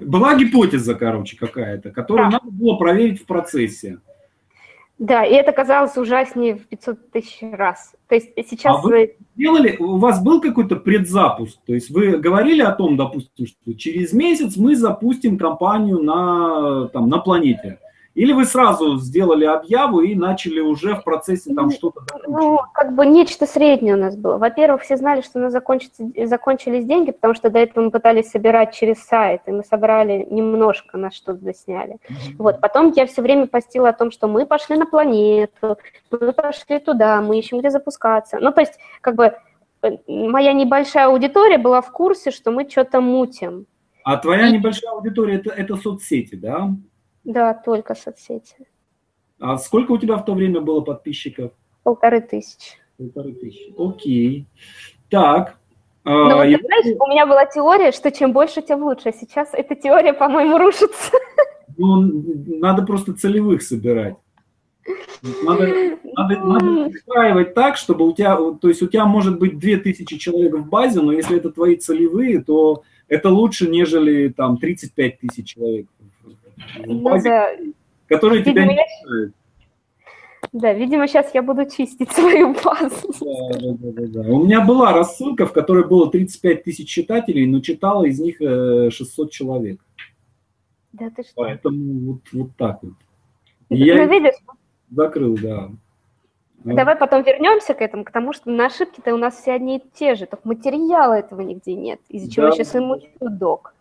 Была 0.00 0.36
гипотеза, 0.36 0.94
короче, 0.94 1.36
какая-то, 1.36 1.90
которую 1.90 2.30
да. 2.30 2.38
надо 2.38 2.52
было 2.52 2.76
проверить 2.76 3.20
в 3.20 3.26
процессе. 3.26 3.98
Да, 5.00 5.24
и 5.24 5.32
это 5.32 5.52
казалось 5.52 5.96
ужаснее 5.96 6.56
в 6.56 6.66
500 6.66 7.10
тысяч 7.10 7.38
раз. 7.40 7.94
То 8.06 8.16
есть 8.16 8.32
сейчас... 8.36 8.76
А 8.76 8.80
вы 8.82 9.16
делали, 9.34 9.76
у 9.78 9.96
вас 9.96 10.22
был 10.22 10.42
какой-то 10.42 10.76
предзапуск? 10.76 11.58
То 11.64 11.72
есть 11.72 11.88
вы 11.88 12.18
говорили 12.18 12.60
о 12.60 12.72
том, 12.72 12.98
допустим, 12.98 13.46
что 13.46 13.72
через 13.72 14.12
месяц 14.12 14.58
мы 14.58 14.76
запустим 14.76 15.38
компанию 15.38 16.02
на, 16.02 16.88
там, 16.88 17.08
на 17.08 17.18
планете. 17.18 17.78
Или 18.14 18.32
вы 18.32 18.44
сразу 18.44 18.96
сделали 18.98 19.44
объяву 19.44 20.00
и 20.00 20.16
начали 20.16 20.58
уже 20.58 20.96
в 20.96 21.04
процессе 21.04 21.54
там 21.54 21.70
что-то 21.70 22.02
Ну, 22.26 22.58
как 22.74 22.94
бы 22.94 23.06
нечто 23.06 23.46
среднее 23.46 23.94
у 23.94 23.98
нас 23.98 24.16
было. 24.16 24.36
Во-первых, 24.36 24.82
все 24.82 24.96
знали, 24.96 25.20
что 25.20 25.38
у 25.38 25.42
нас 25.42 25.52
закончится, 25.52 26.04
закончились 26.24 26.84
деньги, 26.84 27.12
потому 27.12 27.34
что 27.34 27.50
до 27.50 27.60
этого 27.60 27.84
мы 27.84 27.90
пытались 27.92 28.30
собирать 28.30 28.74
через 28.74 29.04
сайт, 29.04 29.42
и 29.46 29.52
мы 29.52 29.62
собрали 29.62 30.26
немножко, 30.28 30.98
на 30.98 31.12
что-то 31.12 31.54
сняли. 31.54 31.94
Mm-hmm. 31.94 32.34
Вот, 32.38 32.60
потом 32.60 32.92
я 32.96 33.06
все 33.06 33.22
время 33.22 33.46
постила 33.46 33.90
о 33.90 33.92
том, 33.92 34.10
что 34.10 34.26
мы 34.26 34.44
пошли 34.44 34.76
на 34.76 34.86
планету, 34.86 35.78
мы 36.10 36.32
пошли 36.32 36.80
туда, 36.80 37.22
мы 37.22 37.38
ищем, 37.38 37.60
где 37.60 37.70
запускаться. 37.70 38.38
Ну, 38.40 38.50
то 38.50 38.60
есть, 38.60 38.74
как 39.02 39.14
бы, 39.14 39.34
э, 39.82 39.90
моя 40.08 40.52
небольшая 40.52 41.06
аудитория 41.06 41.58
была 41.58 41.80
в 41.80 41.92
курсе, 41.92 42.32
что 42.32 42.50
мы 42.50 42.68
что-то 42.68 43.00
мутим. 43.00 43.66
А 44.02 44.16
твоя 44.16 44.48
и... 44.48 44.52
небольшая 44.52 44.92
аудитория 44.92 45.36
это, 45.36 45.50
это 45.50 45.76
соцсети, 45.76 46.34
да? 46.34 46.70
Да, 47.24 47.54
только 47.54 47.94
соцсети. 47.94 48.56
А 49.38 49.56
сколько 49.58 49.92
у 49.92 49.98
тебя 49.98 50.16
в 50.16 50.24
то 50.24 50.34
время 50.34 50.60
было 50.60 50.80
подписчиков? 50.80 51.52
Полторы 51.82 52.20
тысячи. 52.20 52.72
Полторы 52.98 53.32
тысячи. 53.32 53.72
Окей. 53.76 54.46
Так. 55.08 55.58
Ну, 56.04 56.36
вот, 56.36 56.44
я... 56.44 56.58
знаешь, 56.58 56.96
у 56.98 57.10
меня 57.10 57.26
была 57.26 57.46
теория, 57.46 57.92
что 57.92 58.10
чем 58.10 58.32
больше, 58.32 58.62
тем 58.62 58.82
лучше. 58.82 59.12
Сейчас 59.18 59.50
эта 59.52 59.74
теория, 59.74 60.12
по-моему, 60.12 60.58
рушится. 60.58 61.12
Ну, 61.76 62.00
надо 62.58 62.82
просто 62.82 63.14
целевых 63.14 63.62
собирать. 63.62 64.16
Надо, 65.42 65.68
надо, 66.16 66.40
надо 66.40 66.88
устраивать 66.88 67.54
так, 67.54 67.76
чтобы 67.76 68.08
у 68.08 68.12
тебя, 68.12 68.36
то 68.36 68.68
есть 68.68 68.82
у 68.82 68.86
тебя 68.86 69.04
может 69.04 69.38
быть 69.38 69.58
2000 69.58 70.18
человек 70.18 70.54
в 70.54 70.68
базе, 70.68 71.00
но 71.00 71.12
если 71.12 71.36
это 71.36 71.50
твои 71.50 71.76
целевые, 71.76 72.42
то 72.42 72.82
это 73.06 73.28
лучше, 73.28 73.68
нежели 73.68 74.28
там 74.28 74.56
35 74.56 75.20
тысяч 75.20 75.54
человек 75.54 75.86
ну, 76.86 77.22
да. 77.22 77.50
которые 78.08 78.42
тебя 78.42 78.66
не 78.66 78.76
я... 78.76 79.30
Да, 80.52 80.72
видимо, 80.72 81.06
сейчас 81.06 81.32
я 81.34 81.42
буду 81.42 81.68
чистить 81.68 82.10
свою 82.12 82.54
базу. 82.54 83.12
Да, 83.20 83.58
да, 83.60 83.92
да, 83.92 84.22
да, 84.22 84.28
У 84.28 84.44
меня 84.44 84.64
была 84.64 84.92
рассылка, 84.92 85.46
в 85.46 85.52
которой 85.52 85.86
было 85.86 86.10
35 86.10 86.64
тысяч 86.64 86.88
читателей, 86.88 87.46
но 87.46 87.60
читало 87.60 88.04
из 88.04 88.18
них 88.18 88.38
600 88.38 89.28
э, 89.28 89.30
человек. 89.30 89.80
Да 90.92 91.10
ты 91.10 91.22
что? 91.22 91.32
Поэтому 91.36 92.12
вот, 92.12 92.20
вот 92.32 92.50
так 92.56 92.82
вот. 92.82 92.94
И 93.68 93.78
ну, 93.78 93.84
я 93.84 94.06
видишь? 94.06 94.34
Закрыл, 94.90 95.38
да. 95.40 95.70
Давай 96.64 96.96
потом 96.96 97.22
вернемся 97.22 97.72
к 97.74 97.80
этому, 97.80 98.04
к 98.04 98.10
тому, 98.10 98.32
что 98.32 98.50
на 98.50 98.66
ошибки-то 98.66 99.14
у 99.14 99.16
нас 99.16 99.36
все 99.36 99.52
одни 99.52 99.78
и 99.78 99.82
те 99.94 100.14
же, 100.14 100.26
только 100.26 100.46
материала 100.46 101.14
этого 101.14 101.40
нигде 101.40 101.74
нет, 101.74 102.00
из-за 102.08 102.30
чего 102.30 102.46
да. 102.46 102.52
сейчас 102.52 102.74
и 102.74 102.80
мучу 102.80 103.06
док. 103.20 103.74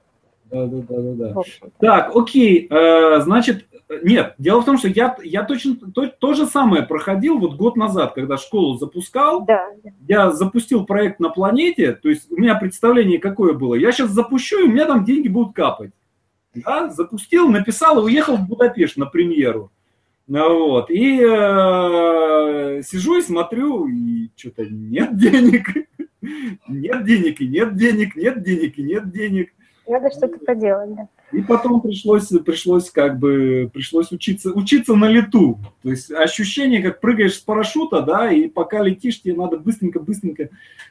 Да, 0.51 0.65
да, 0.65 0.77
да, 0.89 0.95
да, 0.99 1.33
да. 1.33 1.41
Так, 1.79 2.15
окей, 2.15 2.67
э, 2.69 3.21
значит, 3.21 3.65
нет, 4.03 4.35
дело 4.37 4.61
в 4.61 4.65
том, 4.65 4.77
что 4.77 4.87
я, 4.87 5.17
я 5.23 5.43
точно 5.43 5.75
то, 5.75 6.07
то 6.07 6.33
же 6.33 6.45
самое 6.45 6.83
проходил 6.83 7.39
вот 7.39 7.55
год 7.55 7.75
назад, 7.75 8.13
когда 8.13 8.37
школу 8.37 8.77
запускал. 8.77 9.45
Да. 9.45 9.65
Я 10.07 10.31
запустил 10.31 10.85
проект 10.85 11.19
на 11.19 11.29
планете, 11.29 11.93
то 11.93 12.09
есть 12.09 12.31
у 12.31 12.37
меня 12.37 12.55
представление 12.55 13.19
какое 13.19 13.53
было. 13.53 13.75
Я 13.75 13.91
сейчас 13.91 14.11
запущу, 14.11 14.59
и 14.59 14.67
у 14.67 14.71
меня 14.71 14.85
там 14.85 15.05
деньги 15.05 15.27
будут 15.27 15.55
капать. 15.55 15.91
Да, 16.53 16.89
запустил, 16.89 17.49
написал 17.49 17.99
и 17.99 18.03
уехал 18.05 18.37
в 18.37 18.47
Будапешт 18.47 18.97
на 18.97 19.05
премьеру. 19.05 19.71
Ну, 20.27 20.67
вот. 20.67 20.91
И 20.91 21.19
э, 21.21 22.81
сижу 22.83 23.17
и 23.17 23.21
смотрю, 23.21 23.87
и 23.87 24.29
что-то 24.35 24.65
нет 24.65 25.17
денег. 25.17 25.67
Нет 26.67 27.05
денег, 27.05 27.39
и 27.39 27.47
нет 27.47 27.77
денег, 27.77 28.13
нет 28.17 28.43
денег, 28.43 28.77
и 28.77 28.83
нет 28.83 29.09
денег. 29.09 29.53
Надо 29.89 30.11
что-то 30.11 30.37
поделать, 30.45 30.93
да. 30.93 31.07
И 31.31 31.41
потом 31.41 31.81
пришлось, 31.81 32.27
пришлось 32.27 32.91
как 32.91 33.17
бы, 33.17 33.69
пришлось 33.73 34.11
учиться, 34.11 34.51
учиться 34.51 34.95
на 34.95 35.05
лету. 35.05 35.57
То 35.81 35.89
есть 35.89 36.11
ощущение, 36.11 36.83
как 36.83 37.01
прыгаешь 37.01 37.33
с 37.33 37.39
парашюта, 37.39 38.03
да, 38.03 38.31
и 38.31 38.47
пока 38.47 38.83
летишь, 38.83 39.19
тебе 39.19 39.33
надо 39.33 39.57
быстренько-быстренько 39.57 40.49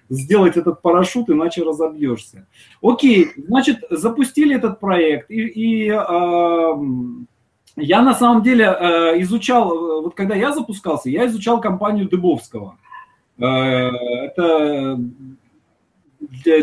сделать 0.08 0.56
этот 0.56 0.82
парашют, 0.82 1.30
иначе 1.30 1.62
разобьешься. 1.62 2.48
Окей, 2.82 3.28
значит, 3.36 3.84
запустили 3.88 4.56
этот 4.56 4.80
проект, 4.80 5.30
и, 5.30 5.46
и 5.46 5.90
э, 5.90 6.72
я 7.76 8.02
на 8.02 8.14
самом 8.14 8.42
деле 8.42 8.64
э, 8.64 9.22
изучал, 9.22 10.02
вот 10.02 10.16
когда 10.16 10.34
я 10.34 10.52
запускался, 10.52 11.08
я 11.08 11.26
изучал 11.26 11.60
компанию 11.60 12.08
Дыбовского. 12.08 12.78
Э, 13.38 13.44
это 13.44 15.00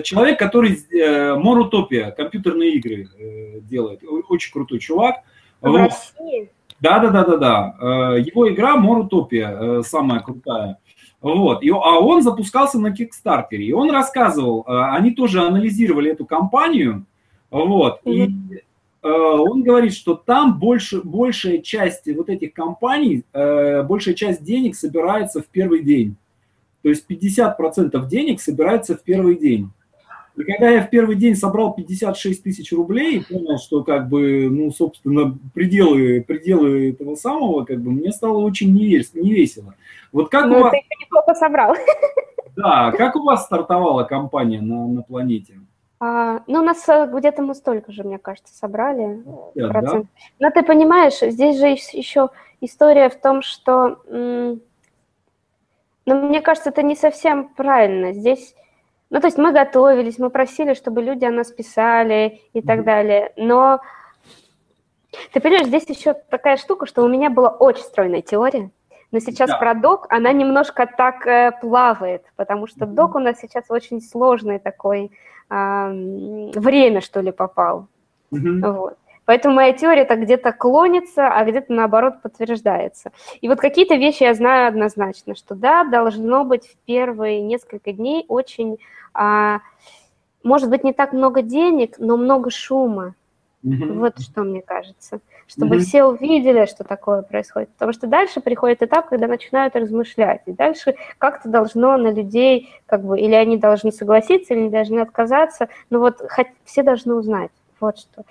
человек, 0.04 0.40
который 0.40 0.78
э, 0.92 1.36
Морутопия, 1.36 2.12
компьютерные 2.12 2.76
игры 2.76 3.10
э, 3.18 3.60
делает, 3.62 4.02
очень 4.30 4.52
крутой 4.52 4.80
чувак. 4.80 5.18
В 5.62 5.70
вот. 5.70 5.78
России? 5.78 6.52
Да, 6.80 7.00
да, 7.00 7.10
да, 7.10 7.26
да, 7.26 7.38
да. 7.38 8.18
Его 8.18 8.50
игра 8.50 8.76
Морутопия 8.76 9.50
э, 9.50 9.82
самая 9.84 10.20
крутая. 10.20 10.78
Вот. 11.22 11.64
И, 11.64 11.70
а 11.70 12.00
он 12.00 12.22
запускался 12.22 12.80
на 12.80 12.92
Кикстартере. 12.92 13.66
И 13.66 13.74
он 13.74 13.90
рассказывал, 13.90 14.64
они 14.68 15.12
тоже 15.12 15.42
анализировали 15.42 16.12
эту 16.12 16.26
компанию. 16.26 17.06
Вот. 17.50 18.02
И 18.06 18.30
он 19.02 19.64
говорит, 19.64 19.94
что 19.94 20.14
там 20.14 20.60
больше, 20.60 21.02
большая 21.02 21.60
часть 21.60 22.08
вот 22.14 22.30
этих 22.30 22.54
компаний, 22.54 23.24
большая 23.34 24.14
часть 24.14 24.44
денег 24.44 24.76
собирается 24.76 25.42
в 25.42 25.48
первый 25.48 25.82
день. 25.82 26.16
То 26.86 26.90
есть 26.90 27.10
50% 27.10 28.08
денег 28.08 28.40
собирается 28.40 28.96
в 28.96 29.02
первый 29.02 29.40
день. 29.40 29.72
И 30.36 30.44
когда 30.44 30.70
я 30.70 30.84
в 30.84 30.92
первый 30.92 31.16
день 31.16 31.34
собрал 31.34 31.74
56 31.74 32.44
тысяч 32.44 32.72
рублей 32.72 33.18
и 33.18 33.24
понял, 33.24 33.58
что 33.58 33.84
как 33.84 34.08
бы, 34.08 34.48
ну, 34.52 34.70
собственно, 34.70 35.36
пределы, 35.56 36.22
пределы 36.22 36.92
этого 36.92 37.16
самого, 37.16 37.66
как 37.66 37.80
бы, 37.80 37.90
мне 37.90 38.12
стало 38.12 38.38
очень 38.38 38.72
невесело. 38.72 39.74
Вот 40.12 40.30
как 40.30 40.46
ну, 40.46 40.60
у 40.60 40.62
вас... 40.62 40.74
ты 40.74 40.82
неплохо 41.04 41.34
собрал. 41.34 41.76
Да, 42.56 42.92
как 42.92 43.16
у 43.16 43.24
вас 43.24 43.46
стартовала 43.46 44.04
компания 44.04 44.62
на, 44.62 44.88
на 44.88 45.02
планете? 45.02 45.56
А, 46.00 46.44
ну, 46.46 46.60
у 46.60 46.64
нас 46.64 46.88
э, 46.88 47.10
где-то 47.12 47.42
мы 47.42 47.56
столько 47.56 47.92
же, 47.92 48.04
мне 48.04 48.20
кажется, 48.20 48.56
собрали. 48.56 49.24
Yeah, 49.56 49.82
да? 49.82 50.04
Но 50.40 50.52
ты 50.52 50.62
понимаешь, 50.62 51.20
здесь 51.20 51.58
же 51.58 51.70
еще 51.98 52.30
история 52.62 53.10
в 53.10 53.20
том, 53.20 53.42
что 53.42 53.98
но 56.06 56.16
мне 56.16 56.42
кажется, 56.42 56.70
это 56.70 56.84
не 56.84 56.96
совсем 56.96 57.50
правильно. 57.50 58.14
Здесь, 58.14 58.56
ну, 59.10 59.20
то 59.20 59.28
есть 59.28 59.38
мы 59.38 59.52
готовились, 59.52 60.20
мы 60.20 60.30
просили, 60.30 60.74
чтобы 60.74 61.02
люди 61.02 61.26
о 61.26 61.32
нас 61.32 61.52
писали 61.52 62.42
и 62.54 62.62
так 62.62 62.84
далее. 62.84 63.34
Но 63.36 63.80
ты 65.32 65.40
понимаешь, 65.40 65.68
здесь 65.68 65.90
еще 65.90 66.14
такая 66.14 66.58
штука, 66.58 66.86
что 66.86 67.04
у 67.04 67.08
меня 67.08 67.30
была 67.30 67.50
очень 67.50 67.84
стройная 67.84 68.22
теория, 68.22 68.70
но 69.12 69.20
сейчас 69.20 69.50
да. 69.50 69.58
про 69.58 69.74
док, 69.74 70.08
она 70.10 70.32
немножко 70.32 70.86
так 70.86 71.26
э, 71.26 71.52
плавает, 71.62 72.24
потому 72.36 72.68
что 72.68 72.86
док 72.86 73.16
у 73.16 73.20
нас 73.20 73.40
сейчас 73.40 73.66
очень 73.70 74.02
сложный 74.02 74.60
такой, 74.60 75.12
э, 75.50 76.52
время, 76.56 77.02
что 77.02 77.22
ли, 77.22 77.32
попал. 77.32 77.88
Mm-hmm. 78.32 78.72
Вот. 78.74 78.98
Поэтому 79.26 79.56
моя 79.56 79.74
теория 79.74 80.06
так 80.06 80.22
где-то 80.22 80.52
клонится, 80.52 81.28
а 81.28 81.44
где-то 81.44 81.74
наоборот 81.74 82.22
подтверждается. 82.22 83.12
И 83.42 83.48
вот 83.48 83.60
какие-то 83.60 83.96
вещи 83.96 84.24
я 84.24 84.34
знаю 84.34 84.68
однозначно, 84.68 85.36
что 85.36 85.56
да, 85.56 85.84
должно 85.84 86.44
быть 86.44 86.68
в 86.68 86.76
первые 86.86 87.42
несколько 87.42 87.92
дней 87.92 88.26
очень, 88.28 88.78
а, 89.14 89.60
может 90.44 90.70
быть, 90.70 90.84
не 90.84 90.94
так 90.94 91.14
много 91.14 91.42
денег, 91.42 91.96
но 91.98 92.18
много 92.18 92.52
шума. 92.52 93.16
Mm-hmm. 93.66 93.94
Вот 93.94 94.20
что 94.20 94.44
мне 94.44 94.62
кажется. 94.62 95.20
Чтобы 95.48 95.76
mm-hmm. 95.76 95.80
все 95.80 96.04
увидели, 96.06 96.66
что 96.66 96.84
такое 96.84 97.22
происходит. 97.22 97.70
Потому 97.70 97.94
что 97.94 98.08
дальше 98.08 98.42
приходит 98.42 98.84
этап, 98.84 99.10
когда 99.10 99.28
начинают 99.28 99.76
размышлять. 99.76 100.42
И 100.46 100.52
дальше 100.52 100.96
как-то 101.18 101.50
должно 101.50 101.98
на 101.98 102.12
людей, 102.12 102.70
как 102.86 103.04
бы, 103.04 103.20
или 103.20 103.34
они 103.34 103.58
должны 103.58 103.92
согласиться, 103.92 104.54
или 104.54 104.70
должны 104.70 105.00
отказаться. 105.00 105.70
Но 105.90 106.00
вот 106.00 106.22
хоть, 106.30 106.48
все 106.64 106.84
должны 106.84 107.16
узнать. 107.16 107.52
Вот 107.80 107.98
что. 108.00 108.24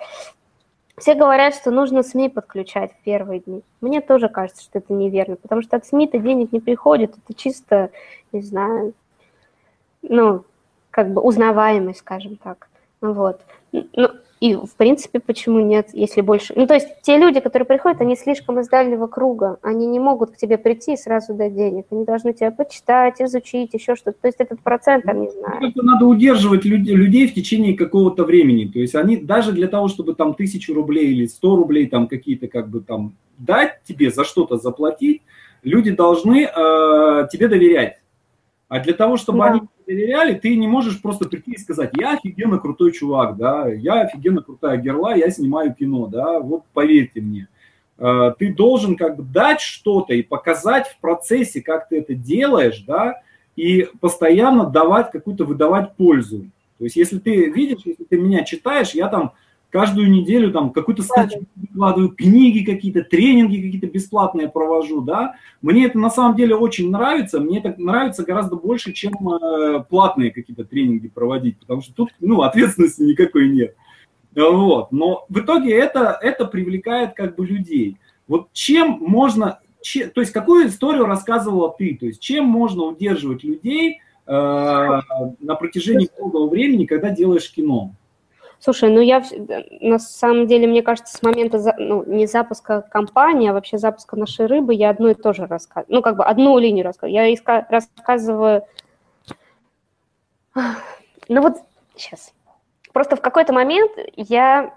Все 0.97 1.15
говорят, 1.15 1.55
что 1.55 1.71
нужно 1.71 2.03
СМИ 2.03 2.29
подключать 2.29 2.93
в 2.93 3.03
первые 3.05 3.41
дни. 3.41 3.63
Мне 3.81 4.01
тоже 4.01 4.29
кажется, 4.29 4.63
что 4.63 4.79
это 4.79 4.93
неверно, 4.93 5.37
потому 5.37 5.63
что 5.63 5.77
от 5.77 5.87
СМИ-то 5.87 6.19
денег 6.19 6.53
не 6.53 6.61
приходит, 6.61 7.17
это 7.17 7.37
чисто, 7.37 7.91
не 8.33 8.43
знаю, 8.43 8.95
ну, 10.03 10.45
как 10.91 11.13
бы 11.13 11.21
узнаваемость, 11.21 12.01
скажем 12.01 12.37
так. 12.37 12.69
Вот. 13.01 13.41
Ну, 13.73 14.11
и, 14.45 14.55
в 14.55 14.77
принципе, 14.77 15.21
почему 15.21 15.61
нет, 15.61 15.89
если 15.95 16.21
больше... 16.21 16.53
Ну, 16.55 16.67
то 16.67 16.75
есть 16.75 16.87
те 17.01 17.17
люди, 17.17 17.41
которые 17.41 17.65
приходят, 17.65 18.03
они 18.03 18.15
слишком 18.15 18.61
из 18.61 18.69
дальнего 18.69 19.07
круга. 19.07 19.57
Они 19.63 19.87
не 19.87 19.99
могут 19.99 20.33
к 20.33 20.37
тебе 20.37 20.59
прийти 20.59 20.93
и 20.93 20.97
сразу 20.99 21.33
дать 21.33 21.55
денег. 21.55 21.87
Они 21.91 22.05
должны 22.05 22.35
тебя 22.35 22.51
почитать, 22.51 23.23
изучить, 23.23 23.73
еще 23.73 23.97
что-то. 23.97 24.19
То 24.21 24.29
есть 24.29 24.41
этот 24.41 24.61
процент, 24.61 25.07
там, 25.07 25.23
не 25.23 25.31
знаю. 25.31 25.67
Это 25.67 25.83
надо 25.83 26.05
удерживать 26.05 26.67
людей, 26.67 26.95
людей 26.95 27.27
в 27.27 27.33
течение 27.33 27.73
какого-то 27.73 28.25
времени. 28.25 28.67
То 28.67 28.81
есть 28.81 28.95
они 28.95 29.17
даже 29.17 29.51
для 29.53 29.67
того, 29.67 29.89
чтобы 29.89 30.15
там 30.15 30.35
тысячу 30.35 30.75
рублей 30.75 31.15
или 31.15 31.25
сто 31.25 31.57
рублей 31.57 31.87
там 31.87 32.07
какие-то 32.07 32.47
как 32.47 32.69
бы 32.69 32.83
там 32.83 33.15
дать 33.39 33.83
тебе, 33.85 34.11
за 34.11 34.25
что-то 34.25 34.59
заплатить, 34.59 35.23
люди 35.63 35.91
должны 35.91 36.43
э, 36.45 37.29
тебе 37.33 37.49
доверять. 37.49 37.97
А 38.69 38.79
для 38.81 38.93
того, 38.93 39.17
чтобы 39.17 39.39
да. 39.39 39.45
они 39.47 39.61
доверяли, 39.87 40.35
ты 40.35 40.57
не 40.57 40.67
можешь 40.67 41.01
просто 41.01 41.29
прийти 41.29 41.53
и 41.53 41.59
сказать, 41.59 41.93
я 41.99 42.13
офигенно 42.13 42.59
крутой 42.59 42.93
чувак, 42.93 43.37
да, 43.37 43.69
я 43.69 44.03
офигенно 44.03 44.43
крутая 44.43 44.79
герла, 44.79 45.15
я 45.15 45.31
снимаю 45.31 45.75
кино, 45.75 46.07
да, 46.07 46.41
вот 46.41 46.65
поверьте 46.73 47.21
мне. 47.21 47.49
Э, 47.99 48.33
ты 48.39 48.53
должен 48.53 48.97
как 48.97 49.17
бы 49.17 49.23
дать 49.23 49.61
что-то 49.61 50.15
и 50.15 50.23
показать 50.23 50.89
в 50.89 50.99
процессе, 51.01 51.63
как 51.63 51.89
ты 51.89 51.99
это 51.99 52.15
делаешь, 52.15 52.85
да, 52.87 53.21
и 53.57 53.89
постоянно 54.01 54.67
давать 54.67 55.11
какую-то, 55.11 55.45
выдавать 55.45 55.95
пользу. 55.97 56.47
То 56.79 56.85
есть 56.85 56.97
если 56.97 57.19
ты 57.19 57.51
видишь, 57.51 57.83
если 57.85 58.05
ты 58.05 58.19
меня 58.19 58.45
читаешь, 58.45 58.91
я 58.91 59.09
там 59.09 59.33
каждую 59.75 60.09
неделю 60.09 60.53
там 60.53 60.71
какую-то 60.71 61.03
статью 61.03 61.47
выкладываю, 61.57 62.11
книги 62.11 62.65
какие-то, 62.65 63.03
тренинги 63.03 63.61
какие-то 63.61 63.89
бесплатные 63.89 64.49
провожу, 64.49 65.01
да. 65.01 65.35
Мне 65.63 65.87
это 65.87 65.99
на 65.99 66.11
самом 66.11 66.37
деле 66.37 66.55
очень 66.55 66.93
нравится, 66.93 67.41
мне 67.41 67.59
это 67.59 67.75
нравится 67.77 68.23
гораздо 68.23 68.55
больше, 68.55 68.93
чем 68.93 69.15
э, 69.29 69.83
платные 69.91 70.31
какие-то 70.31 70.65
тренинги 70.65 71.09
проводить, 71.09 71.59
потому 71.59 71.81
что 71.81 71.93
тут, 71.93 72.11
ну, 72.21 72.43
ответственности 72.43 73.03
никакой 73.03 73.49
нет. 73.49 73.75
Вот. 74.37 74.93
Но 74.93 75.27
в 75.29 75.41
итоге 75.41 75.77
это, 75.77 76.17
это 76.23 76.45
привлекает 76.45 77.15
как 77.15 77.35
бы 77.35 77.45
людей. 77.45 77.97
Вот 78.29 78.53
чем 78.53 78.99
можно, 79.01 79.59
че, 79.83 80.07
то 80.07 80.21
есть 80.21 80.33
какую 80.33 80.69
историю 80.69 81.07
рассказывала 81.07 81.75
ты, 81.77 81.97
то 81.99 82.07
есть 82.07 82.21
чем 82.21 82.45
можно 82.45 82.85
удерживать 82.85 83.43
людей 83.43 83.99
э, 84.25 84.31
на 84.31 85.55
протяжении 85.59 86.09
долгого 86.17 86.49
времени, 86.49 86.87
когда 86.87 87.11
делаешь 87.11 87.51
кино? 87.51 87.93
Слушай, 88.65 88.89
ну 88.89 89.03
я 89.03 89.23
на 89.83 89.99
самом 89.99 90.47
деле, 90.47 90.67
мне 90.67 90.81
кажется, 90.81 91.15
с 91.15 91.23
момента 91.23 91.61
ну, 91.77 92.03
не 92.07 92.27
запуска 92.27 92.81
компании, 92.81 93.51
а 93.51 93.53
вообще 93.53 93.77
запуска 93.77 94.17
нашей 94.17 94.47
рыбы, 94.47 94.73
я 94.73 94.89
одно 94.89 95.11
и 95.11 95.15
то 95.15 95.35
же 95.35 95.47
рассказываю. 95.47 95.97
Ну, 95.97 96.01
как 96.01 96.17
бы 96.17 96.25
одну 96.25 96.59
линию 96.59 96.83
рассказываю. 96.83 97.13
Я 97.13 97.63
рассказываю... 97.69 98.63
Ну 100.55 101.43
вот 101.43 101.57
сейчас. 101.95 102.33
Просто 102.95 103.17
в 103.17 103.21
какой-то 103.21 103.53
момент 103.53 103.93
я 104.17 104.73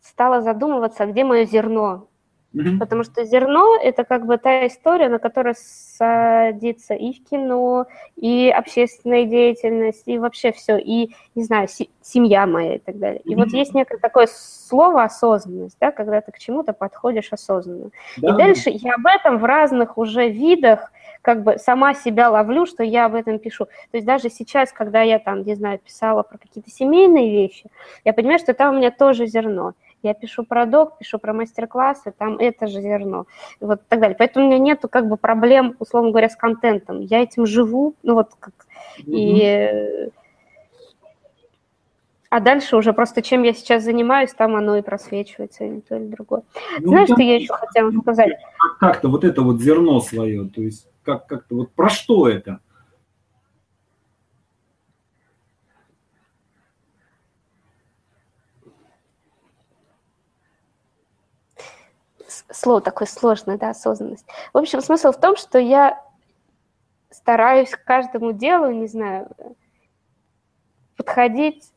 стала 0.00 0.40
задумываться, 0.40 1.06
где 1.06 1.22
мое 1.22 1.44
зерно 1.44 2.08
Mm-hmm. 2.54 2.78
Потому 2.78 3.04
что 3.04 3.24
зерно– 3.24 3.76
это 3.82 4.04
как 4.04 4.26
бы 4.26 4.36
та 4.36 4.66
история, 4.66 5.08
на 5.08 5.18
которой 5.18 5.54
садится 5.54 6.94
и 6.94 7.12
в 7.12 7.24
кино, 7.28 7.86
и 8.16 8.50
общественная 8.50 9.24
деятельность, 9.24 10.02
и 10.06 10.18
вообще 10.18 10.50
все, 10.50 10.76
и, 10.76 11.14
не 11.36 11.44
знаю, 11.44 11.68
семья 12.02 12.46
моя 12.46 12.76
и 12.76 12.78
так 12.78 12.98
далее. 12.98 13.20
И 13.24 13.36
вот 13.36 13.48
есть 13.48 13.72
некое 13.72 13.98
такое 13.98 14.26
слово 14.26 15.04
«осознанность», 15.04 15.76
да, 15.80 15.92
когда 15.92 16.20
ты 16.20 16.32
к 16.32 16.38
чему-то 16.38 16.72
подходишь 16.72 17.32
осознанно. 17.32 17.90
Да. 18.16 18.30
И 18.30 18.32
дальше 18.36 18.70
я 18.70 18.94
об 18.94 19.06
этом 19.06 19.38
в 19.38 19.44
разных 19.44 19.96
уже 19.96 20.28
видах 20.28 20.92
как 21.22 21.42
бы 21.42 21.58
сама 21.58 21.94
себя 21.94 22.30
ловлю, 22.30 22.66
что 22.66 22.82
я 22.82 23.06
об 23.06 23.14
этом 23.14 23.38
пишу. 23.38 23.66
То 23.66 23.96
есть 23.96 24.06
даже 24.06 24.30
сейчас, 24.30 24.72
когда 24.72 25.02
я 25.02 25.18
там, 25.18 25.42
не 25.42 25.54
знаю, 25.54 25.78
писала 25.78 26.22
про 26.22 26.38
какие-то 26.38 26.70
семейные 26.70 27.30
вещи, 27.30 27.70
я 28.04 28.12
понимаю, 28.12 28.38
что 28.38 28.54
там 28.54 28.74
у 28.74 28.78
меня 28.78 28.90
тоже 28.90 29.26
зерно. 29.26 29.74
Я 30.02 30.14
пишу 30.14 30.44
про 30.44 30.64
док, 30.66 30.98
пишу 30.98 31.18
про 31.18 31.34
мастер-классы, 31.34 32.12
там 32.16 32.38
это 32.38 32.66
же 32.66 32.80
зерно, 32.80 33.26
и 33.60 33.64
вот 33.64 33.82
так 33.88 34.00
далее. 34.00 34.16
Поэтому 34.18 34.46
у 34.46 34.48
меня 34.48 34.58
нету 34.58 34.88
как 34.88 35.08
бы 35.08 35.16
проблем, 35.16 35.76
условно 35.78 36.10
говоря, 36.10 36.30
с 36.30 36.36
контентом. 36.36 37.00
Я 37.00 37.22
этим 37.22 37.46
живу, 37.46 37.94
ну 38.02 38.14
вот 38.14 38.30
как, 38.38 38.54
mm-hmm. 38.98 39.04
и... 39.06 40.10
А 42.30 42.38
дальше 42.38 42.76
уже 42.76 42.92
просто 42.92 43.22
чем 43.22 43.42
я 43.42 43.52
сейчас 43.52 43.82
занимаюсь, 43.82 44.32
там 44.32 44.54
оно 44.54 44.76
и 44.76 44.82
просвечивается, 44.82 45.64
или 45.64 45.80
то, 45.80 45.96
или 45.96 46.06
другое. 46.06 46.42
Ну, 46.78 46.90
Знаешь, 46.90 47.08
что 47.08 47.20
я 47.20 47.34
еще 47.34 47.52
хотела 47.52 47.90
сказать? 47.90 48.38
Как-то 48.78 49.08
вот 49.08 49.24
это 49.24 49.42
вот 49.42 49.60
зерно 49.60 50.00
свое, 50.00 50.48
то 50.48 50.62
есть 50.62 50.86
как- 51.02 51.26
как-то 51.26 51.56
вот 51.56 51.72
про 51.72 51.88
что 51.88 52.28
это? 52.28 52.60
Слово 62.52 62.80
такое 62.80 63.06
сложное, 63.06 63.58
да, 63.58 63.70
осознанность. 63.70 64.26
В 64.52 64.58
общем, 64.58 64.80
смысл 64.80 65.12
в 65.12 65.20
том, 65.20 65.36
что 65.36 65.58
я 65.58 66.02
стараюсь 67.10 67.70
к 67.70 67.84
каждому 67.84 68.32
делу, 68.32 68.70
не 68.70 68.86
знаю, 68.86 69.28
подходить, 70.96 71.72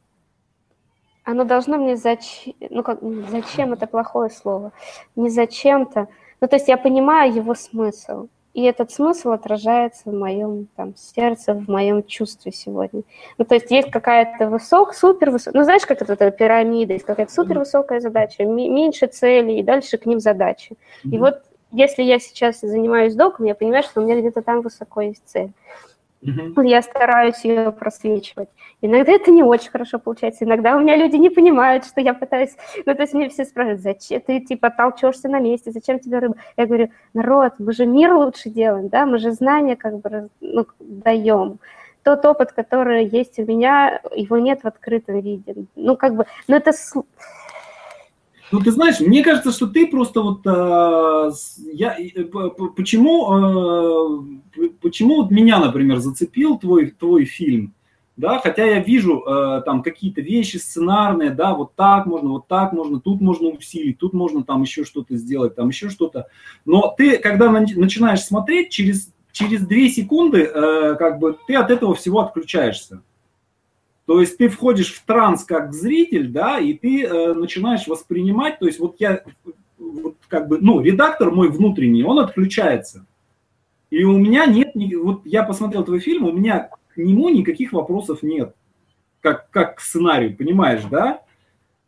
оно 1.24 1.44
должно 1.44 1.78
мне 1.78 1.96
зачем, 1.96 2.54
ну 2.70 2.84
как, 2.84 3.00
зачем 3.30 3.74
это 3.74 3.88
плохое 3.88 4.30
слово, 4.30 4.74
не 5.16 5.30
зачем-то, 5.30 6.08
ну 6.42 6.48
то 6.48 6.56
есть 6.56 6.68
я 6.68 6.78
понимаю 6.78 7.34
его 7.34 7.56
смысл, 7.56 8.28
и 8.54 8.64
этот 8.64 8.92
смысл 8.92 9.32
отражается 9.32 10.10
в 10.10 10.14
моем 10.14 10.68
там, 10.76 10.96
сердце, 10.96 11.54
в 11.54 11.68
моем 11.68 12.04
чувстве 12.04 12.52
сегодня. 12.52 13.02
Ну, 13.38 13.46
то 13.46 13.56
есть 13.56 13.72
есть 13.72 13.90
какая-то 13.90 14.48
высокая, 14.48 14.94
супер 14.94 15.32
высокая, 15.32 15.60
ну, 15.60 15.64
знаешь, 15.64 15.86
как 15.86 16.02
это, 16.02 16.14
это 16.14 16.30
пирамида, 16.32 16.94
есть 16.94 17.06
какая-то 17.06 17.34
супер 17.34 17.60
высокая 17.60 18.00
задача, 18.00 18.46
меньше 18.46 19.08
целей, 19.08 19.60
и 19.60 19.64
дальше 19.64 19.98
к 19.98 20.06
ним 20.06 20.20
задачи. 20.20 20.74
Mm-hmm. 21.04 21.10
И 21.12 21.18
вот 21.18 21.42
если 21.72 22.04
я 22.04 22.20
сейчас 22.20 22.62
занимаюсь 22.62 23.16
доком, 23.16 23.46
я 23.46 23.56
понимаю, 23.56 23.84
что 23.84 24.00
у 24.00 24.06
меня 24.06 24.20
где-то 24.20 24.44
там 24.44 24.62
высоко 24.62 25.02
есть 25.02 25.24
цель. 25.26 25.52
Mm-hmm. 26.24 26.68
Я 26.68 26.82
стараюсь 26.82 27.44
ее 27.44 27.72
просвечивать. 27.72 28.50
Иногда 28.82 29.12
это 29.12 29.32
не 29.32 29.44
очень 29.44 29.72
хорошо 29.72 30.00
получается. 30.00 30.46
Иногда 30.46 30.76
у 30.76 30.80
меня 30.80 30.96
люди 30.96 31.18
не 31.18 31.30
понимают, 31.30 31.86
что 31.86 32.02
я 32.02 32.14
пытаюсь... 32.14 32.56
Ну, 32.86 32.96
то 32.96 33.02
есть 33.02 33.14
мне 33.14 33.30
все 33.30 33.46
спрашивают, 33.46 33.82
зачем 33.82 34.22
ты, 34.22 34.40
типа, 34.40 34.70
толчешься 34.70 35.28
на 35.28 35.40
месте, 35.40 35.72
зачем 35.72 36.00
тебе 36.00 36.20
рыба? 36.20 36.36
Я 36.56 36.66
говорю, 36.66 36.90
народ, 37.14 37.54
мы 37.60 37.74
же 37.74 37.86
мир 37.86 38.14
лучше 38.14 38.50
делаем, 38.50 38.88
да, 38.88 39.06
мы 39.06 39.18
же 39.18 39.32
знания 39.32 39.76
как 39.76 40.00
бы 40.00 40.30
ну, 40.40 40.66
даем. 40.80 41.60
Тот 42.04 42.26
опыт, 42.26 42.52
который 42.52 43.06
есть 43.06 43.40
у 43.40 43.46
меня, 43.46 44.02
его 44.16 44.38
нет 44.38 44.62
в 44.64 44.68
открытом 44.68 45.20
виде. 45.20 45.56
Ну, 45.76 45.98
как 45.98 46.16
бы, 46.16 46.26
ну, 46.48 46.56
это... 46.56 46.72
Ну, 48.54 48.60
ты 48.60 48.70
знаешь, 48.70 49.00
мне 49.00 49.24
кажется, 49.24 49.52
что 49.52 49.66
ты 49.66 49.88
просто 49.88 50.22
вот... 50.22 50.46
Э, 50.46 51.32
я, 51.74 51.98
э, 51.98 52.24
почему, 52.76 54.38
э, 54.56 54.70
почему 54.80 55.24
вот 55.24 55.32
меня, 55.32 55.58
например, 55.58 55.98
зацепил 55.98 56.60
твой, 56.60 56.92
твой 56.92 57.26
фильм? 57.26 57.74
Да, 58.16 58.38
хотя 58.38 58.64
я 58.64 58.80
вижу 58.80 59.24
э, 59.26 59.64
там 59.66 59.82
какие-то 59.82 60.22
вещи 60.22 60.58
сценарные, 60.58 61.32
да, 61.32 61.56
вот 61.56 61.74
так 61.74 62.06
можно, 62.06 62.30
вот 62.30 62.48
так 62.48 62.74
можно, 62.74 63.00
тут 63.00 63.22
можно 63.22 63.50
усилить, 63.50 63.98
тут 63.98 64.14
можно 64.14 64.44
там 64.44 64.62
еще 64.62 64.84
что-то 64.84 65.16
сделать, 65.16 65.56
там 65.56 65.70
еще 65.70 65.90
что-то. 65.90 66.28
Но 66.64 66.94
ты, 66.96 67.18
когда 67.18 67.50
начинаешь 67.50 68.22
смотреть, 68.22 68.70
через, 68.70 69.12
через 69.32 69.66
2 69.66 69.78
секунды 69.90 70.44
э, 70.44 70.96
как 71.00 71.18
бы 71.18 71.40
ты 71.48 71.56
от 71.56 71.72
этого 71.72 71.96
всего 71.96 72.20
отключаешься. 72.20 73.02
То 74.06 74.20
есть 74.20 74.38
ты 74.38 74.50
входишь 74.50 74.94
в 74.94 75.06
транс 75.06 75.44
как 75.44 75.74
зритель, 75.74 76.30
да, 76.30 76.60
и 76.60 76.74
ты 76.74 77.06
э, 77.06 77.34
начинаешь 77.34 77.88
воспринимать, 77.88 78.60
то 78.60 78.66
есть 78.66 78.80
вот 78.80 78.96
я, 79.00 79.24
вот 79.78 80.18
как 80.28 80.50
бы, 80.50 80.58
ну, 80.60 80.82
редактор 80.82 81.32
мой 81.32 81.50
внутренний, 81.50 82.04
он 82.04 82.20
отключается. 82.20 83.06
И 83.90 84.04
у 84.04 84.18
меня 84.18 84.46
нет, 84.46 84.72
вот 85.02 85.22
я 85.26 85.44
посмотрел 85.44 85.86
твой 85.86 86.00
фильм, 86.00 86.26
у 86.26 86.32
меня 86.32 86.70
к 86.94 86.98
нему 86.98 87.30
никаких 87.30 87.72
вопросов 87.72 88.24
нет, 88.24 88.56
как, 89.22 89.50
как 89.52 89.78
к 89.78 89.80
сценарию, 89.80 90.36
понимаешь, 90.36 90.84
да? 90.90 91.22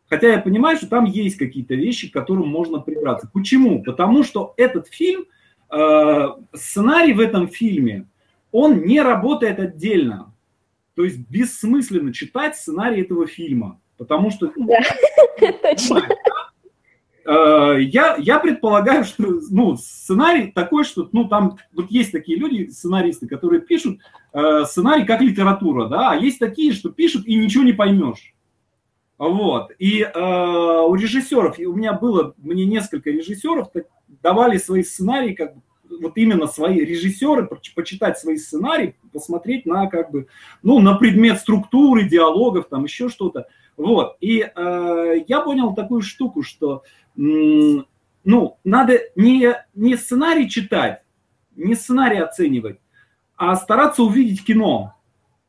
Хотя 0.08 0.28
я 0.28 0.38
понимаю, 0.38 0.76
что 0.78 0.86
там 0.86 1.04
есть 1.04 1.36
какие-то 1.36 1.74
вещи, 1.74 2.08
к 2.08 2.12
которым 2.12 2.48
можно 2.48 2.78
придраться. 2.78 3.28
Почему? 3.32 3.82
Потому 3.82 4.22
что 4.22 4.54
этот 4.56 4.86
фильм, 4.86 5.24
э, 5.70 6.28
сценарий 6.54 7.12
в 7.12 7.20
этом 7.20 7.48
фильме, 7.48 8.06
он 8.52 8.84
не 8.84 9.02
работает 9.02 9.58
отдельно. 9.58 10.32
То 10.96 11.04
есть 11.04 11.18
бессмысленно 11.18 12.12
читать 12.12 12.56
сценарий 12.56 13.02
этого 13.02 13.26
фильма. 13.26 13.80
Потому 13.98 14.30
что... 14.30 14.50
Да, 14.56 14.80
точно. 15.62 16.02
Э, 17.26 17.76
я, 17.80 18.16
я 18.18 18.38
предполагаю, 18.38 19.04
что 19.04 19.40
ну, 19.50 19.76
сценарий 19.76 20.52
такой, 20.52 20.84
что 20.84 21.08
ну, 21.12 21.28
там 21.28 21.58
вот 21.72 21.90
есть 21.90 22.12
такие 22.12 22.38
люди, 22.38 22.68
сценаристы, 22.68 23.26
которые 23.26 23.60
пишут 23.60 24.00
э, 24.32 24.64
сценарий 24.64 25.04
как 25.04 25.20
литература, 25.20 25.86
да, 25.88 26.12
а 26.12 26.16
есть 26.16 26.38
такие, 26.38 26.72
что 26.72 26.90
пишут 26.90 27.26
и 27.26 27.36
ничего 27.36 27.64
не 27.64 27.72
поймешь. 27.72 28.32
Вот. 29.18 29.72
И 29.78 30.02
э, 30.02 30.10
у 30.14 30.94
режиссеров, 30.94 31.58
у 31.58 31.72
меня 31.74 31.94
было, 31.94 32.34
мне 32.38 32.64
несколько 32.64 33.10
режиссеров 33.10 33.68
давали 34.22 34.58
свои 34.58 34.82
сценарии, 34.82 35.34
как 35.34 35.56
бы, 35.56 35.62
вот 36.00 36.16
именно 36.16 36.46
свои 36.46 36.80
режиссеры, 36.80 37.48
почитать 37.74 38.18
свои 38.18 38.36
сценарии, 38.36 38.96
посмотреть 39.12 39.66
на 39.66 39.86
как 39.86 40.10
бы, 40.10 40.26
ну, 40.62 40.78
на 40.80 40.94
предмет 40.94 41.38
структуры, 41.38 42.08
диалогов, 42.08 42.68
там 42.68 42.84
еще 42.84 43.08
что-то. 43.08 43.46
Вот. 43.76 44.16
И 44.20 44.40
э, 44.40 45.14
я 45.26 45.40
понял 45.40 45.74
такую 45.74 46.02
штуку, 46.02 46.42
что 46.42 46.82
ну, 47.16 48.58
надо 48.64 49.00
не, 49.14 49.54
не 49.74 49.96
сценарий 49.96 50.48
читать, 50.50 51.02
не 51.54 51.74
сценарий 51.74 52.18
оценивать, 52.18 52.78
а 53.36 53.56
стараться 53.56 54.02
увидеть 54.02 54.44
кино. 54.44 54.92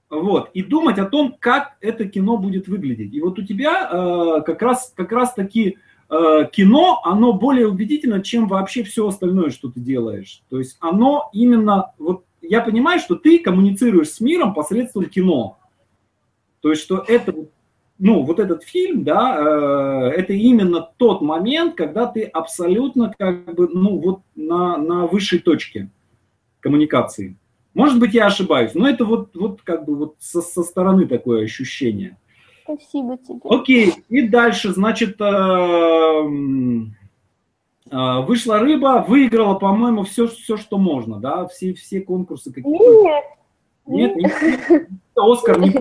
Вот, 0.10 0.52
и 0.54 0.64
думать 0.64 1.00
о 1.00 1.06
том, 1.06 1.36
как 1.38 1.76
это 1.82 2.08
кино 2.08 2.38
будет 2.38 2.70
выглядеть. 2.70 3.14
И 3.14 3.20
вот 3.20 3.38
у 3.40 3.44
тебя 3.44 3.90
э, 3.92 4.42
как, 4.46 4.62
раз, 4.62 4.94
как 4.96 5.12
раз 5.12 5.34
таки 5.34 5.72
э, 5.72 5.76
кино, 6.10 7.02
оно 7.04 7.34
более 7.34 7.68
убедительно, 7.68 8.24
чем 8.24 8.48
вообще 8.48 8.84
все 8.84 9.08
остальное, 9.08 9.50
что 9.50 9.70
ты 9.70 9.80
делаешь. 9.80 10.42
То 10.50 10.58
есть 10.58 10.78
оно 10.80 11.30
именно, 11.34 11.92
вот 11.98 12.24
я 12.42 12.62
понимаю, 12.62 13.00
что 13.00 13.16
ты 13.16 13.40
коммуницируешь 13.40 14.10
с 14.10 14.22
миром 14.22 14.54
посредством 14.54 15.06
кино. 15.06 15.58
То 16.62 16.70
есть 16.70 16.82
что 16.84 17.04
это 17.06 17.34
ну, 18.00 18.24
вот 18.24 18.40
этот 18.40 18.64
фильм, 18.64 19.04
да, 19.04 19.38
э, 19.38 20.20
это 20.20 20.34
именно 20.34 20.88
тот 20.98 21.22
момент, 21.22 21.76
когда 21.76 22.06
ты 22.06 22.24
абсолютно 22.24 23.14
как 23.18 23.56
бы, 23.56 23.68
ну, 23.68 23.98
вот 23.98 24.22
на, 24.36 24.78
на 24.78 25.08
высшей 25.08 25.40
точке 25.40 25.90
коммуникации. 26.60 27.38
Может 27.74 28.00
быть, 28.00 28.14
я 28.14 28.28
ошибаюсь, 28.28 28.74
но 28.76 28.88
это 28.88 29.06
вот, 29.06 29.36
вот 29.36 29.62
как 29.64 29.86
бы 29.86 29.96
вот 29.96 30.16
со, 30.20 30.42
со 30.42 30.64
стороны 30.64 31.08
такое 31.08 31.44
ощущение. 31.44 32.18
Спасибо 32.68 33.18
тебе. 33.18 33.40
Окей, 33.46 33.94
и 34.10 34.28
дальше, 34.28 34.74
значит, 34.74 35.22
э, 35.22 35.26
э, 37.92 38.22
вышла 38.24 38.60
рыба, 38.60 39.06
выиграла, 39.08 39.54
по-моему, 39.54 40.04
все, 40.04 40.28
все, 40.28 40.58
что 40.58 40.78
можно, 40.78 41.20
да, 41.20 41.48
все, 41.48 41.74
все 41.74 42.02
конкурсы 42.02 42.52
какие-то. 42.52 42.84
Нет. 42.84 43.24
Нет, 43.88 44.16
нет, 44.18 44.70
нет. 44.70 44.88
Оскар 45.16 45.60
не 45.60 45.74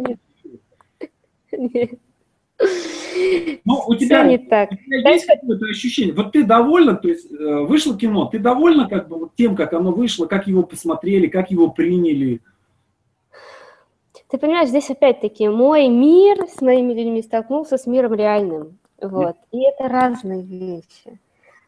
Нет. 1.59 1.99
Ну, 3.65 3.83
у 3.87 3.95
тебя, 3.97 4.25
не 4.25 4.39
так. 4.39 4.71
У 4.71 4.77
тебя 4.77 5.11
есть 5.11 5.27
какое-то 5.27 5.67
ощущение? 5.67 6.15
Вот 6.15 6.33
ты 6.33 6.45
довольна, 6.45 6.95
то 6.95 7.09
есть 7.09 7.31
э, 7.33 7.61
вышло 7.63 7.99
кино, 7.99 8.27
ты 8.27 8.39
довольна 8.39 8.89
как 8.89 9.09
бы 9.09 9.19
вот 9.19 9.35
тем, 9.35 9.57
как 9.57 9.73
оно 9.73 9.91
вышло, 9.91 10.27
как 10.27 10.47
его 10.47 10.63
посмотрели, 10.63 11.27
как 11.27 11.51
его 11.51 11.71
приняли? 11.71 12.43
Ты 14.29 14.39
понимаешь, 14.39 14.69
здесь 14.69 14.91
опять-таки 14.91 15.49
мой 15.49 15.89
мир 15.89 16.47
с 16.49 16.61
моими 16.61 16.93
людьми 16.93 17.23
столкнулся 17.23 17.79
с 17.79 17.87
миром 17.87 18.15
реальным. 18.15 18.79
Вот. 19.01 19.37
И 19.53 19.63
это 19.63 19.89
разные 19.89 20.43
вещи. 20.43 21.19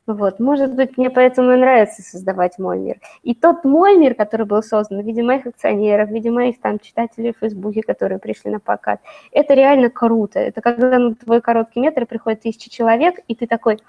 Вот, 0.07 0.41
может 0.41 0.75
быть, 0.75 0.97
мне 0.97 1.11
поэтому 1.11 1.53
и 1.53 1.57
нравится 1.57 2.01
создавать 2.01 2.59
мой 2.59 2.79
мир. 2.79 2.99
И 3.23 3.35
тот 3.35 3.65
мой 3.65 3.99
мир, 3.99 4.15
который 4.15 4.47
был 4.47 4.63
создан 4.63 5.03
в 5.03 5.05
виде 5.05 5.23
моих 5.23 5.47
акционеров, 5.47 6.09
в 6.09 6.13
виде 6.13 6.31
моих 6.31 6.59
там 6.63 6.79
читателей 6.79 7.35
в 7.35 7.41
Фейсбуке, 7.41 7.83
которые 7.83 8.19
пришли 8.19 8.51
на 8.51 8.59
покат, 8.59 9.01
это 9.33 9.53
реально 9.53 9.91
круто. 9.91 10.39
Это 10.39 10.63
когда 10.63 10.99
на 10.99 11.15
твой 11.15 11.43
короткий 11.43 11.81
метр 11.81 12.07
приходит 12.07 12.41
тысяча 12.41 12.71
человек, 12.71 13.17
и 13.29 13.35
ты 13.35 13.47
такой, 13.47 13.81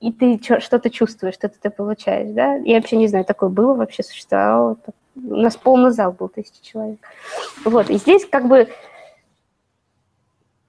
и 0.00 0.10
ты 0.10 0.40
что-то 0.60 0.88
чувствуешь, 0.88 1.34
что-то 1.34 1.56
ты 1.60 1.68
получаешь, 1.68 2.30
да? 2.30 2.54
Я 2.54 2.76
вообще 2.76 2.96
не 2.96 3.08
знаю, 3.08 3.26
такое 3.26 3.50
было 3.50 3.74
вообще, 3.74 4.02
существовало. 4.02 4.78
У 5.16 5.36
нас 5.36 5.56
полный 5.56 5.90
зал 5.90 6.12
был, 6.12 6.28
тысяча 6.28 6.62
человек. 6.62 6.98
Вот, 7.64 7.90
и 7.90 7.96
здесь 7.96 8.26
как 8.26 8.48
бы 8.48 8.68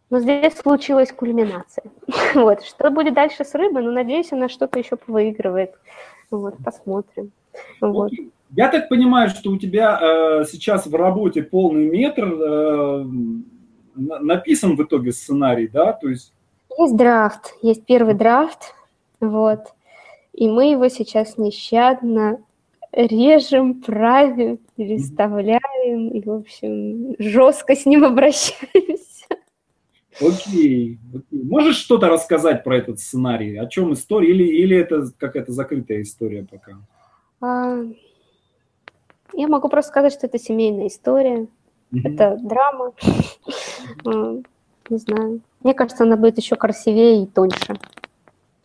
но 0.09 0.19
здесь 0.19 0.53
случилась 0.55 1.11
кульминация. 1.11 1.83
Вот. 2.33 2.63
Что 2.63 2.89
будет 2.91 3.13
дальше 3.13 3.43
с 3.43 3.53
рыбой? 3.53 3.83
Ну, 3.83 3.91
надеюсь, 3.91 4.31
она 4.31 4.47
что-то 4.47 4.79
еще 4.79 4.97
выигрывает. 5.07 5.73
Вот, 6.31 6.55
посмотрим. 6.63 7.31
Вот. 7.81 8.11
Я 8.51 8.69
так 8.69 8.87
понимаю, 8.89 9.29
что 9.29 9.51
у 9.51 9.57
тебя 9.57 9.99
э, 10.01 10.45
сейчас 10.45 10.87
в 10.87 10.95
работе 10.95 11.43
полный 11.43 11.89
метр 11.89 12.23
э, 12.23 13.05
написан 13.95 14.75
в 14.75 14.83
итоге 14.83 15.11
сценарий, 15.11 15.67
да? 15.67 15.91
То 15.93 16.09
есть... 16.09 16.33
Есть 16.77 16.95
драфт, 16.95 17.55
есть 17.61 17.85
первый 17.85 18.13
драфт, 18.13 18.75
вот. 19.19 19.73
И 20.33 20.47
мы 20.47 20.71
его 20.71 20.87
сейчас 20.87 21.37
нещадно 21.37 22.39
режем, 22.91 23.81
правим, 23.81 24.59
переставляем 24.75 26.09
и, 26.09 26.21
в 26.21 26.31
общем, 26.31 27.15
жестко 27.19 27.75
с 27.75 27.85
ним 27.85 28.03
обращаемся. 28.05 29.25
Окей, 30.19 30.99
окей. 31.13 31.43
Можешь 31.43 31.77
что-то 31.77 32.09
рассказать 32.09 32.63
про 32.63 32.77
этот 32.77 32.99
сценарий? 32.99 33.57
О 33.57 33.67
чем 33.67 33.93
история? 33.93 34.29
Или, 34.29 34.45
или 34.45 34.75
это 34.75 35.05
какая-то 35.17 35.51
закрытая 35.51 36.01
история 36.01 36.45
пока? 36.49 36.77
А, 37.39 37.83
я 39.33 39.47
могу 39.47 39.69
просто 39.69 39.89
сказать, 39.89 40.13
что 40.13 40.25
это 40.25 40.39
семейная 40.39 40.87
история. 40.87 41.47
Mm-hmm. 41.91 42.01
Это 42.03 42.37
драма. 42.41 42.93
А, 44.05 44.41
не 44.89 44.97
знаю. 44.97 45.41
Мне 45.63 45.73
кажется, 45.73 46.03
она 46.03 46.17
будет 46.17 46.37
еще 46.37 46.55
красивее 46.55 47.23
и 47.23 47.25
тоньше 47.25 47.75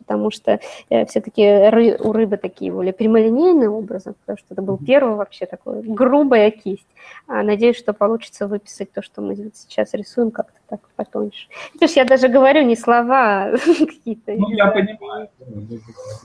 потому 0.03 0.31
что 0.31 0.61
э, 0.91 1.07
все-таки 1.07 1.45
ры, 1.71 1.97
у 1.99 2.13
рыбы 2.13 2.37
такие 2.37 2.73
более 2.73 2.93
прямолинейные 2.93 3.71
образы, 3.71 4.15
потому 4.21 4.39
что 4.39 4.47
это 4.51 4.63
был 4.63 4.79
первый 4.79 5.17
вообще 5.17 5.47
такой 5.47 5.83
грубая 5.83 6.51
кисть. 6.51 6.87
А, 7.27 7.43
надеюсь, 7.43 7.77
что 7.77 7.93
получится 7.93 8.47
выписать 8.47 8.93
то, 8.93 9.03
что 9.03 9.23
мы 9.23 9.35
сейчас 9.55 9.95
рисуем, 9.95 10.31
как-то 10.31 10.59
так 10.69 10.81
потоньше. 10.97 11.49
Видишь, 11.75 11.97
я 11.97 12.05
даже 12.05 12.29
говорю 12.29 12.63
не 12.63 12.77
слова, 12.77 13.45
а 13.45 13.53
какие-то. 13.87 14.33
Ну, 14.33 14.51
я 14.51 14.67
понимаю. 14.69 15.29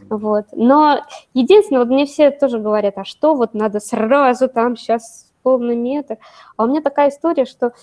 Вот. 0.09 0.45
Но 0.53 1.01
единственное, 1.34 1.80
вот 1.80 1.89
мне 1.89 2.05
все 2.05 2.32
тоже 2.32 2.59
говорят, 2.59 2.97
а 2.97 3.05
что 3.05 3.36
вот 3.36 3.53
надо 3.53 3.80
сразу 3.80 4.47
там 4.47 4.75
сейчас 4.75 5.32
полный 5.43 5.75
метр. 5.75 6.17
А 6.55 6.63
у 6.63 6.67
меня 6.67 6.82
такая 6.82 7.09
история, 7.09 7.45
что 7.45 7.73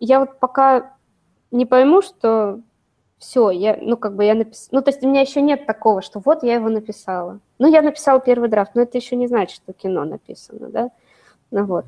я 0.00 0.20
вот 0.20 0.38
пока 0.38 0.94
не 1.50 1.66
пойму, 1.66 2.02
что 2.02 2.60
все, 3.20 3.50
я, 3.50 3.78
ну, 3.80 3.96
как 3.98 4.16
бы 4.16 4.24
я 4.24 4.34
написала, 4.34 4.68
ну, 4.72 4.82
то 4.82 4.90
есть 4.90 5.04
у 5.04 5.08
меня 5.08 5.20
еще 5.20 5.42
нет 5.42 5.66
такого, 5.66 6.00
что 6.00 6.20
вот 6.24 6.42
я 6.42 6.54
его 6.54 6.70
написала. 6.70 7.38
Ну, 7.58 7.70
я 7.70 7.82
написала 7.82 8.18
первый 8.18 8.48
драфт, 8.48 8.74
но 8.74 8.82
это 8.82 8.96
еще 8.96 9.14
не 9.14 9.28
значит, 9.28 9.56
что 9.62 9.74
кино 9.74 10.04
написано, 10.04 10.68
да, 10.68 10.90
ну, 11.50 11.64
вот. 11.66 11.84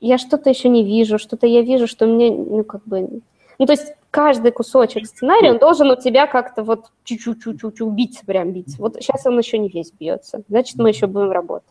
Я 0.00 0.16
что-то 0.16 0.48
еще 0.48 0.68
не 0.68 0.84
вижу, 0.84 1.18
что-то 1.18 1.46
я 1.46 1.62
вижу, 1.62 1.86
что 1.86 2.06
мне, 2.06 2.30
ну, 2.30 2.64
как 2.64 2.82
бы, 2.84 3.20
ну, 3.58 3.66
то 3.66 3.72
есть 3.72 3.92
каждый 4.10 4.52
кусочек 4.52 5.06
сценария, 5.06 5.50
он 5.50 5.58
должен 5.58 5.90
у 5.90 5.96
тебя 5.96 6.26
как-то 6.26 6.62
вот 6.62 6.86
чуть-чуть 7.04 7.80
убить, 7.82 8.22
прям 8.24 8.52
бить. 8.52 8.78
Вот 8.78 8.94
сейчас 8.94 9.26
он 9.26 9.38
еще 9.38 9.58
не 9.58 9.68
весь 9.68 9.92
бьется, 9.92 10.42
значит, 10.48 10.78
мы 10.78 10.88
еще 10.88 11.08
будем 11.08 11.30
работать. 11.30 11.68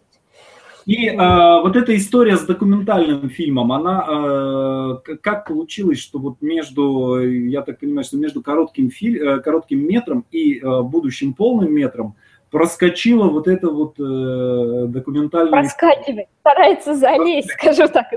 И 0.88 1.08
э, 1.08 1.16
вот 1.18 1.76
эта 1.76 1.98
история 1.98 2.38
с 2.38 2.46
документальным 2.46 3.30
фильмом, 3.30 3.74
она 3.74 4.06
э, 4.08 5.18
как 5.22 5.46
получилось, 5.46 6.00
что 6.00 6.18
вот 6.18 6.42
между, 6.42 7.20
я 7.20 7.62
так 7.62 7.82
понимаю, 7.82 8.06
что 8.06 8.16
между 8.16 8.42
коротким, 8.42 8.90
филь, 8.90 9.22
э, 9.22 9.42
коротким 9.42 9.86
метром 9.86 10.26
и 10.32 10.60
э, 10.60 10.82
будущим 10.84 11.34
полным 11.34 11.74
метром 11.74 12.16
проскочила 12.50 13.28
вот 13.30 13.48
это 13.48 13.70
вот 13.70 14.00
э, 14.00 14.86
документальное... 14.88 15.52
Проскакивает, 15.52 16.28
старается 16.40 16.96
залезть, 16.96 17.52
скажу 17.52 17.88
так. 17.88 18.08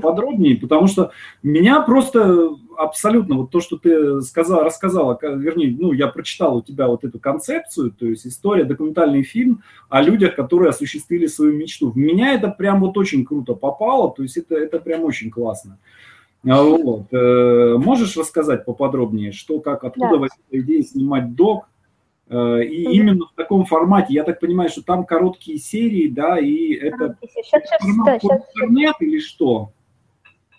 Подробнее, 0.00 0.56
потому 0.56 0.86
что 0.86 1.10
меня 1.42 1.80
просто 1.82 2.50
абсолютно 2.76 3.36
вот 3.36 3.50
то, 3.50 3.60
что 3.60 3.76
ты 3.76 4.22
сказала, 4.22 4.64
рассказала, 4.64 5.18
вернее, 5.20 5.76
ну, 5.78 5.92
я 5.92 6.08
прочитал 6.08 6.56
у 6.56 6.62
тебя 6.62 6.88
вот 6.88 7.04
эту 7.04 7.18
концепцию, 7.18 7.90
то 7.90 8.06
есть 8.06 8.26
история, 8.26 8.64
документальный 8.64 9.22
фильм 9.22 9.62
о 9.88 10.00
людях, 10.00 10.34
которые 10.34 10.70
осуществили 10.70 11.26
свою 11.26 11.54
мечту. 11.54 11.90
В 11.90 11.96
меня 11.96 12.34
это 12.34 12.48
прям 12.48 12.80
вот 12.80 12.96
очень 12.96 13.24
круто 13.24 13.54
попало, 13.54 14.12
то 14.14 14.22
есть 14.22 14.36
это, 14.36 14.56
это 14.56 14.78
прям 14.78 15.04
очень 15.04 15.30
классно. 15.30 15.78
А 16.46 16.62
вот. 16.62 17.12
Э, 17.12 17.76
можешь 17.78 18.16
рассказать 18.16 18.64
поподробнее, 18.64 19.32
что, 19.32 19.60
как, 19.60 19.84
откуда 19.84 20.12
да. 20.12 20.18
возникла 20.18 20.60
идея 20.60 20.82
снимать 20.82 21.34
док, 21.34 21.68
и 22.30 22.32
mm-hmm. 22.34 22.92
именно 22.92 23.26
в 23.26 23.32
таком 23.34 23.64
формате, 23.64 24.12
я 24.14 24.22
так 24.22 24.40
понимаю, 24.40 24.68
что 24.68 24.82
там 24.82 25.06
короткие 25.06 25.58
серии, 25.58 26.08
да, 26.08 26.38
и 26.38 26.74
это 26.74 27.16
сейчас, 27.22 27.62
сейчас, 27.62 27.80
да, 28.04 28.18
под 28.20 28.42
интернет 28.42 28.96
или 29.00 29.18
что? 29.18 29.70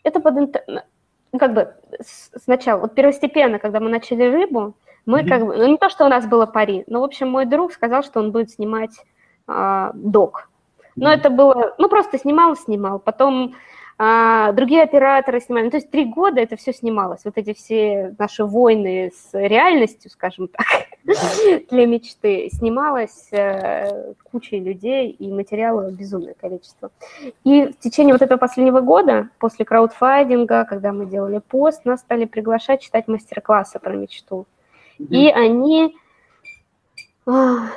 Это 0.04 0.20
под 0.20 0.38
интернет. 0.38 0.86
ну, 1.32 1.40
как 1.40 1.54
бы 1.54 1.76
сначала, 2.02 2.80
вот 2.80 2.96
первостепенно, 2.96 3.60
когда 3.60 3.80
мы 3.80 3.90
начали 3.90 4.24
рыбу, 4.24 4.76
мы 5.06 5.22
mm-hmm. 5.22 5.28
как 5.28 5.46
бы, 5.46 5.58
ну 5.58 5.68
не 5.68 5.78
то, 5.78 5.90
что 5.90 6.06
у 6.06 6.10
нас 6.10 6.26
было 6.26 6.48
пари, 6.48 6.84
но, 6.88 7.02
в 7.02 7.04
общем, 7.04 7.30
мой 7.30 7.46
друг 7.46 7.72
сказал, 7.72 8.04
что 8.04 8.20
он 8.20 8.32
будет 8.32 8.50
снимать 8.50 8.96
а, 9.48 9.92
док. 9.94 10.50
Но 10.96 11.12
mm-hmm. 11.12 11.16
это 11.16 11.30
было, 11.30 11.76
ну 11.78 11.88
просто 11.88 12.18
снимал, 12.18 12.56
снимал. 12.56 13.00
Потом 13.00 13.56
а, 14.02 14.54
другие 14.54 14.84
операторы 14.84 15.42
снимали. 15.42 15.66
Ну, 15.66 15.72
то 15.72 15.78
есть 15.78 15.92
три 15.92 16.06
года 16.06 16.40
это 16.40 16.56
все 16.56 16.72
снималось. 16.72 17.26
Вот 17.26 17.38
эти 17.38 17.54
все 17.54 18.16
наши 18.18 18.46
войны 18.46 19.12
с 19.14 19.34
реальностью, 19.34 20.10
скажем 20.10 20.48
так, 20.48 20.66
для 21.70 21.86
мечты, 21.86 22.50
снималось 22.50 23.28
э, 23.34 24.14
кучей 24.32 24.62
людей 24.62 25.10
и 25.10 25.30
материала 25.30 25.92
безумное 25.92 26.34
количество. 26.34 26.92
И 27.44 27.66
в 27.66 27.80
течение 27.80 28.14
вот 28.14 28.22
этого 28.22 28.38
последнего 28.38 28.80
года, 28.80 29.28
после 29.38 29.66
краудфандинга, 29.66 30.64
когда 30.64 30.94
мы 30.94 31.06
делали 31.06 31.40
пост, 31.40 31.84
нас 31.84 32.00
стали 32.00 32.24
приглашать 32.24 32.82
читать 32.82 33.10
мастер-классы 33.10 33.80
про 33.80 33.98
мечту. 33.98 34.46
И 34.98 35.28
они... 35.28 35.98
Ну, 37.26 37.68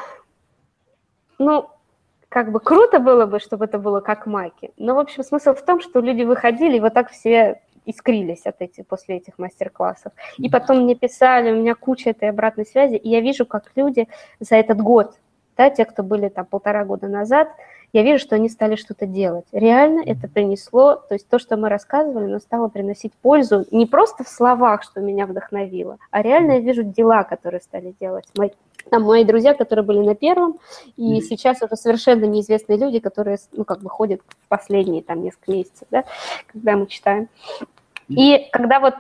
как 2.33 2.51
бы 2.51 2.61
круто 2.61 2.99
было 2.99 3.27
бы, 3.27 3.41
чтобы 3.41 3.67
это 3.67 3.79
было 3.79 4.01
как 4.01 4.27
маки. 4.27 4.71
Но, 4.79 4.95
в 4.95 4.99
общем, 4.99 5.23
смысл 5.23 5.53
в 5.53 5.63
том, 5.63 5.83
что 5.83 6.01
люди 6.01 6.23
выходили 6.23 6.79
и 6.79 6.81
вот 6.81 6.95
так 6.95 7.11
все 7.11 7.61
искрились 7.85 8.47
от 8.47 8.63
этих, 8.63 8.87
после 8.87 9.17
этих 9.17 9.39
мастер-классов. 9.39 10.13
И 10.39 10.49
потом 10.49 10.85
мне 10.85 10.95
писали, 10.95 11.53
у 11.53 11.57
меня 11.57 11.75
куча 11.75 12.11
этой 12.11 12.31
обратной 12.31 12.65
связи, 12.65 12.95
и 12.95 13.11
я 13.11 13.21
вижу, 13.21 13.45
как 13.45 13.71
люди 13.77 14.09
за 14.41 14.57
этот 14.57 14.81
год, 14.81 15.15
да, 15.59 15.69
те, 15.69 15.85
кто 15.85 16.03
были 16.03 16.29
там 16.31 16.47
полтора 16.47 16.87
года 16.87 17.07
назад, 17.07 17.49
я 17.93 18.03
вижу, 18.03 18.19
что 18.19 18.37
они 18.37 18.49
стали 18.49 18.77
что-то 18.77 19.05
делать. 19.05 19.45
Реально 19.53 20.03
это 20.07 20.27
принесло, 20.27 20.95
то 20.95 21.13
есть 21.15 21.29
то, 21.29 21.39
что 21.39 21.59
мы 21.59 21.69
рассказывали, 21.69 22.25
оно 22.25 22.39
стало 22.39 22.69
приносить 22.69 23.13
пользу 23.13 23.67
не 23.71 23.85
просто 23.85 24.25
в 24.25 24.29
словах, 24.29 24.83
что 24.83 25.01
меня 25.01 25.27
вдохновило, 25.27 25.99
а 26.11 26.23
реально 26.23 26.53
я 26.53 26.61
вижу 26.61 26.83
дела, 26.83 27.25
которые 27.25 27.61
стали 27.61 27.95
делать 28.01 28.25
мои, 28.39 28.51
там 28.91 29.03
мои 29.03 29.25
друзья, 29.25 29.55
которые 29.55 29.85
были 29.85 29.99
на 29.99 30.15
первом, 30.15 30.59
и 30.97 31.19
mm-hmm. 31.19 31.21
сейчас 31.23 31.63
уже 31.63 31.77
совершенно 31.77 32.25
неизвестные 32.25 32.79
люди, 32.79 32.99
которые, 32.99 33.39
ну, 33.53 33.65
как 33.65 33.81
бы 33.81 33.91
ходят 33.91 34.21
в 34.29 34.49
последние 34.49 35.03
там 35.03 35.23
несколько 35.23 35.53
месяцев, 35.53 35.87
да, 35.91 36.05
когда 36.47 36.77
мы 36.77 36.87
читаем. 36.87 37.29
Mm-hmm. 37.61 37.67
И 38.09 38.49
когда 38.53 38.81
вот 38.81 38.95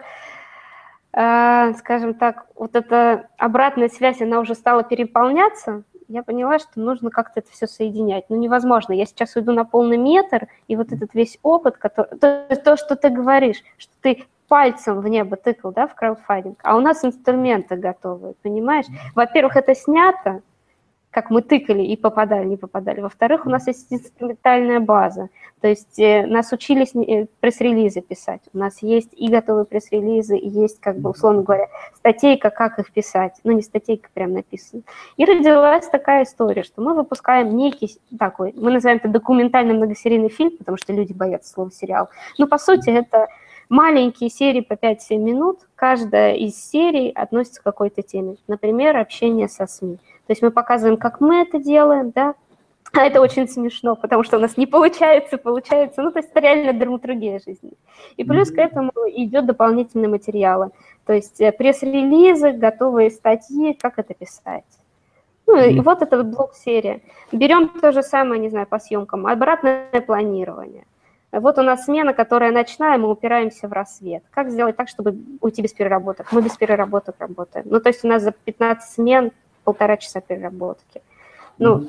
э, 1.12 1.74
скажем 1.78 2.14
так, 2.14 2.46
вот 2.54 2.74
эта 2.74 3.28
обратная 3.38 3.88
связь, 3.88 4.20
она 4.20 4.40
уже 4.40 4.54
стала 4.54 4.82
переполняться, 4.82 5.84
я 6.08 6.22
поняла, 6.22 6.58
что 6.58 6.78
нужно 6.78 7.10
как-то 7.10 7.40
это 7.40 7.50
все 7.50 7.66
соединять. 7.66 8.26
Ну, 8.28 8.36
невозможно. 8.36 8.92
Я 8.92 9.06
сейчас 9.06 9.34
уйду 9.34 9.52
на 9.52 9.64
полный 9.64 9.96
метр, 9.96 10.46
и 10.68 10.76
вот 10.76 10.92
этот 10.92 11.14
весь 11.14 11.38
опыт, 11.42 11.78
который, 11.78 12.18
то, 12.18 12.46
то, 12.62 12.76
что 12.76 12.96
ты 12.96 13.08
говоришь, 13.08 13.62
что 13.78 13.92
ты 14.02 14.26
пальцем 14.52 15.00
в 15.00 15.08
небо 15.08 15.36
тыкал, 15.36 15.72
да, 15.72 15.86
в 15.86 15.94
краудфандинг, 15.94 16.60
а 16.62 16.76
у 16.76 16.80
нас 16.80 17.02
инструменты 17.06 17.74
готовы, 17.76 18.34
понимаешь? 18.42 18.84
Во-первых, 19.14 19.56
это 19.56 19.74
снято, 19.74 20.42
как 21.10 21.30
мы 21.30 21.40
тыкали 21.40 21.82
и 21.82 21.96
попадали, 21.96 22.44
не 22.44 22.58
попадали. 22.58 23.00
Во-вторых, 23.00 23.46
у 23.46 23.48
нас 23.48 23.66
есть 23.66 23.90
инструментальная 23.90 24.78
база. 24.78 25.30
То 25.62 25.68
есть 25.68 25.98
э, 25.98 26.26
нас 26.26 26.52
учились 26.52 26.94
э, 26.94 27.28
пресс-релизы 27.40 28.02
писать. 28.02 28.42
У 28.52 28.58
нас 28.58 28.82
есть 28.82 29.14
и 29.16 29.28
готовые 29.28 29.64
пресс-релизы, 29.64 30.36
и 30.36 30.50
есть, 30.50 30.80
как 30.80 30.98
бы, 30.98 31.08
условно 31.08 31.42
говоря, 31.42 31.68
статейка, 31.96 32.50
как 32.50 32.78
их 32.78 32.92
писать. 32.92 33.32
Ну, 33.44 33.52
не 33.52 33.62
статейка 33.62 34.10
прям 34.12 34.34
написана. 34.34 34.82
И 35.16 35.24
родилась 35.24 35.86
такая 35.86 36.24
история, 36.24 36.62
что 36.62 36.82
мы 36.82 36.92
выпускаем 36.92 37.56
некий 37.56 37.98
такой, 38.18 38.52
мы 38.54 38.70
называем 38.70 38.98
это 38.98 39.08
документальный 39.08 39.72
многосерийный 39.72 40.28
фильм, 40.28 40.58
потому 40.58 40.76
что 40.76 40.92
люди 40.92 41.14
боятся 41.14 41.50
слова 41.54 41.70
сериал. 41.70 42.10
Но, 42.36 42.46
по 42.46 42.58
сути, 42.58 42.90
это 42.90 43.28
маленькие 43.68 44.30
серии 44.30 44.60
по 44.60 44.74
5-7 44.74 45.16
минут. 45.16 45.60
Каждая 45.74 46.34
из 46.34 46.56
серий 46.56 47.10
относится 47.10 47.60
к 47.60 47.64
какой-то 47.64 48.02
теме. 48.02 48.36
Например, 48.48 48.96
общение 48.96 49.48
со 49.48 49.66
СМИ. 49.66 49.96
То 49.96 50.30
есть 50.30 50.42
мы 50.42 50.50
показываем, 50.50 50.96
как 50.96 51.20
мы 51.20 51.42
это 51.42 51.58
делаем, 51.58 52.10
да, 52.10 52.34
а 52.92 53.06
это 53.06 53.20
очень 53.20 53.48
смешно, 53.48 53.96
потому 53.96 54.22
что 54.22 54.36
у 54.36 54.40
нас 54.40 54.56
не 54.58 54.66
получается, 54.66 55.38
получается, 55.38 56.02
ну, 56.02 56.10
то 56.12 56.18
есть 56.18 56.30
это 56.30 56.40
реально 56.40 56.78
драматургия 56.78 57.38
жизни. 57.38 57.72
И 58.16 58.24
плюс 58.24 58.50
к 58.50 58.58
этому 58.58 58.92
идет 59.06 59.46
дополнительные 59.46 60.08
материалы, 60.08 60.70
то 61.06 61.14
есть 61.14 61.40
э, 61.40 61.52
пресс-релизы, 61.52 62.52
готовые 62.52 63.10
статьи, 63.10 63.72
как 63.72 63.98
это 63.98 64.12
писать. 64.12 64.64
Ну, 65.46 65.56
и 65.58 65.80
вот 65.80 66.02
это 66.02 66.18
вот 66.18 66.26
блок-серия. 66.26 67.00
Берем 67.32 67.68
то 67.68 67.92
же 67.92 68.02
самое, 68.02 68.40
не 68.40 68.50
знаю, 68.50 68.66
по 68.66 68.78
съемкам, 68.78 69.26
обратное 69.26 69.88
планирование. 70.06 70.84
Вот 71.32 71.58
у 71.58 71.62
нас 71.62 71.86
смена, 71.86 72.12
которая 72.12 72.52
ночная, 72.52 72.98
мы 72.98 73.10
упираемся 73.10 73.66
в 73.66 73.72
рассвет. 73.72 74.22
Как 74.30 74.50
сделать 74.50 74.76
так, 74.76 74.88
чтобы 74.88 75.16
уйти 75.40 75.62
без 75.62 75.72
переработок? 75.72 76.30
Мы 76.30 76.42
без 76.42 76.56
переработок 76.58 77.16
работаем. 77.18 77.66
Ну, 77.70 77.80
то 77.80 77.88
есть 77.88 78.04
у 78.04 78.08
нас 78.08 78.22
за 78.22 78.32
15 78.32 78.90
смен 78.90 79.32
полтора 79.64 79.96
часа 79.96 80.20
переработки. 80.20 81.00
Ну, 81.58 81.88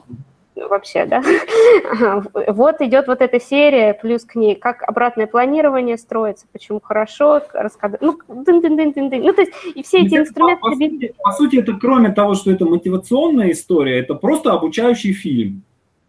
вообще, 0.55 1.05
да. 1.05 1.21
вот 2.47 2.79
идет 2.79 3.07
вот 3.07 3.21
эта 3.21 3.41
серия, 3.41 3.93
плюс 3.93 4.23
к 4.23 4.35
ней, 4.35 4.55
как 4.55 4.81
обратное 4.83 5.27
планирование 5.27 5.97
строится, 5.97 6.45
почему 6.53 6.79
хорошо, 6.81 7.41
рассказать. 7.53 8.01
Ну, 8.01 8.17
дын 8.29 8.61
-дын 8.61 8.77
-дын 8.77 8.93
-дын 8.93 9.09
-дын. 9.09 9.23
ну, 9.23 9.33
то 9.33 9.41
есть, 9.41 9.53
и 9.75 9.83
все 9.83 10.05
эти 10.05 10.15
инструменты... 10.15 10.61
По, 10.61 10.69
по, 10.69 10.75
сути, 10.75 11.13
по 11.23 11.31
сути, 11.31 11.55
это 11.57 11.73
кроме 11.81 12.11
того, 12.11 12.35
что 12.35 12.49
это 12.49 12.65
мотивационная 12.65 13.51
история, 13.51 13.99
это 13.99 14.15
просто 14.15 14.53
обучающий 14.53 15.11
фильм. 15.13 15.63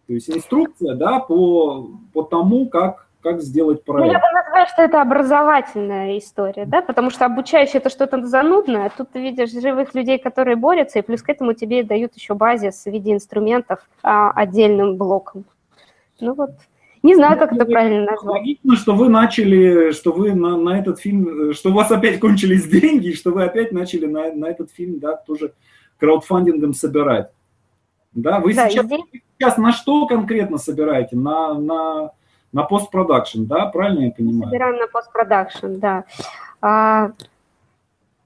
То 0.07 0.13
есть 0.13 0.29
инструкция, 0.29 0.95
да, 0.95 1.19
по, 1.19 1.89
по 2.13 2.21
тому, 2.21 2.69
как 2.69 3.05
как 3.25 3.41
сделать 3.41 3.83
проект. 3.83 4.05
Ну, 4.05 4.13
я 4.13 4.19
бы 4.19 4.25
назвала, 4.33 4.67
что 4.67 4.83
это 4.83 5.01
образовательная 5.01 6.19
история, 6.19 6.65
да, 6.65 6.83
потому 6.83 7.09
что 7.09 7.25
обучающий 7.25 7.79
это 7.79 7.89
что-то 7.89 8.23
занудное, 8.23 8.85
а 8.85 8.91
тут 8.95 9.09
ты 9.09 9.19
видишь 9.19 9.51
живых 9.51 9.95
людей, 9.95 10.19
которые 10.19 10.55
борются, 10.55 10.99
и 10.99 11.01
плюс 11.01 11.23
к 11.23 11.29
этому 11.29 11.53
тебе 11.53 11.83
дают 11.83 12.13
еще 12.13 12.35
базис 12.35 12.83
в 12.83 12.91
виде 12.91 13.11
инструментов 13.11 13.79
а, 14.03 14.29
отдельным 14.29 14.97
блоком. 14.97 15.45
Ну 16.19 16.35
вот, 16.35 16.51
не 17.01 17.15
знаю, 17.15 17.39
как 17.39 17.51
ну, 17.51 17.57
это 17.57 17.65
правильно 17.65 18.11
назвать. 18.11 18.41
Логично, 18.41 18.75
что 18.75 18.93
вы 18.93 19.09
начали, 19.09 19.91
что 19.91 20.11
вы 20.11 20.35
на, 20.35 20.55
на 20.55 20.77
этот 20.77 20.99
фильм, 20.99 21.51
что 21.53 21.71
у 21.71 21.73
вас 21.73 21.89
опять 21.89 22.19
кончились 22.19 22.67
деньги, 22.67 23.11
что 23.13 23.31
вы 23.31 23.43
опять 23.43 23.71
начали 23.71 24.05
на, 24.05 24.31
на 24.33 24.45
этот 24.45 24.69
фильм, 24.69 24.99
да, 24.99 25.15
тоже 25.15 25.53
краудфандингом 25.97 26.75
собирать. 26.75 27.31
Да, 28.13 28.39
вы 28.39 28.53
да, 28.53 28.69
сейчас, 28.69 28.85
сейчас 29.39 29.57
на 29.57 29.71
что 29.71 30.05
конкретно 30.05 30.59
собираете? 30.59 31.15
На, 31.15 31.55
на 31.55 32.11
на 32.55 32.63
постпродакшн, 32.63 33.43
да, 33.43 33.65
правильно 33.65 34.05
я 34.05 34.11
понимаю? 34.11 34.49
Собираем 34.49 34.77
на 34.77 34.87
постпродакшн, 34.87 35.73
да. 35.73 36.05
А, 36.61 37.11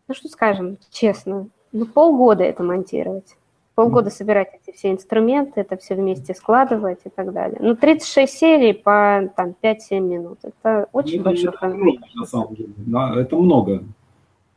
ну 0.08 0.14
что 0.14 0.30
скажем, 0.30 0.78
честно, 0.92 1.48
ну 1.72 1.86
полгода 1.88 2.44
это 2.44 2.62
монтировать. 2.62 3.36
Полгода 3.74 4.12
собирать 4.12 4.50
эти 4.62 4.76
все 4.76 4.92
инструменты, 4.92 5.62
это 5.62 5.78
все 5.78 5.96
вместе 5.96 6.36
складывать 6.36 7.00
и 7.06 7.10
так 7.10 7.34
далее. 7.34 7.58
Ну, 7.62 7.76
36 7.76 8.32
серий 8.32 8.74
по 8.74 9.32
там, 9.38 9.56
5-7 9.64 10.00
минут. 10.02 10.40
Это 10.44 10.90
очень 10.92 11.20
ну, 11.20 11.24
большой 11.24 11.54
это 11.54 11.68
много, 11.68 12.00
на 12.14 12.26
самом 12.26 12.56
деле. 12.56 12.74
Да, 12.78 13.14
это 13.16 13.36
много. 13.38 13.84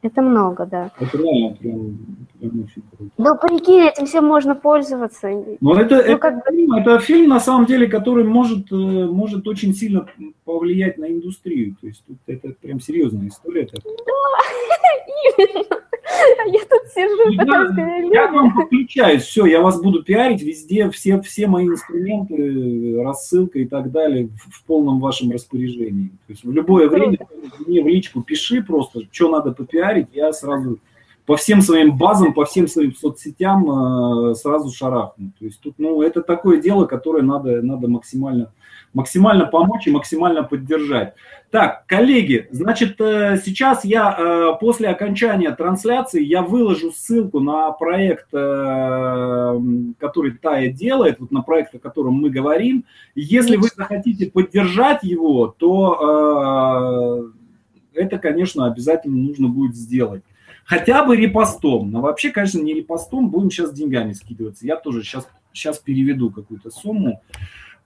Это 0.03 0.21
много, 0.21 0.67
да. 0.67 0.91
Это 0.99 1.17
реально 1.17 1.57
прям, 1.57 1.97
прям 2.41 2.65
очень 2.65 2.83
круто. 2.91 3.13
Ну, 3.19 3.39
прикинь, 3.39 3.83
этим 3.83 4.07
всем 4.07 4.25
можно 4.25 4.57
пользоваться. 4.57 5.29
Но 5.61 5.81
это, 5.81 5.95
ну, 5.95 6.01
это, 6.01 6.19
как... 6.19 6.49
фильм, 6.51 6.73
это 6.73 6.99
фильм, 6.99 7.29
на 7.29 7.39
самом 7.39 7.67
деле, 7.67 7.87
который 7.87 8.25
может, 8.25 8.73
э, 8.73 8.75
может 8.75 9.47
очень 9.47 9.73
сильно 9.73 10.09
повлиять 10.45 10.99
на 10.99 11.09
индустрию. 11.09 11.77
То 11.81 11.87
есть 11.87 12.03
тут 12.05 12.19
это 12.27 12.53
прям 12.61 12.81
серьезная 12.81 13.29
история. 13.29 13.69
Да, 13.73 13.81
именно. 15.39 15.83
А 16.13 16.43
я 16.47 16.61
тут 16.61 16.83
сижу, 16.95 17.31
я, 17.31 18.23
я 18.23 18.29
к 18.29 18.33
вам 18.33 18.55
подключаюсь, 18.55 19.23
все, 19.23 19.47
я 19.47 19.61
вас 19.61 19.81
буду 19.81 20.03
пиарить 20.03 20.43
везде, 20.43 20.91
все, 20.91 21.21
все 21.21 21.47
мои 21.47 21.67
инструменты, 21.67 23.03
рассылка 23.03 23.59
и 23.59 23.65
так 23.65 23.91
далее 23.91 24.29
в, 24.29 24.57
в 24.57 24.65
полном 24.65 25.01
вашем 25.01 25.31
распоряжении. 25.31 26.09
То 26.27 26.33
есть 26.33 26.45
в 26.45 26.53
любое 26.53 26.89
время 26.89 27.19
мне 27.67 27.83
в 27.83 27.87
личку 27.87 28.23
пиши 28.23 28.63
просто, 28.63 29.01
что 29.11 29.29
надо 29.31 29.53
попиарить, 29.53 30.09
я 30.13 30.33
сразу 30.33 30.79
по 31.25 31.37
всем 31.37 31.63
своим 31.63 31.97
базам, 31.97 32.35
по 32.35 32.45
всем 32.45 32.67
своим 32.67 32.95
соцсетям 32.95 34.31
э, 34.31 34.35
сразу 34.35 34.71
шарахну. 34.71 35.31
То 35.39 35.45
есть 35.45 35.61
тут, 35.61 35.75
ну, 35.79 36.03
это 36.03 36.21
такое 36.21 36.61
дело, 36.61 36.87
которое 36.87 37.23
надо, 37.23 37.63
надо 37.63 37.89
максимально 37.89 38.53
максимально 38.95 39.47
помочь 39.47 39.87
и 39.87 39.91
максимально 39.91 40.43
поддержать. 40.43 41.15
Так, 41.51 41.85
коллеги, 41.87 42.49
значит, 42.51 43.01
э, 43.01 43.39
сейчас 43.45 43.85
я 43.85 44.17
э, 44.19 44.53
после 44.59 44.89
окончания 44.89 45.51
трансляции 45.51 46.23
я 46.23 46.43
выложу 46.43 46.93
ссылку 46.93 47.41
на 47.41 47.71
проект, 47.73 48.29
э, 48.33 49.61
который 49.99 50.33
Тая 50.33 50.73
делает, 50.73 51.21
вот 51.21 51.31
на 51.31 51.43
проект, 51.43 51.75
о 51.75 51.79
котором 51.79 52.15
мы 52.15 52.31
говорим. 52.31 52.85
Если 53.15 53.57
вы 53.57 53.69
захотите 53.75 54.31
поддержать 54.31 55.03
его, 55.03 55.49
то 55.49 57.31
это, 57.95 58.19
конечно, 58.19 58.67
обязательно 58.67 59.17
нужно 59.17 59.49
будет 59.49 59.77
сделать. 59.77 60.23
Хотя 60.65 61.05
бы 61.05 61.17
репостом. 61.17 61.91
Но 61.91 62.01
вообще, 62.01 62.31
конечно, 62.31 62.61
не 62.61 62.73
репостом, 62.75 63.31
будем 63.31 63.51
сейчас 63.51 63.73
деньгами 63.73 64.13
скидываться. 64.13 64.67
Я 64.67 64.77
тоже 64.77 65.03
сейчас, 65.03 65.29
сейчас 65.53 65.79
переведу 65.79 66.31
какую-то 66.31 66.71
сумму. 66.71 67.23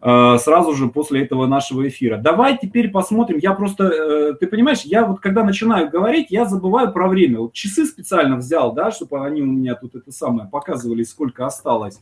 Э, 0.01 0.37
сразу 0.39 0.75
же 0.75 0.89
после 0.89 1.23
этого 1.23 1.47
нашего 1.47 1.89
эфира. 1.89 2.19
Давай 2.19 2.59
теперь 2.59 2.91
посмотрим. 2.91 3.39
Я 3.39 3.55
просто, 3.55 3.85
э, 3.85 4.35
ты 4.35 4.47
понимаешь, 4.47 4.83
я 4.83 5.07
вот 5.07 5.21
когда 5.21 5.43
начинаю 5.43 5.89
говорить, 5.91 6.27
я 6.31 6.45
забываю 6.45 6.93
про 6.93 7.09
время. 7.09 7.41
Вот 7.41 7.55
часы 7.55 7.87
специально 7.87 8.37
взял, 8.37 8.73
да, 8.75 8.91
чтобы 8.91 9.25
они 9.25 9.41
у 9.41 9.47
меня 9.47 9.75
тут 9.75 9.95
это 9.95 10.13
самое 10.13 10.49
показывали, 10.49 11.03
сколько 11.03 11.47
осталось. 11.47 12.01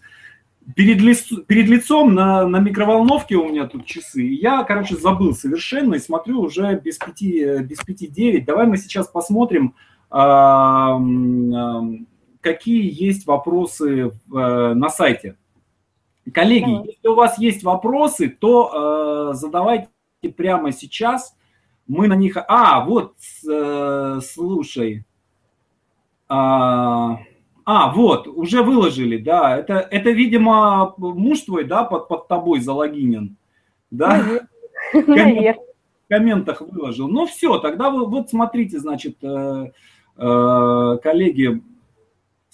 Перед, 0.75 1.01
лиц, 1.01 1.29
перед 1.47 1.69
лицом 1.69 2.15
на, 2.15 2.47
на 2.49 2.59
микроволновке 2.59 3.37
у 3.37 3.49
меня 3.49 3.67
тут 3.67 3.85
часы. 3.87 4.23
Я, 4.23 4.65
короче, 4.65 4.97
забыл 4.97 5.35
совершенно 5.35 5.95
и 5.95 6.01
смотрю 6.01 6.41
уже 6.41 6.81
без 6.83 6.99
пяти, 6.99 7.45
э, 7.45 7.63
без 7.63 7.79
пяти 7.79 8.09
девять. 8.09 8.45
Давай 8.45 8.67
мы 8.67 8.77
сейчас 8.77 9.07
посмотрим, 9.07 9.77
а, 10.11 10.97
а, 10.97 11.83
какие 12.41 12.91
есть 12.93 13.27
вопросы 13.27 14.11
на 14.27 14.89
сайте. 14.89 15.37
Коллеги, 16.33 16.71
Давай. 16.71 16.87
если 16.87 17.09
у 17.09 17.15
вас 17.15 17.39
есть 17.39 17.63
вопросы, 17.63 18.29
то 18.29 19.31
э, 19.33 19.35
задавайте 19.35 19.89
прямо 20.37 20.73
сейчас. 20.73 21.37
Мы 21.87 22.09
на 22.09 22.15
них... 22.15 22.39
А, 22.49 22.85
вот, 22.85 23.15
э, 23.49 24.21
слушай. 24.23 25.05
А, 26.29 27.19
а, 27.67 27.93
вот, 27.93 28.27
уже 28.27 28.63
выложили, 28.63 29.19
да. 29.19 29.59
Это, 29.59 29.75
это, 29.75 30.11
видимо, 30.11 30.95
муж 30.97 31.41
твой, 31.43 31.65
да, 31.65 31.85
под, 31.85 32.09
под 32.09 32.29
тобой 32.29 32.61
залогинен. 32.61 33.37
Да? 33.91 34.41
В 34.93 35.57
комментах 36.09 36.61
выложил. 36.61 37.09
Ну 37.09 37.27
все, 37.27 37.59
тогда 37.59 37.91
вы 37.91 38.07
вот 38.07 38.31
смотрите, 38.31 38.79
значит, 38.79 39.17
э, 39.23 39.73
э, 40.17 40.99
коллеги, 41.03 41.63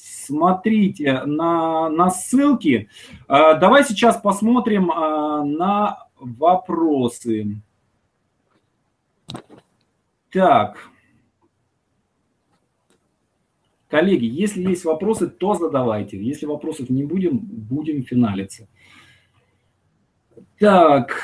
смотрите 0.00 1.22
на, 1.24 1.88
на 1.88 2.10
ссылки. 2.10 2.88
А, 3.28 3.54
давай 3.54 3.84
сейчас 3.84 4.16
посмотрим 4.16 4.90
а, 4.90 5.44
на 5.44 6.06
вопросы. 6.18 7.60
Так. 10.30 10.78
Коллеги, 13.88 14.24
если 14.24 14.62
есть 14.62 14.84
вопросы, 14.84 15.28
то 15.28 15.54
задавайте. 15.54 16.22
Если 16.22 16.46
вопросов 16.46 16.90
не 16.90 17.04
будем, 17.04 17.38
будем 17.38 18.04
финалиться. 18.04 18.68
Так. 20.58 21.16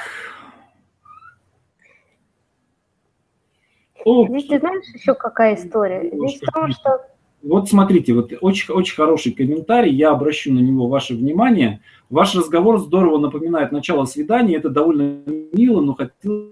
Здесь 4.05 4.47
ты 4.47 4.59
знаешь 4.59 4.87
еще 4.95 5.14
какая 5.14 5.55
история? 5.55 6.11
Здесь 6.12 6.41
в 6.41 6.53
том, 6.53 6.70
что 6.70 7.16
вот 7.47 7.68
смотрите, 7.68 8.12
вот 8.12 8.32
очень, 8.40 8.74
очень 8.74 8.97
хороший 8.97 9.32
комментарий, 9.32 9.94
я 9.94 10.11
обращу 10.11 10.53
на 10.53 10.59
него 10.59 10.88
ваше 10.88 11.14
внимание. 11.14 11.80
Ваш 12.11 12.34
разговор 12.34 12.78
здорово 12.80 13.18
напоминает 13.18 13.70
начало 13.70 14.05
свидания, 14.05 14.57
это 14.57 14.68
довольно 14.68 15.20
мило, 15.53 15.80
но 15.80 15.94
хотел 15.94 16.51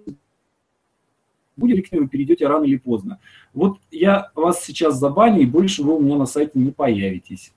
будет 1.57 1.77
ли 1.77 1.83
к 1.83 1.93
нему 1.93 2.09
перейдете 2.09 2.47
рано 2.47 2.65
или 2.65 2.77
поздно. 2.77 3.19
Вот 3.53 3.79
я 3.91 4.31
вас 4.35 4.65
сейчас 4.65 4.97
забаню, 4.97 5.43
и 5.43 5.47
больше 5.47 5.83
вы 5.83 5.97
у 5.97 6.01
меня 6.01 6.17
на 6.17 6.27
сайте 6.27 6.59
не 6.59 6.71
появитесь. 6.71 7.53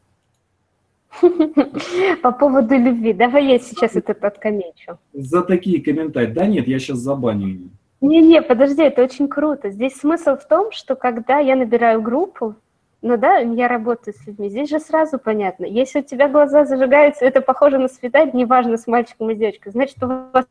По 2.22 2.32
поводу 2.32 2.76
любви. 2.76 3.14
Давай 3.14 3.48
я 3.48 3.60
сейчас 3.60 3.96
это 3.96 4.14
подкомечу. 4.14 5.00
За 5.14 5.42
такие 5.42 5.82
комментарии. 5.82 6.34
Да 6.34 6.46
нет, 6.46 6.68
я 6.68 6.80
сейчас 6.80 7.00
забаню. 7.00 7.70
Не-не, 8.02 8.42
подожди, 8.42 8.84
это 8.84 9.04
очень 9.04 9.28
круто. 9.28 9.72
Здесь 9.72 9.96
смысл 9.96 10.36
в 10.36 10.48
том, 10.48 10.72
что 10.72 10.96
когда 10.96 11.40
я 11.40 11.56
набираю 11.56 12.02
группу, 12.02 12.56
ну 13.08 13.16
да, 13.18 13.38
я 13.38 13.70
работаю 13.70 14.14
с 14.14 14.28
людьми. 14.28 14.50
Здесь 14.50 14.70
же 14.70 14.80
сразу 14.82 15.18
понятно. 15.18 15.64
Если 15.64 16.02
у 16.02 16.04
тебя 16.04 16.28
глаза 16.28 16.66
зажигаются, 16.66 17.24
это 17.24 17.40
похоже 17.40 17.78
на 17.78 17.88
свидание, 17.88 18.34
неважно, 18.34 18.78
с 18.78 18.86
мальчиком 18.86 19.30
и 19.32 19.36
девочкой, 19.36 19.72
значит, 19.72 20.04
у 20.04 20.08
вас 20.08 20.46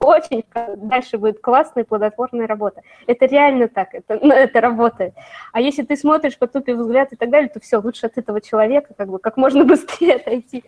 очень 0.00 0.44
дальше 0.76 1.16
будет 1.16 1.40
классная 1.40 1.84
плодотворная 1.84 2.46
работа. 2.46 2.82
Это 3.06 3.24
реально 3.24 3.68
так, 3.68 3.94
это, 3.94 4.18
ну, 4.20 4.34
это 4.34 4.60
работает. 4.60 5.14
А 5.52 5.62
если 5.62 5.82
ты 5.82 5.96
смотришь, 5.96 6.36
потупив 6.36 6.76
взгляд 6.76 7.12
и 7.14 7.16
так 7.16 7.30
далее, 7.30 7.48
то 7.48 7.58
все, 7.58 7.78
лучше 7.78 8.04
от 8.04 8.18
этого 8.18 8.42
человека 8.42 8.92
как 8.94 9.08
бы 9.08 9.18
как 9.18 9.38
можно 9.38 9.64
быстрее 9.64 10.16
отойти. 10.16 10.64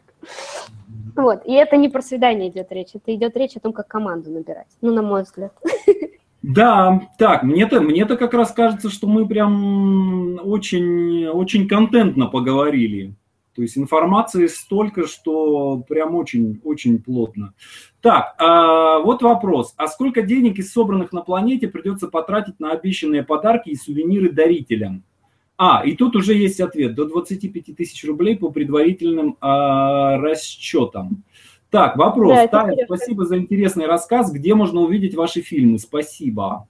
Вот. 1.15 1.45
И 1.45 1.53
это 1.53 1.77
не 1.77 1.91
про 1.91 2.01
свидание 2.01 2.49
идет 2.49 2.73
речь, 2.73 2.95
это 2.95 3.15
идет 3.15 3.37
речь 3.37 3.57
о 3.57 3.61
том, 3.61 3.75
как 3.75 3.89
команду 3.89 4.31
набирать. 4.31 4.69
Ну, 4.81 4.91
на 4.93 5.03
мой 5.03 5.25
взгляд. 5.25 5.53
Да, 6.43 7.09
так, 7.19 7.43
мне-то 7.43 7.81
мне 7.81 8.03
-то 8.03 8.17
как 8.17 8.35
раз 8.35 8.53
кажется, 8.53 8.91
что 8.91 9.07
мы 9.07 9.27
прям 9.27 10.39
очень, 10.45 11.27
очень 11.27 11.67
контентно 11.67 12.27
поговорили. 12.27 13.15
То 13.57 13.63
есть 13.63 13.79
информации 13.79 14.49
столько, 14.49 15.07
что 15.07 15.83
прям 15.89 16.15
очень, 16.15 16.61
очень 16.63 17.03
плотно. 17.03 17.55
Так, 18.03 18.35
а, 18.39 18.99
вот 18.99 19.23
вопрос. 19.23 19.73
А 19.79 19.89
сколько 19.89 20.21
денег 20.21 20.59
из 20.59 20.71
собранных 20.71 21.11
на 21.13 21.23
планете 21.23 21.67
придется 21.67 22.09
потратить 22.09 22.61
на 22.61 22.73
обещанные 22.73 23.23
подарки 23.23 23.71
и 23.71 23.77
сувениры 23.77 24.31
дарителям? 24.31 25.05
А, 25.57 25.83
и 25.87 25.97
тут 25.97 26.17
уже 26.17 26.35
есть 26.35 26.61
ответ. 26.61 26.95
До 26.95 27.07
25 27.07 27.75
тысяч 27.75 28.05
рублей 28.05 28.37
по 28.37 28.51
предварительным 28.51 29.39
а, 29.41 30.19
расчетам. 30.19 31.25
Так, 31.77 31.95
вопрос. 31.99 32.35
Да, 32.35 32.47
Таня, 32.47 32.87
спасибо 32.87 33.27
за 33.27 33.37
интересный 33.37 33.87
рассказ. 33.87 34.33
Где 34.33 34.55
можно 34.55 34.81
увидеть 34.81 35.15
ваши 35.15 35.43
фильмы? 35.43 35.79
Спасибо. 35.79 36.67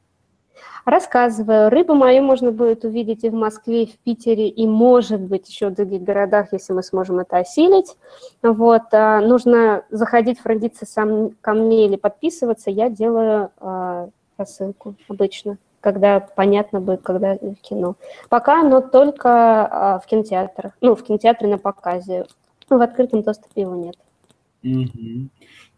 Рассказываю. 0.85 1.71
Рыбу 1.71 1.95
мою 1.95 2.25
можно 2.25 2.51
будет 2.51 2.85
увидеть 2.85 3.23
и 3.23 3.31
в 3.31 3.35
Москве, 3.35 3.85
и 3.85 3.87
в 3.87 3.97
Питере, 3.99 4.49
и, 4.49 4.67
может 4.67 5.21
быть, 5.21 5.49
еще 5.49 5.69
в 5.69 5.75
других 5.77 6.03
городах, 6.03 6.49
если 6.51 6.73
мы 6.73 6.83
сможем 6.83 7.21
это 7.21 7.37
осилить. 7.37 7.97
Вот. 8.43 8.83
А, 8.91 9.21
нужно 9.21 9.85
заходить 9.91 10.41
в 10.41 10.47
родиться 10.47 10.87
сам 10.87 11.31
ко 11.41 11.53
мне 11.53 11.87
или 11.87 11.95
подписываться. 11.95 12.73
Я 12.73 12.91
делаю 12.91 13.53
а, 13.61 14.09
рассылку 14.37 14.97
обычно, 15.09 15.59
когда 15.83 16.19
понятно 16.19 16.81
будет, 16.81 17.03
когда 17.03 17.35
в 17.35 17.55
кино. 17.63 17.95
Пока 18.29 18.63
оно 18.63 18.81
только 18.81 19.29
а, 19.31 20.01
в 20.01 20.07
кинотеатрах. 20.07 20.73
Ну, 20.81 20.97
в 20.97 21.05
кинотеатре 21.05 21.47
на 21.47 21.59
показе. 21.59 22.27
Ну, 22.69 22.79
в 22.79 22.83
открытом 22.83 23.23
доступе 23.23 23.61
его 23.61 23.77
нет. 23.77 23.95
Угу. 24.67 25.29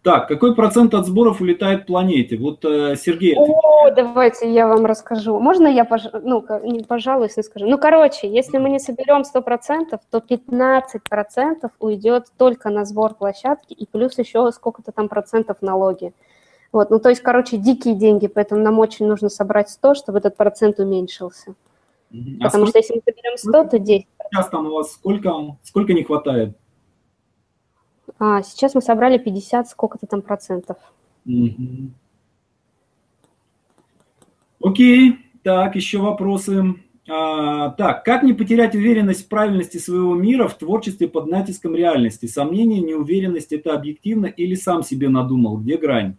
Так, 0.03 0.29
какой 0.29 0.55
процент 0.55 0.95
от 0.95 1.07
сборов 1.07 1.41
улетает 1.41 1.87
планете? 1.87 2.37
Вот 2.37 2.65
э, 2.65 2.95
Сергей. 2.97 3.35
О, 3.37 3.91
давайте 3.91 4.51
я 4.51 4.67
вам 4.67 4.87
расскажу. 4.87 5.39
Можно 5.41 5.67
я, 5.67 5.85
пож... 5.85 6.03
ну, 6.23 6.45
не 6.63 6.85
пожалуйста, 6.85 7.41
не 7.41 7.45
скажу. 7.45 7.67
Ну, 7.67 7.79
короче, 7.79 8.29
если 8.29 8.59
мы 8.59 8.71
не 8.71 8.79
соберем 8.79 9.23
100%, 9.23 9.99
то 10.11 10.19
15% 10.19 11.71
уйдет 11.81 12.27
только 12.39 12.71
на 12.71 12.85
сбор 12.85 13.15
площадки 13.15 13.75
и 13.75 13.87
плюс 13.87 14.19
еще 14.19 14.51
сколько-то 14.53 14.93
там 14.93 15.09
процентов 15.09 15.59
налоги. 15.61 16.13
Вот, 16.73 16.91
ну, 16.91 17.01
то 17.01 17.09
есть, 17.09 17.23
короче, 17.23 17.57
дикие 17.57 17.95
деньги, 17.95 18.29
поэтому 18.29 18.63
нам 18.63 18.79
очень 18.79 19.07
нужно 19.07 19.29
собрать 19.29 19.69
100, 19.69 19.95
чтобы 19.95 20.19
этот 20.19 20.37
процент 20.37 20.79
уменьшился. 20.79 21.55
А 22.13 22.45
Потому 22.45 22.67
сколько... 22.67 22.69
что 22.69 22.79
если 22.79 22.95
мы 22.95 23.03
соберем 23.05 23.37
100, 23.37 23.65
то 23.65 23.79
10. 23.79 24.07
Сейчас 24.31 24.49
там 24.49 24.67
у 24.67 24.75
вас 24.75 24.93
сколько, 24.93 25.33
сколько 25.65 25.93
не 25.93 26.05
хватает? 26.05 26.57
А, 28.19 28.43
сейчас 28.43 28.75
мы 28.75 28.83
собрали 28.83 29.19
50, 29.19 29.69
сколько-то 29.69 30.07
там 30.07 30.23
процентов. 30.23 30.77
Угу. 31.25 31.91
Окей, 34.61 35.19
так, 35.43 35.77
еще 35.77 35.99
вопросы. 35.99 36.75
А, 37.09 37.71
так, 37.71 38.05
как 38.05 38.23
не 38.23 38.33
потерять 38.33 38.75
уверенность 38.75 39.25
в 39.25 39.29
правильности 39.29 39.79
своего 39.79 40.15
мира 40.15 40.49
в 40.49 40.55
творчестве 40.55 41.09
под 41.09 41.27
натиском 41.27 41.75
реальности? 41.75 42.27
Сомнение, 42.27 42.81
неуверенность– 42.81 43.53
это 43.55 43.75
объективно 43.75 44.27
или 44.27 44.55
сам 44.55 44.83
себе 44.83 45.09
надумал? 45.09 45.59
Где 45.59 45.77
грань? 45.79 46.17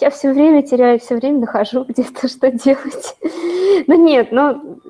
Я 0.00 0.10
все 0.10 0.32
время 0.32 0.62
теряю, 0.62 0.98
все 0.98 1.16
время 1.16 1.40
нахожу 1.40 1.84
где-то, 1.88 2.28
что 2.28 2.50
делать. 2.50 3.16
Ну 3.86 4.02
нет, 4.02 4.28
ну 4.30 4.80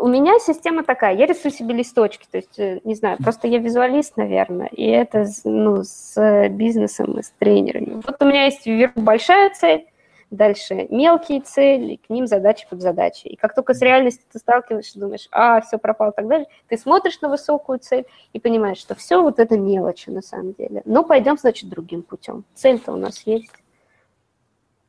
у 0.00 0.08
меня 0.08 0.38
система 0.38 0.82
такая, 0.82 1.14
я 1.16 1.26
рисую 1.26 1.52
себе 1.52 1.74
листочки, 1.74 2.26
то 2.30 2.38
есть, 2.38 2.58
э, 2.58 2.80
не 2.84 2.94
знаю, 2.94 3.18
просто 3.18 3.46
я 3.46 3.58
визуалист, 3.58 4.16
наверное, 4.16 4.68
и 4.68 4.84
это 4.86 5.26
ну, 5.44 5.82
с 5.82 6.48
бизнесом 6.48 7.18
и 7.18 7.22
с 7.22 7.30
тренерами. 7.38 8.00
Вот 8.04 8.16
у 8.20 8.24
меня 8.24 8.46
есть 8.46 8.66
вверху 8.66 9.00
большая 9.00 9.50
цель, 9.50 9.86
дальше 10.30 10.86
мелкие 10.90 11.40
цели, 11.40 11.96
к 11.96 12.08
ним 12.08 12.26
задачи 12.26 12.66
под 12.68 12.80
задачи. 12.80 13.26
И 13.26 13.36
как 13.36 13.54
только 13.54 13.74
с 13.74 13.82
реальностью 13.82 14.26
ты 14.32 14.38
сталкиваешься, 14.38 14.98
думаешь, 14.98 15.28
а, 15.32 15.60
все 15.60 15.78
пропало 15.78 16.10
и 16.10 16.14
так 16.14 16.28
далее, 16.28 16.46
ты 16.68 16.78
смотришь 16.78 17.20
на 17.20 17.28
высокую 17.28 17.78
цель 17.80 18.06
и 18.32 18.40
понимаешь, 18.40 18.78
что 18.78 18.94
все 18.94 19.22
вот 19.22 19.38
это 19.38 19.58
мелочи 19.58 20.10
на 20.10 20.22
самом 20.22 20.54
деле. 20.54 20.82
Но 20.84 21.04
пойдем, 21.04 21.36
значит, 21.36 21.68
другим 21.68 22.02
путем. 22.02 22.44
Цель-то 22.54 22.92
у 22.92 22.96
нас 22.96 23.22
есть. 23.26 23.52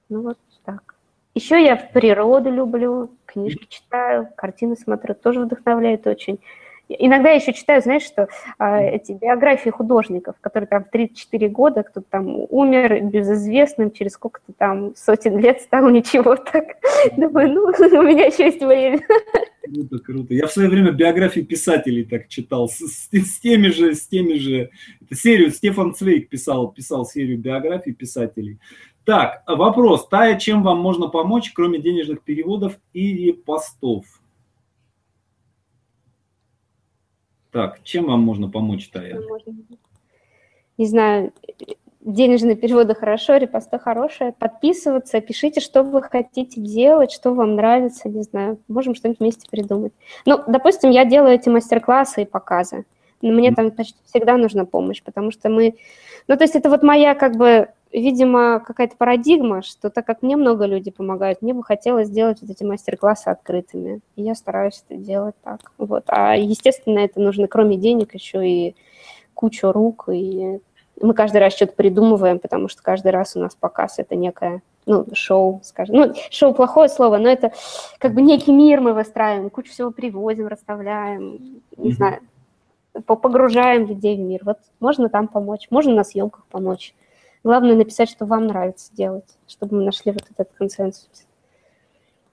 Ну 0.10 0.22
вот 0.22 0.38
так. 0.64 0.91
Еще 1.34 1.64
я 1.64 1.78
природу 1.78 2.52
люблю, 2.52 3.12
книжки 3.26 3.66
читаю, 3.70 4.28
картины 4.36 4.76
смотрю, 4.76 5.16
тоже 5.16 5.42
вдохновляет 5.42 6.06
очень. 6.08 6.40
Иногда 7.00 7.30
я 7.30 7.36
еще 7.36 7.54
читаю, 7.54 7.82
знаешь, 7.82 8.04
что 8.04 8.28
а, 8.58 8.82
эти 8.82 9.14
биографии 9.14 9.70
художников, 9.70 10.36
которые 10.42 10.68
там 10.68 10.84
в 10.84 10.90
34 10.90 11.48
года, 11.50 11.84
кто-то 11.84 12.06
там 12.10 12.46
умер 12.50 13.06
безызвестным, 13.06 13.92
через 13.92 14.14
сколько-то 14.14 14.52
там 14.58 14.94
сотен 14.96 15.38
лет 15.38 15.62
стал 15.62 15.90
ничего 15.90 16.36
так. 16.36 16.66
Думаю, 17.16 17.54
ну, 17.54 17.62
у 18.00 18.04
меня 18.04 18.26
еще 18.26 18.46
есть 18.46 18.62
время. 18.62 19.00
Круто, 19.64 20.00
круто. 20.00 20.34
Я 20.34 20.48
в 20.48 20.52
свое 20.52 20.68
время 20.68 20.92
биографии 20.92 21.42
писателей 21.42 22.04
так 22.04 22.28
читал, 22.28 22.68
с, 22.68 22.80
с, 22.80 23.10
с 23.10 23.40
теми 23.40 23.68
же, 23.68 23.96
с 23.96 24.08
теми 24.08 24.34
же, 24.34 24.70
это 25.02 25.16
серию, 25.16 25.52
Стефан 25.52 25.94
Цвейк 25.94 26.30
писал, 26.30 26.72
писал 26.72 27.06
серию 27.06 27.38
биографий 27.38 27.94
писателей. 27.94 28.60
Так, 29.06 29.44
вопрос. 29.48 30.08
Тая, 30.08 30.38
чем 30.38 30.64
вам 30.64 30.80
можно 30.80 31.08
помочь, 31.08 31.52
кроме 31.52 31.80
денежных 31.80 32.22
переводов 32.22 32.78
или 32.94 33.32
постов? 33.32 34.06
Так, 37.52 37.84
чем 37.84 38.06
вам 38.06 38.22
можно 38.22 38.50
помочь, 38.50 38.90
Тая? 38.90 39.20
Не 40.78 40.86
знаю, 40.86 41.34
денежные 42.00 42.56
переводы 42.56 42.96
хорошо, 42.96 43.38
репосты 43.38 43.80
хорошие. 43.80 44.34
Подписываться, 44.34 45.20
пишите, 45.20 45.62
что 45.62 45.84
вы 45.84 46.02
хотите 46.02 46.62
делать, 46.62 47.12
что 47.12 47.34
вам 47.34 47.56
нравится, 47.56 48.08
не 48.08 48.24
знаю. 48.24 48.60
Можем 48.68 48.96
что-нибудь 48.96 49.20
вместе 49.20 49.50
придумать. 49.50 49.94
Ну, 50.26 50.42
допустим, 50.48 50.92
я 50.92 51.06
делаю 51.06 51.34
эти 51.34 51.50
мастер-классы 51.50 52.24
и 52.24 52.26
показы. 52.26 52.86
Но 53.22 53.32
мне 53.32 53.52
там 53.54 53.72
почти 53.72 54.00
всегда 54.06 54.38
нужна 54.38 54.66
помощь, 54.66 55.04
потому 55.04 55.32
что 55.32 55.50
мы... 55.50 55.76
Ну, 56.28 56.38
то 56.38 56.44
есть 56.44 56.56
это 56.56 56.70
вот 56.70 56.84
моя 56.84 57.14
как 57.16 57.36
бы 57.36 57.70
видимо, 57.92 58.60
какая-то 58.60 58.96
парадигма, 58.98 59.62
что 59.62 59.90
так 59.90 60.06
как 60.06 60.22
мне 60.22 60.36
много 60.36 60.66
людей 60.66 60.92
помогают, 60.92 61.42
мне 61.42 61.54
бы 61.54 61.64
хотелось 61.64 62.08
сделать 62.08 62.42
вот 62.42 62.50
эти 62.50 62.64
мастер-классы 62.64 63.28
открытыми. 63.28 64.02
И 64.16 64.24
я 64.24 64.36
стараюсь 64.36 64.84
это 64.88 65.00
делать 65.00 65.36
так. 65.44 65.72
Вот. 65.78 66.04
А, 66.08 66.36
естественно, 66.36 67.00
это 67.00 67.20
нужно, 67.20 67.48
кроме 67.48 67.78
денег, 67.78 68.14
еще 68.14 68.48
и 68.48 68.76
кучу 69.34 69.72
рук. 69.72 70.10
И 70.12 70.60
мы 71.02 71.14
каждый 71.14 71.38
раз 71.38 71.54
что-то 71.54 71.74
придумываем, 71.74 72.40
потому 72.40 72.68
что 72.68 72.82
каждый 72.82 73.12
раз 73.12 73.36
у 73.36 73.40
нас 73.40 73.56
показ– 73.56 73.96
это 73.98 74.16
некое 74.16 74.62
ну, 74.86 75.06
шоу, 75.14 75.62
скажем. 75.64 75.96
Ну, 75.96 76.14
шоу– 76.30 76.54
плохое 76.56 76.90
слово, 76.90 77.18
но 77.18 77.30
это 77.30 77.52
как 77.98 78.14
бы 78.14 78.22
некий 78.22 78.52
мир 78.52 78.82
мы 78.82 78.94
выстраиваем, 78.94 79.50
кучу 79.50 79.72
всего 79.72 79.92
привозим, 79.92 80.48
расставляем, 80.48 81.62
не 81.78 81.92
mm-hmm. 81.92 81.94
знаю, 81.94 82.20
погружаем 83.06 83.86
людей 83.86 84.18
в 84.18 84.20
мир. 84.20 84.42
Вот 84.44 84.58
можно 84.80 85.10
там 85.10 85.28
помочь, 85.28 85.68
можно 85.70 85.94
на 85.94 86.04
съемках 86.04 86.46
помочь. 86.48 86.94
Главное 87.44 87.76
написать, 87.76 88.10
что 88.10 88.26
вам 88.26 88.48
нравится 88.48 88.94
делать, 88.96 89.38
чтобы 89.48 89.78
мы 89.78 89.84
нашли 89.84 90.12
вот 90.12 90.24
этот 90.30 90.54
консенсус. 90.54 91.10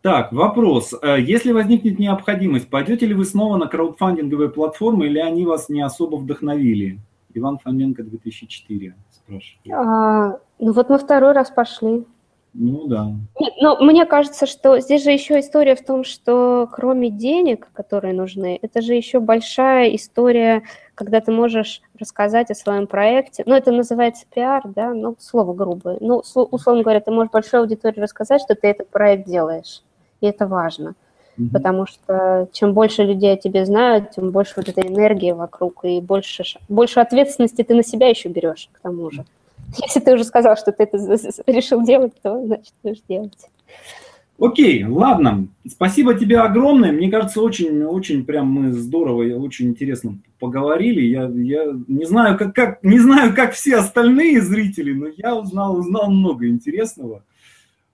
Так, 0.02 0.32
вопрос. 0.32 0.94
Э, 1.02 1.20
если 1.20 1.52
возникнет 1.52 1.98
необходимость, 1.98 2.68
пойдете 2.70 3.06
ли 3.06 3.14
вы 3.14 3.24
снова 3.24 3.56
на 3.56 3.66
краудфандинговые 3.66 4.48
платформы 4.50 5.06
или 5.06 5.18
они 5.18 5.44
вас 5.44 5.68
не 5.68 5.80
особо 5.80 6.16
вдохновили? 6.16 7.00
Иван 7.34 7.58
Фоменко, 7.58 8.04
2004, 8.04 8.94
спрашивает. 9.10 9.72
А, 9.72 10.38
ну 10.58 10.72
вот 10.72 10.88
мы 10.88 10.98
второй 10.98 11.32
раз 11.32 11.50
пошли. 11.50 12.06
Ну 12.54 12.86
да. 12.86 13.12
Нет, 13.38 13.52
но 13.60 13.76
мне 13.80 14.06
кажется, 14.06 14.46
что 14.46 14.80
здесь 14.80 15.04
же 15.04 15.10
еще 15.10 15.38
история 15.38 15.74
в 15.74 15.84
том, 15.84 16.04
что 16.04 16.68
кроме 16.72 17.10
денег, 17.10 17.68
которые 17.72 18.14
нужны, 18.14 18.58
это 18.60 18.80
же 18.80 18.94
еще 18.94 19.20
большая 19.20 19.94
история, 19.94 20.62
когда 20.94 21.20
ты 21.20 21.30
можешь 21.30 21.82
рассказать 21.98 22.50
о 22.50 22.54
своем 22.54 22.86
проекте. 22.86 23.42
Ну, 23.46 23.54
это 23.54 23.70
называется 23.70 24.24
пиар, 24.32 24.62
да, 24.64 24.92
ну, 24.92 25.16
слово 25.18 25.54
грубое. 25.54 25.98
Ну, 26.00 26.22
условно 26.34 26.82
говоря, 26.82 27.00
ты 27.00 27.10
можешь 27.10 27.30
большой 27.30 27.60
аудитории 27.60 28.00
рассказать, 28.00 28.40
что 28.40 28.54
ты 28.54 28.68
этот 28.68 28.88
проект 28.88 29.28
делаешь. 29.28 29.82
И 30.20 30.26
это 30.26 30.46
важно. 30.46 30.94
Mm-hmm. 31.38 31.50
Потому 31.52 31.86
что 31.86 32.48
чем 32.52 32.72
больше 32.72 33.04
людей 33.04 33.34
о 33.34 33.36
тебе 33.36 33.64
знают, 33.64 34.10
тем 34.10 34.30
больше 34.30 34.54
вот 34.56 34.68
этой 34.68 34.88
энергии 34.88 35.30
вокруг, 35.30 35.84
и 35.84 36.00
больше, 36.00 36.42
больше 36.68 36.98
ответственности 36.98 37.62
ты 37.62 37.74
на 37.74 37.84
себя 37.84 38.08
еще 38.08 38.28
берешь, 38.28 38.68
к 38.72 38.80
тому 38.80 39.10
же. 39.10 39.24
Если 39.76 40.00
ты 40.00 40.14
уже 40.14 40.24
сказал, 40.24 40.56
что 40.56 40.72
ты 40.72 40.84
это 40.84 40.98
решил 41.46 41.82
делать, 41.82 42.14
то 42.22 42.44
значит 42.44 42.72
будешь 42.82 43.02
делать. 43.08 43.50
Окей, 44.40 44.84
ладно. 44.84 45.48
Спасибо 45.68 46.14
тебе 46.14 46.38
огромное. 46.38 46.92
Мне 46.92 47.10
кажется, 47.10 47.42
очень, 47.42 47.82
очень 47.82 48.24
прям 48.24 48.46
мы 48.46 48.72
здорово 48.72 49.22
и 49.24 49.32
очень 49.32 49.68
интересно 49.68 50.18
поговорили. 50.38 51.00
Я, 51.00 51.24
я 51.24 51.74
не 51.88 52.04
знаю, 52.04 52.38
как, 52.38 52.54
как, 52.54 52.82
не 52.84 53.00
знаю, 53.00 53.34
как 53.34 53.52
все 53.52 53.76
остальные 53.76 54.40
зрители, 54.42 54.92
но 54.92 55.08
я 55.16 55.34
узнал, 55.34 55.76
узнал 55.76 56.10
много 56.10 56.46
интересного. 56.46 57.24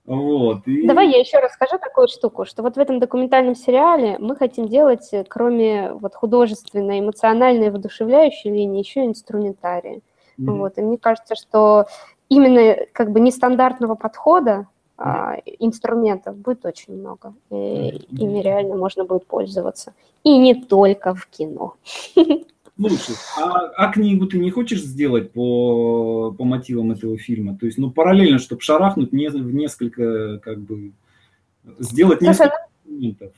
Вот, 0.05 0.69
и... 0.69 0.87
Давай 0.87 1.11
я 1.11 1.19
еще 1.19 1.39
расскажу 1.39 1.79
такую 1.79 2.09
штуку, 2.09 2.45
что 2.45 2.63
вот 2.63 2.77
в 2.77 2.79
этом 2.79 3.01
документальном 3.01 3.55
сериале 3.55 4.19
мы 4.19 4.37
хотим 4.37 4.69
делать, 4.69 5.11
кроме 5.29 5.93
вот 5.95 6.15
художественной, 6.15 7.01
эмоциональной, 7.01 7.71
воодушевляющей 7.71 8.51
линии, 8.51 8.81
еще 8.81 9.07
инструментарии. 9.07 10.03
Mm-hmm. 10.39 10.59
Вот, 10.59 10.79
и 10.79 10.83
мне 10.83 10.99
кажется, 10.99 11.35
что 11.35 11.87
именно 12.29 12.77
как 12.93 13.13
бы 13.13 13.21
нестандартного 13.21 13.95
подхода 13.95 14.67
а, 14.97 15.37
инструментов 15.59 16.37
будет 16.37 16.65
очень 16.65 16.95
много, 16.95 17.35
и 17.51 17.55
mm-hmm. 17.55 18.17
ими 18.19 18.41
реально 18.41 18.77
можно 18.77 19.05
будет 19.05 19.27
пользоваться. 19.27 19.95
И 20.23 20.37
не 20.39 20.55
только 20.55 21.15
в 21.15 21.27
кино. 21.27 21.75
Слушай, 22.77 23.15
а, 23.39 23.67
а 23.77 23.93
книгу 23.93 24.27
ты 24.27 24.39
не 24.39 24.51
хочешь 24.51 24.83
сделать 24.83 25.33
по, 25.33 26.35
по 26.37 26.45
мотивам 26.45 26.91
этого 26.91 27.17
фильма? 27.19 27.57
То 27.57 27.67
есть, 27.67 27.79
ну, 27.79 27.91
параллельно, 27.91 28.39
чтобы 28.39 28.63
шарахнуть 28.63 29.13
не, 29.13 29.29
в 29.29 29.55
несколько, 29.55 30.39
как 30.39 30.59
бы, 30.59 30.93
сделать 31.79 32.21
несколько 32.21 32.51
Слушай, 32.51 32.67
инструментов. 32.85 33.33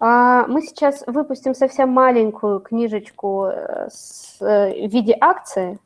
А, 0.00 0.46
мы 0.46 0.62
сейчас 0.62 1.02
выпустим 1.06 1.54
совсем 1.54 1.90
маленькую 1.90 2.60
книжечку 2.60 3.46
э, 3.46 3.88
с, 3.90 4.36
э, 4.40 4.86
в 4.86 4.92
виде 4.92 5.16
акции. 5.20 5.78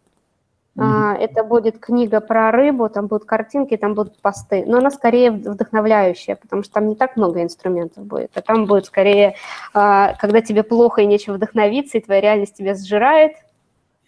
Mm-hmm. 0.77 1.17
Это 1.19 1.45
будет 1.45 1.79
книга 1.79 2.21
про 2.21 2.51
рыбу, 2.51 2.89
там 2.89 3.07
будут 3.07 3.27
картинки, 3.27 3.77
там 3.77 3.95
будут 3.95 4.19
посты. 4.21 4.65
Но 4.67 4.79
она 4.79 4.91
скорее 4.91 5.31
вдохновляющая, 5.31 6.37
потому 6.37 6.63
что 6.63 6.75
там 6.75 6.89
не 6.89 6.95
так 6.95 7.17
много 7.17 7.43
инструментов 7.43 8.05
будет. 8.05 8.31
А 8.35 8.41
там 8.41 8.65
будет 8.65 8.87
скорее, 8.87 9.35
а, 9.75 10.15
когда 10.15 10.41
тебе 10.41 10.63
плохо 10.63 11.03
и 11.03 11.07
нечем 11.07 11.35
вдохновиться, 11.35 11.99
и 11.99 12.01
твоя 12.01 12.23
реальность 12.23 12.57
тебя 12.57 12.75
сжирает, 12.75 13.33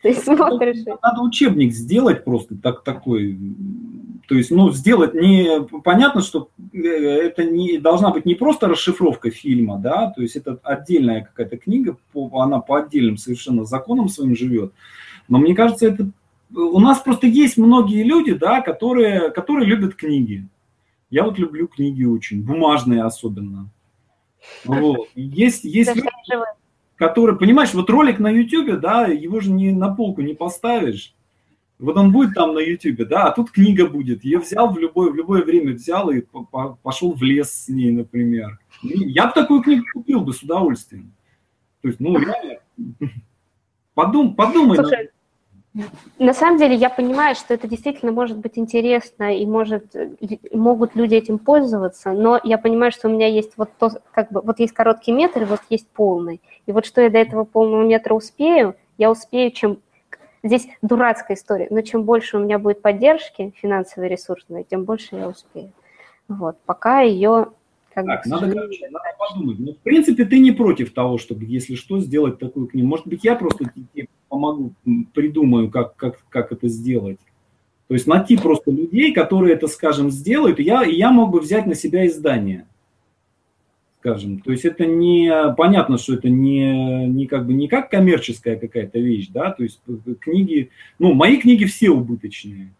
ты 0.05 0.13
смотришь. 0.13 0.85
Надо 1.03 1.23
учебник 1.23 1.73
сделать 1.73 2.25
просто 2.25 2.57
так, 2.57 2.85
такой. 2.85 3.39
То 4.29 4.35
есть, 4.35 4.51
ну, 4.51 4.71
сделать 4.71 5.15
не... 5.15 5.63
Понятно, 5.83 6.21
что 6.21 6.51
э, 6.75 6.79
это 6.79 7.45
не 7.45 7.79
должна 7.79 8.11
быть 8.11 8.27
не 8.27 8.35
просто 8.35 8.69
расшифровка 8.69 9.31
фильма, 9.31 9.79
да, 9.79 10.11
то 10.11 10.21
есть 10.21 10.37
это 10.37 10.61
отдельная 10.63 11.23
какая-то 11.23 11.57
книга, 11.57 11.97
она 12.33 12.61
по 12.61 12.77
отдельным 12.77 13.17
совершенно 13.17 13.65
законам 13.65 14.11
своим 14.11 14.37
живет. 14.37 14.75
Но 15.27 15.39
мне 15.39 15.55
кажется, 15.55 15.87
это 15.87 16.11
у 16.55 16.81
нас 16.81 16.99
просто 16.99 17.27
есть 17.27 17.57
многие 17.57 18.03
люди, 18.03 18.35
да, 18.35 18.61
которые, 18.61 19.31
которые 19.31 19.67
любят 19.67 19.95
книги. 19.95 20.47
Я 21.09 21.25
вот 21.25 21.39
люблю 21.39 21.67
книги 21.67 22.05
очень, 22.05 22.43
бумажные 22.43 23.05
особенно. 23.05 23.71
Вот. 24.67 25.09
Есть, 25.15 25.65
есть 25.65 25.97
люди, 25.97 26.09
которые, 26.97 27.37
понимаешь, 27.37 27.75
вот 27.75 27.91
ролик 27.91 28.19
на 28.19 28.31
YouTube, 28.31 28.81
да, 28.81 29.07
его 29.07 29.41
же 29.41 29.51
не 29.51 29.73
на 29.73 29.95
полку 29.95 30.23
не 30.23 30.35
поставишь. 30.35 31.15
Вот 31.79 31.97
он 31.97 32.13
будет 32.13 32.35
там 32.35 32.55
на 32.55 32.61
YouTube, 32.61 33.09
да, 33.09 33.25
а 33.25 33.33
тут 33.33 33.51
книга 33.51 33.87
будет. 33.87 34.25
Я 34.25 34.39
взял 34.39 34.73
в 34.73 34.79
любое, 34.79 35.11
в 35.11 35.17
любое 35.17 35.43
время 35.43 35.73
взял 35.73 36.09
и 36.11 36.23
пошел 36.83 37.13
в 37.13 37.23
лес 37.23 37.51
с 37.51 37.69
ней, 37.69 37.91
например. 37.91 38.59
Я 38.83 39.27
бы 39.27 39.33
такую 39.33 39.63
книгу 39.63 39.85
купил 39.93 40.21
бы 40.21 40.33
с 40.33 40.43
удовольствием. 40.43 41.13
То 41.83 41.89
есть, 41.89 42.01
ну, 42.01 42.17
реально, 42.17 42.61
подум, 43.95 44.37
подумай. 44.37 44.77
Слушай, 44.77 45.11
на 46.19 46.33
самом 46.33 46.59
деле 46.59 46.77
я 46.77 46.89
понимаю, 46.89 47.35
что 47.35 47.53
это 47.53 47.67
действительно 47.67 48.13
может 48.13 48.39
быть 48.39 48.57
интересно 48.59 49.37
и 49.37 49.45
может, 49.45 49.95
могут 50.53 50.95
люди 50.95 51.17
этим 51.17 51.39
пользоваться, 51.39 52.13
но 52.13 52.41
я 52.45 52.59
понимаю, 52.59 52.93
что 52.93 53.09
у 53.09 53.11
меня 53.11 53.27
есть 53.27 53.55
вот 53.57 53.71
то, 53.79 53.91
как 54.13 54.31
бы, 54.31 54.41
вот 54.41 54.61
есть 54.61 54.73
короткий 54.73 55.11
метр 55.11 55.43
и 55.43 55.47
вот 55.47 55.61
есть 55.71 55.89
полный. 55.89 56.41
И 56.67 56.73
вот 56.73 56.87
что 56.87 57.01
я 57.01 57.11
до 57.11 57.19
этого 57.19 57.45
полного 57.45 57.85
метра 57.85 58.15
успею, 58.15 58.77
я 58.99 59.11
успею, 59.11 59.51
чем... 59.51 59.79
Здесь 60.45 60.69
дурацкая 60.83 61.39
история, 61.39 61.69
но 61.71 61.81
чем 61.81 62.05
больше 62.05 62.37
у 62.37 62.41
меня 62.41 62.59
будет 62.59 62.83
поддержки 62.83 63.55
финансовой, 63.57 64.11
ресурсной, 64.11 64.67
тем 64.69 64.85
больше 64.85 65.17
я 65.17 65.29
успею. 65.29 65.73
Вот, 66.29 66.59
пока 66.67 67.01
ее 67.01 67.49
как 67.95 68.07
так, 68.07 68.27
надо, 68.27 68.51
короче, 68.53 68.89
надо 68.91 69.07
подумать. 69.19 69.59
Ну, 69.59 69.73
в 69.73 69.79
принципе, 69.79 70.25
ты 70.25 70.41
не 70.41 70.51
против 70.51 70.93
того, 70.93 71.17
чтобы, 71.17 71.45
если 71.45 71.77
что, 71.77 72.01
сделать 72.01 72.39
такую 72.39 72.67
книгу. 72.67 72.89
Может 72.89 73.07
быть, 73.07 73.25
я 73.25 73.37
просто 73.37 73.65
тебе 73.95 74.09
помогу, 74.29 74.73
придумаю, 75.13 75.71
как, 75.71 75.97
как, 75.97 76.19
как 76.29 76.53
это 76.53 76.69
сделать. 76.69 77.19
То 77.89 77.95
есть 77.95 78.07
найти 78.07 78.37
просто 78.37 78.71
людей, 78.71 79.13
которые 79.13 79.55
это, 79.55 79.69
скажем, 79.69 80.11
сделают, 80.11 80.59
и 80.59 80.63
я, 80.63 80.83
я 80.85 81.11
мог 81.11 81.31
бы 81.31 81.41
взять 81.41 81.67
на 81.67 81.75
себя 81.75 82.07
издание. 82.07 82.67
Скажем. 84.01 84.41
То 84.41 84.53
есть 84.53 84.65
это 84.65 84.85
не 84.85 85.55
понятно, 85.57 85.97
что 85.97 86.15
это 86.15 86.29
не, 86.29 87.07
не 87.07 87.27
как 87.27 87.47
бы 87.47 87.55
не 87.55 87.69
как 87.69 87.91
коммерческая 87.91 88.57
какая-то 88.57 88.99
вещь, 88.99 89.29
да, 89.29 89.51
то 89.51 89.63
есть 89.63 89.81
книги, 90.21 90.71
ну, 90.99 91.15
мои 91.15 91.39
книги 91.39 91.65
все 91.65 91.91
убыточные. 91.91 92.71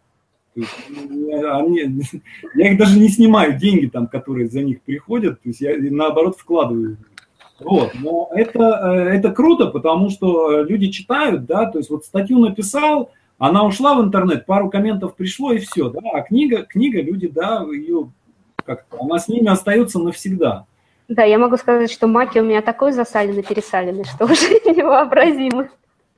То 0.55 0.61
есть, 0.61 0.73
они, 0.89 2.03
я 2.55 2.73
их 2.73 2.79
даже 2.79 2.99
не 2.99 3.09
снимаю, 3.09 3.59
деньги 3.59 3.87
там, 3.87 4.07
которые 4.07 4.49
за 4.49 4.63
них 4.63 4.83
приходят, 4.83 5.41
то 5.43 5.49
есть 5.49 5.61
я 5.61 5.77
наоборот 5.79 6.37
вкладываю. 6.37 6.99
Вот, 7.61 7.93
но 7.95 8.31
это, 8.33 8.61
э, 8.61 9.17
это 9.17 9.31
круто, 9.31 9.67
потому 9.67 10.11
что 10.11 10.63
люди 10.63 10.91
читают, 10.91 11.47
да, 11.47 11.67
то 11.67 11.79
есть 11.79 11.91
вот 11.91 12.05
статью 12.05 12.39
написал, 12.41 13.11
она 13.39 13.65
ушла 13.65 13.95
в 13.95 14.05
интернет, 14.05 14.47
пару 14.47 14.71
комментов 14.71 15.15
пришло 15.15 15.53
и 15.53 15.59
все, 15.59 15.89
да, 15.89 16.01
а 16.13 16.23
книга, 16.23 16.65
книга, 16.65 17.01
люди, 17.01 17.29
да, 17.29 17.65
ее 17.65 18.11
как 18.65 18.87
она 18.99 19.19
с 19.19 19.29
ними 19.29 19.49
остается 19.49 19.99
навсегда. 19.99 20.67
Да, 21.09 21.23
я 21.23 21.39
могу 21.39 21.57
сказать, 21.57 21.91
что 21.91 22.07
маки 22.07 22.39
у 22.39 22.45
меня 22.45 22.63
такой 22.63 22.93
засаленный-пересаленный, 22.93 24.05
что 24.05 24.25
уже 24.25 24.49
невообразимо. 24.65 25.69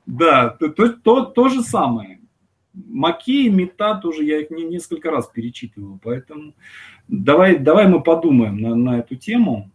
Да, 0.07 0.51
то, 0.51 0.69
то, 0.69 0.89
то, 0.91 1.25
то 1.25 1.49
же 1.49 1.63
самое. 1.63 2.21
Маки 2.73 3.47
и 3.47 3.51
мета 3.51 3.97
тоже, 3.97 4.23
я 4.25 4.41
их 4.41 4.51
не, 4.51 4.65
несколько 4.65 5.11
раз 5.11 5.27
перечитывал, 5.27 5.99
поэтому 6.03 6.53
давай, 7.09 7.59
давай 7.59 7.89
мы 7.89 8.03
подумаем 8.03 8.59
на, 8.59 8.75
на 8.75 8.99
эту 8.99 9.17
тему. 9.17 9.71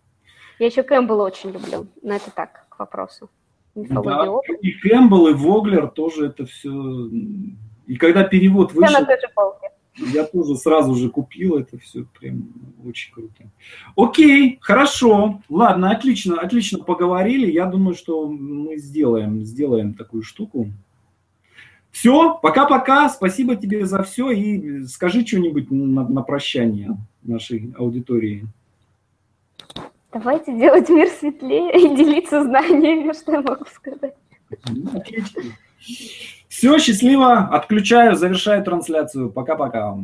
Я 0.61 0.67
еще 0.67 0.83
Кэмпбелла 0.83 1.23
очень 1.23 1.49
люблю, 1.49 1.87
но 2.03 2.13
это 2.13 2.29
так, 2.29 2.67
к 2.69 2.77
вопросу. 2.77 3.31
Да, 3.73 4.27
и 4.61 4.71
Кэмпбелл, 4.73 5.29
и 5.29 5.33
Воглер 5.33 5.87
тоже 5.87 6.27
это 6.27 6.45
все... 6.45 7.09
И 7.87 7.95
когда 7.95 8.23
перевод 8.25 8.71
вышел... 8.71 8.93
Я 8.93 8.99
на 8.99 9.05
той 9.07 9.19
же 9.19 9.27
полке. 9.33 9.69
Я 10.13 10.23
тоже 10.23 10.55
сразу 10.55 10.93
же 10.93 11.09
купил 11.09 11.57
это 11.57 11.79
все, 11.79 12.05
прям 12.19 12.53
очень 12.85 13.11
круто. 13.11 13.49
Окей, 13.95 14.59
хорошо, 14.61 15.41
ладно, 15.49 15.89
отлично, 15.89 16.39
отлично 16.39 16.77
поговорили. 16.77 17.49
Я 17.49 17.65
думаю, 17.65 17.95
что 17.95 18.27
мы 18.27 18.77
сделаем, 18.77 19.43
сделаем 19.43 19.95
такую 19.95 20.21
штуку. 20.21 20.67
Все, 21.89 22.37
пока-пока, 22.37 23.09
спасибо 23.09 23.55
тебе 23.55 23.87
за 23.87 24.03
все 24.03 24.29
и 24.29 24.83
скажи 24.83 25.25
что-нибудь 25.25 25.71
на, 25.71 26.07
на 26.07 26.21
прощание 26.21 26.97
нашей 27.23 27.73
аудитории. 27.75 28.45
Давайте 30.13 30.57
делать 30.57 30.89
мир 30.89 31.07
светлее 31.07 31.71
и 31.73 31.95
делиться 31.95 32.43
знаниями, 32.43 33.13
что 33.19 33.31
я 33.33 33.41
могу 33.41 33.65
сказать. 33.65 34.15
Все, 36.49 36.77
счастливо, 36.79 37.47
отключаю, 37.47 38.15
завершаю 38.15 38.63
трансляцию. 38.63 39.31
Пока-пока. 39.31 39.97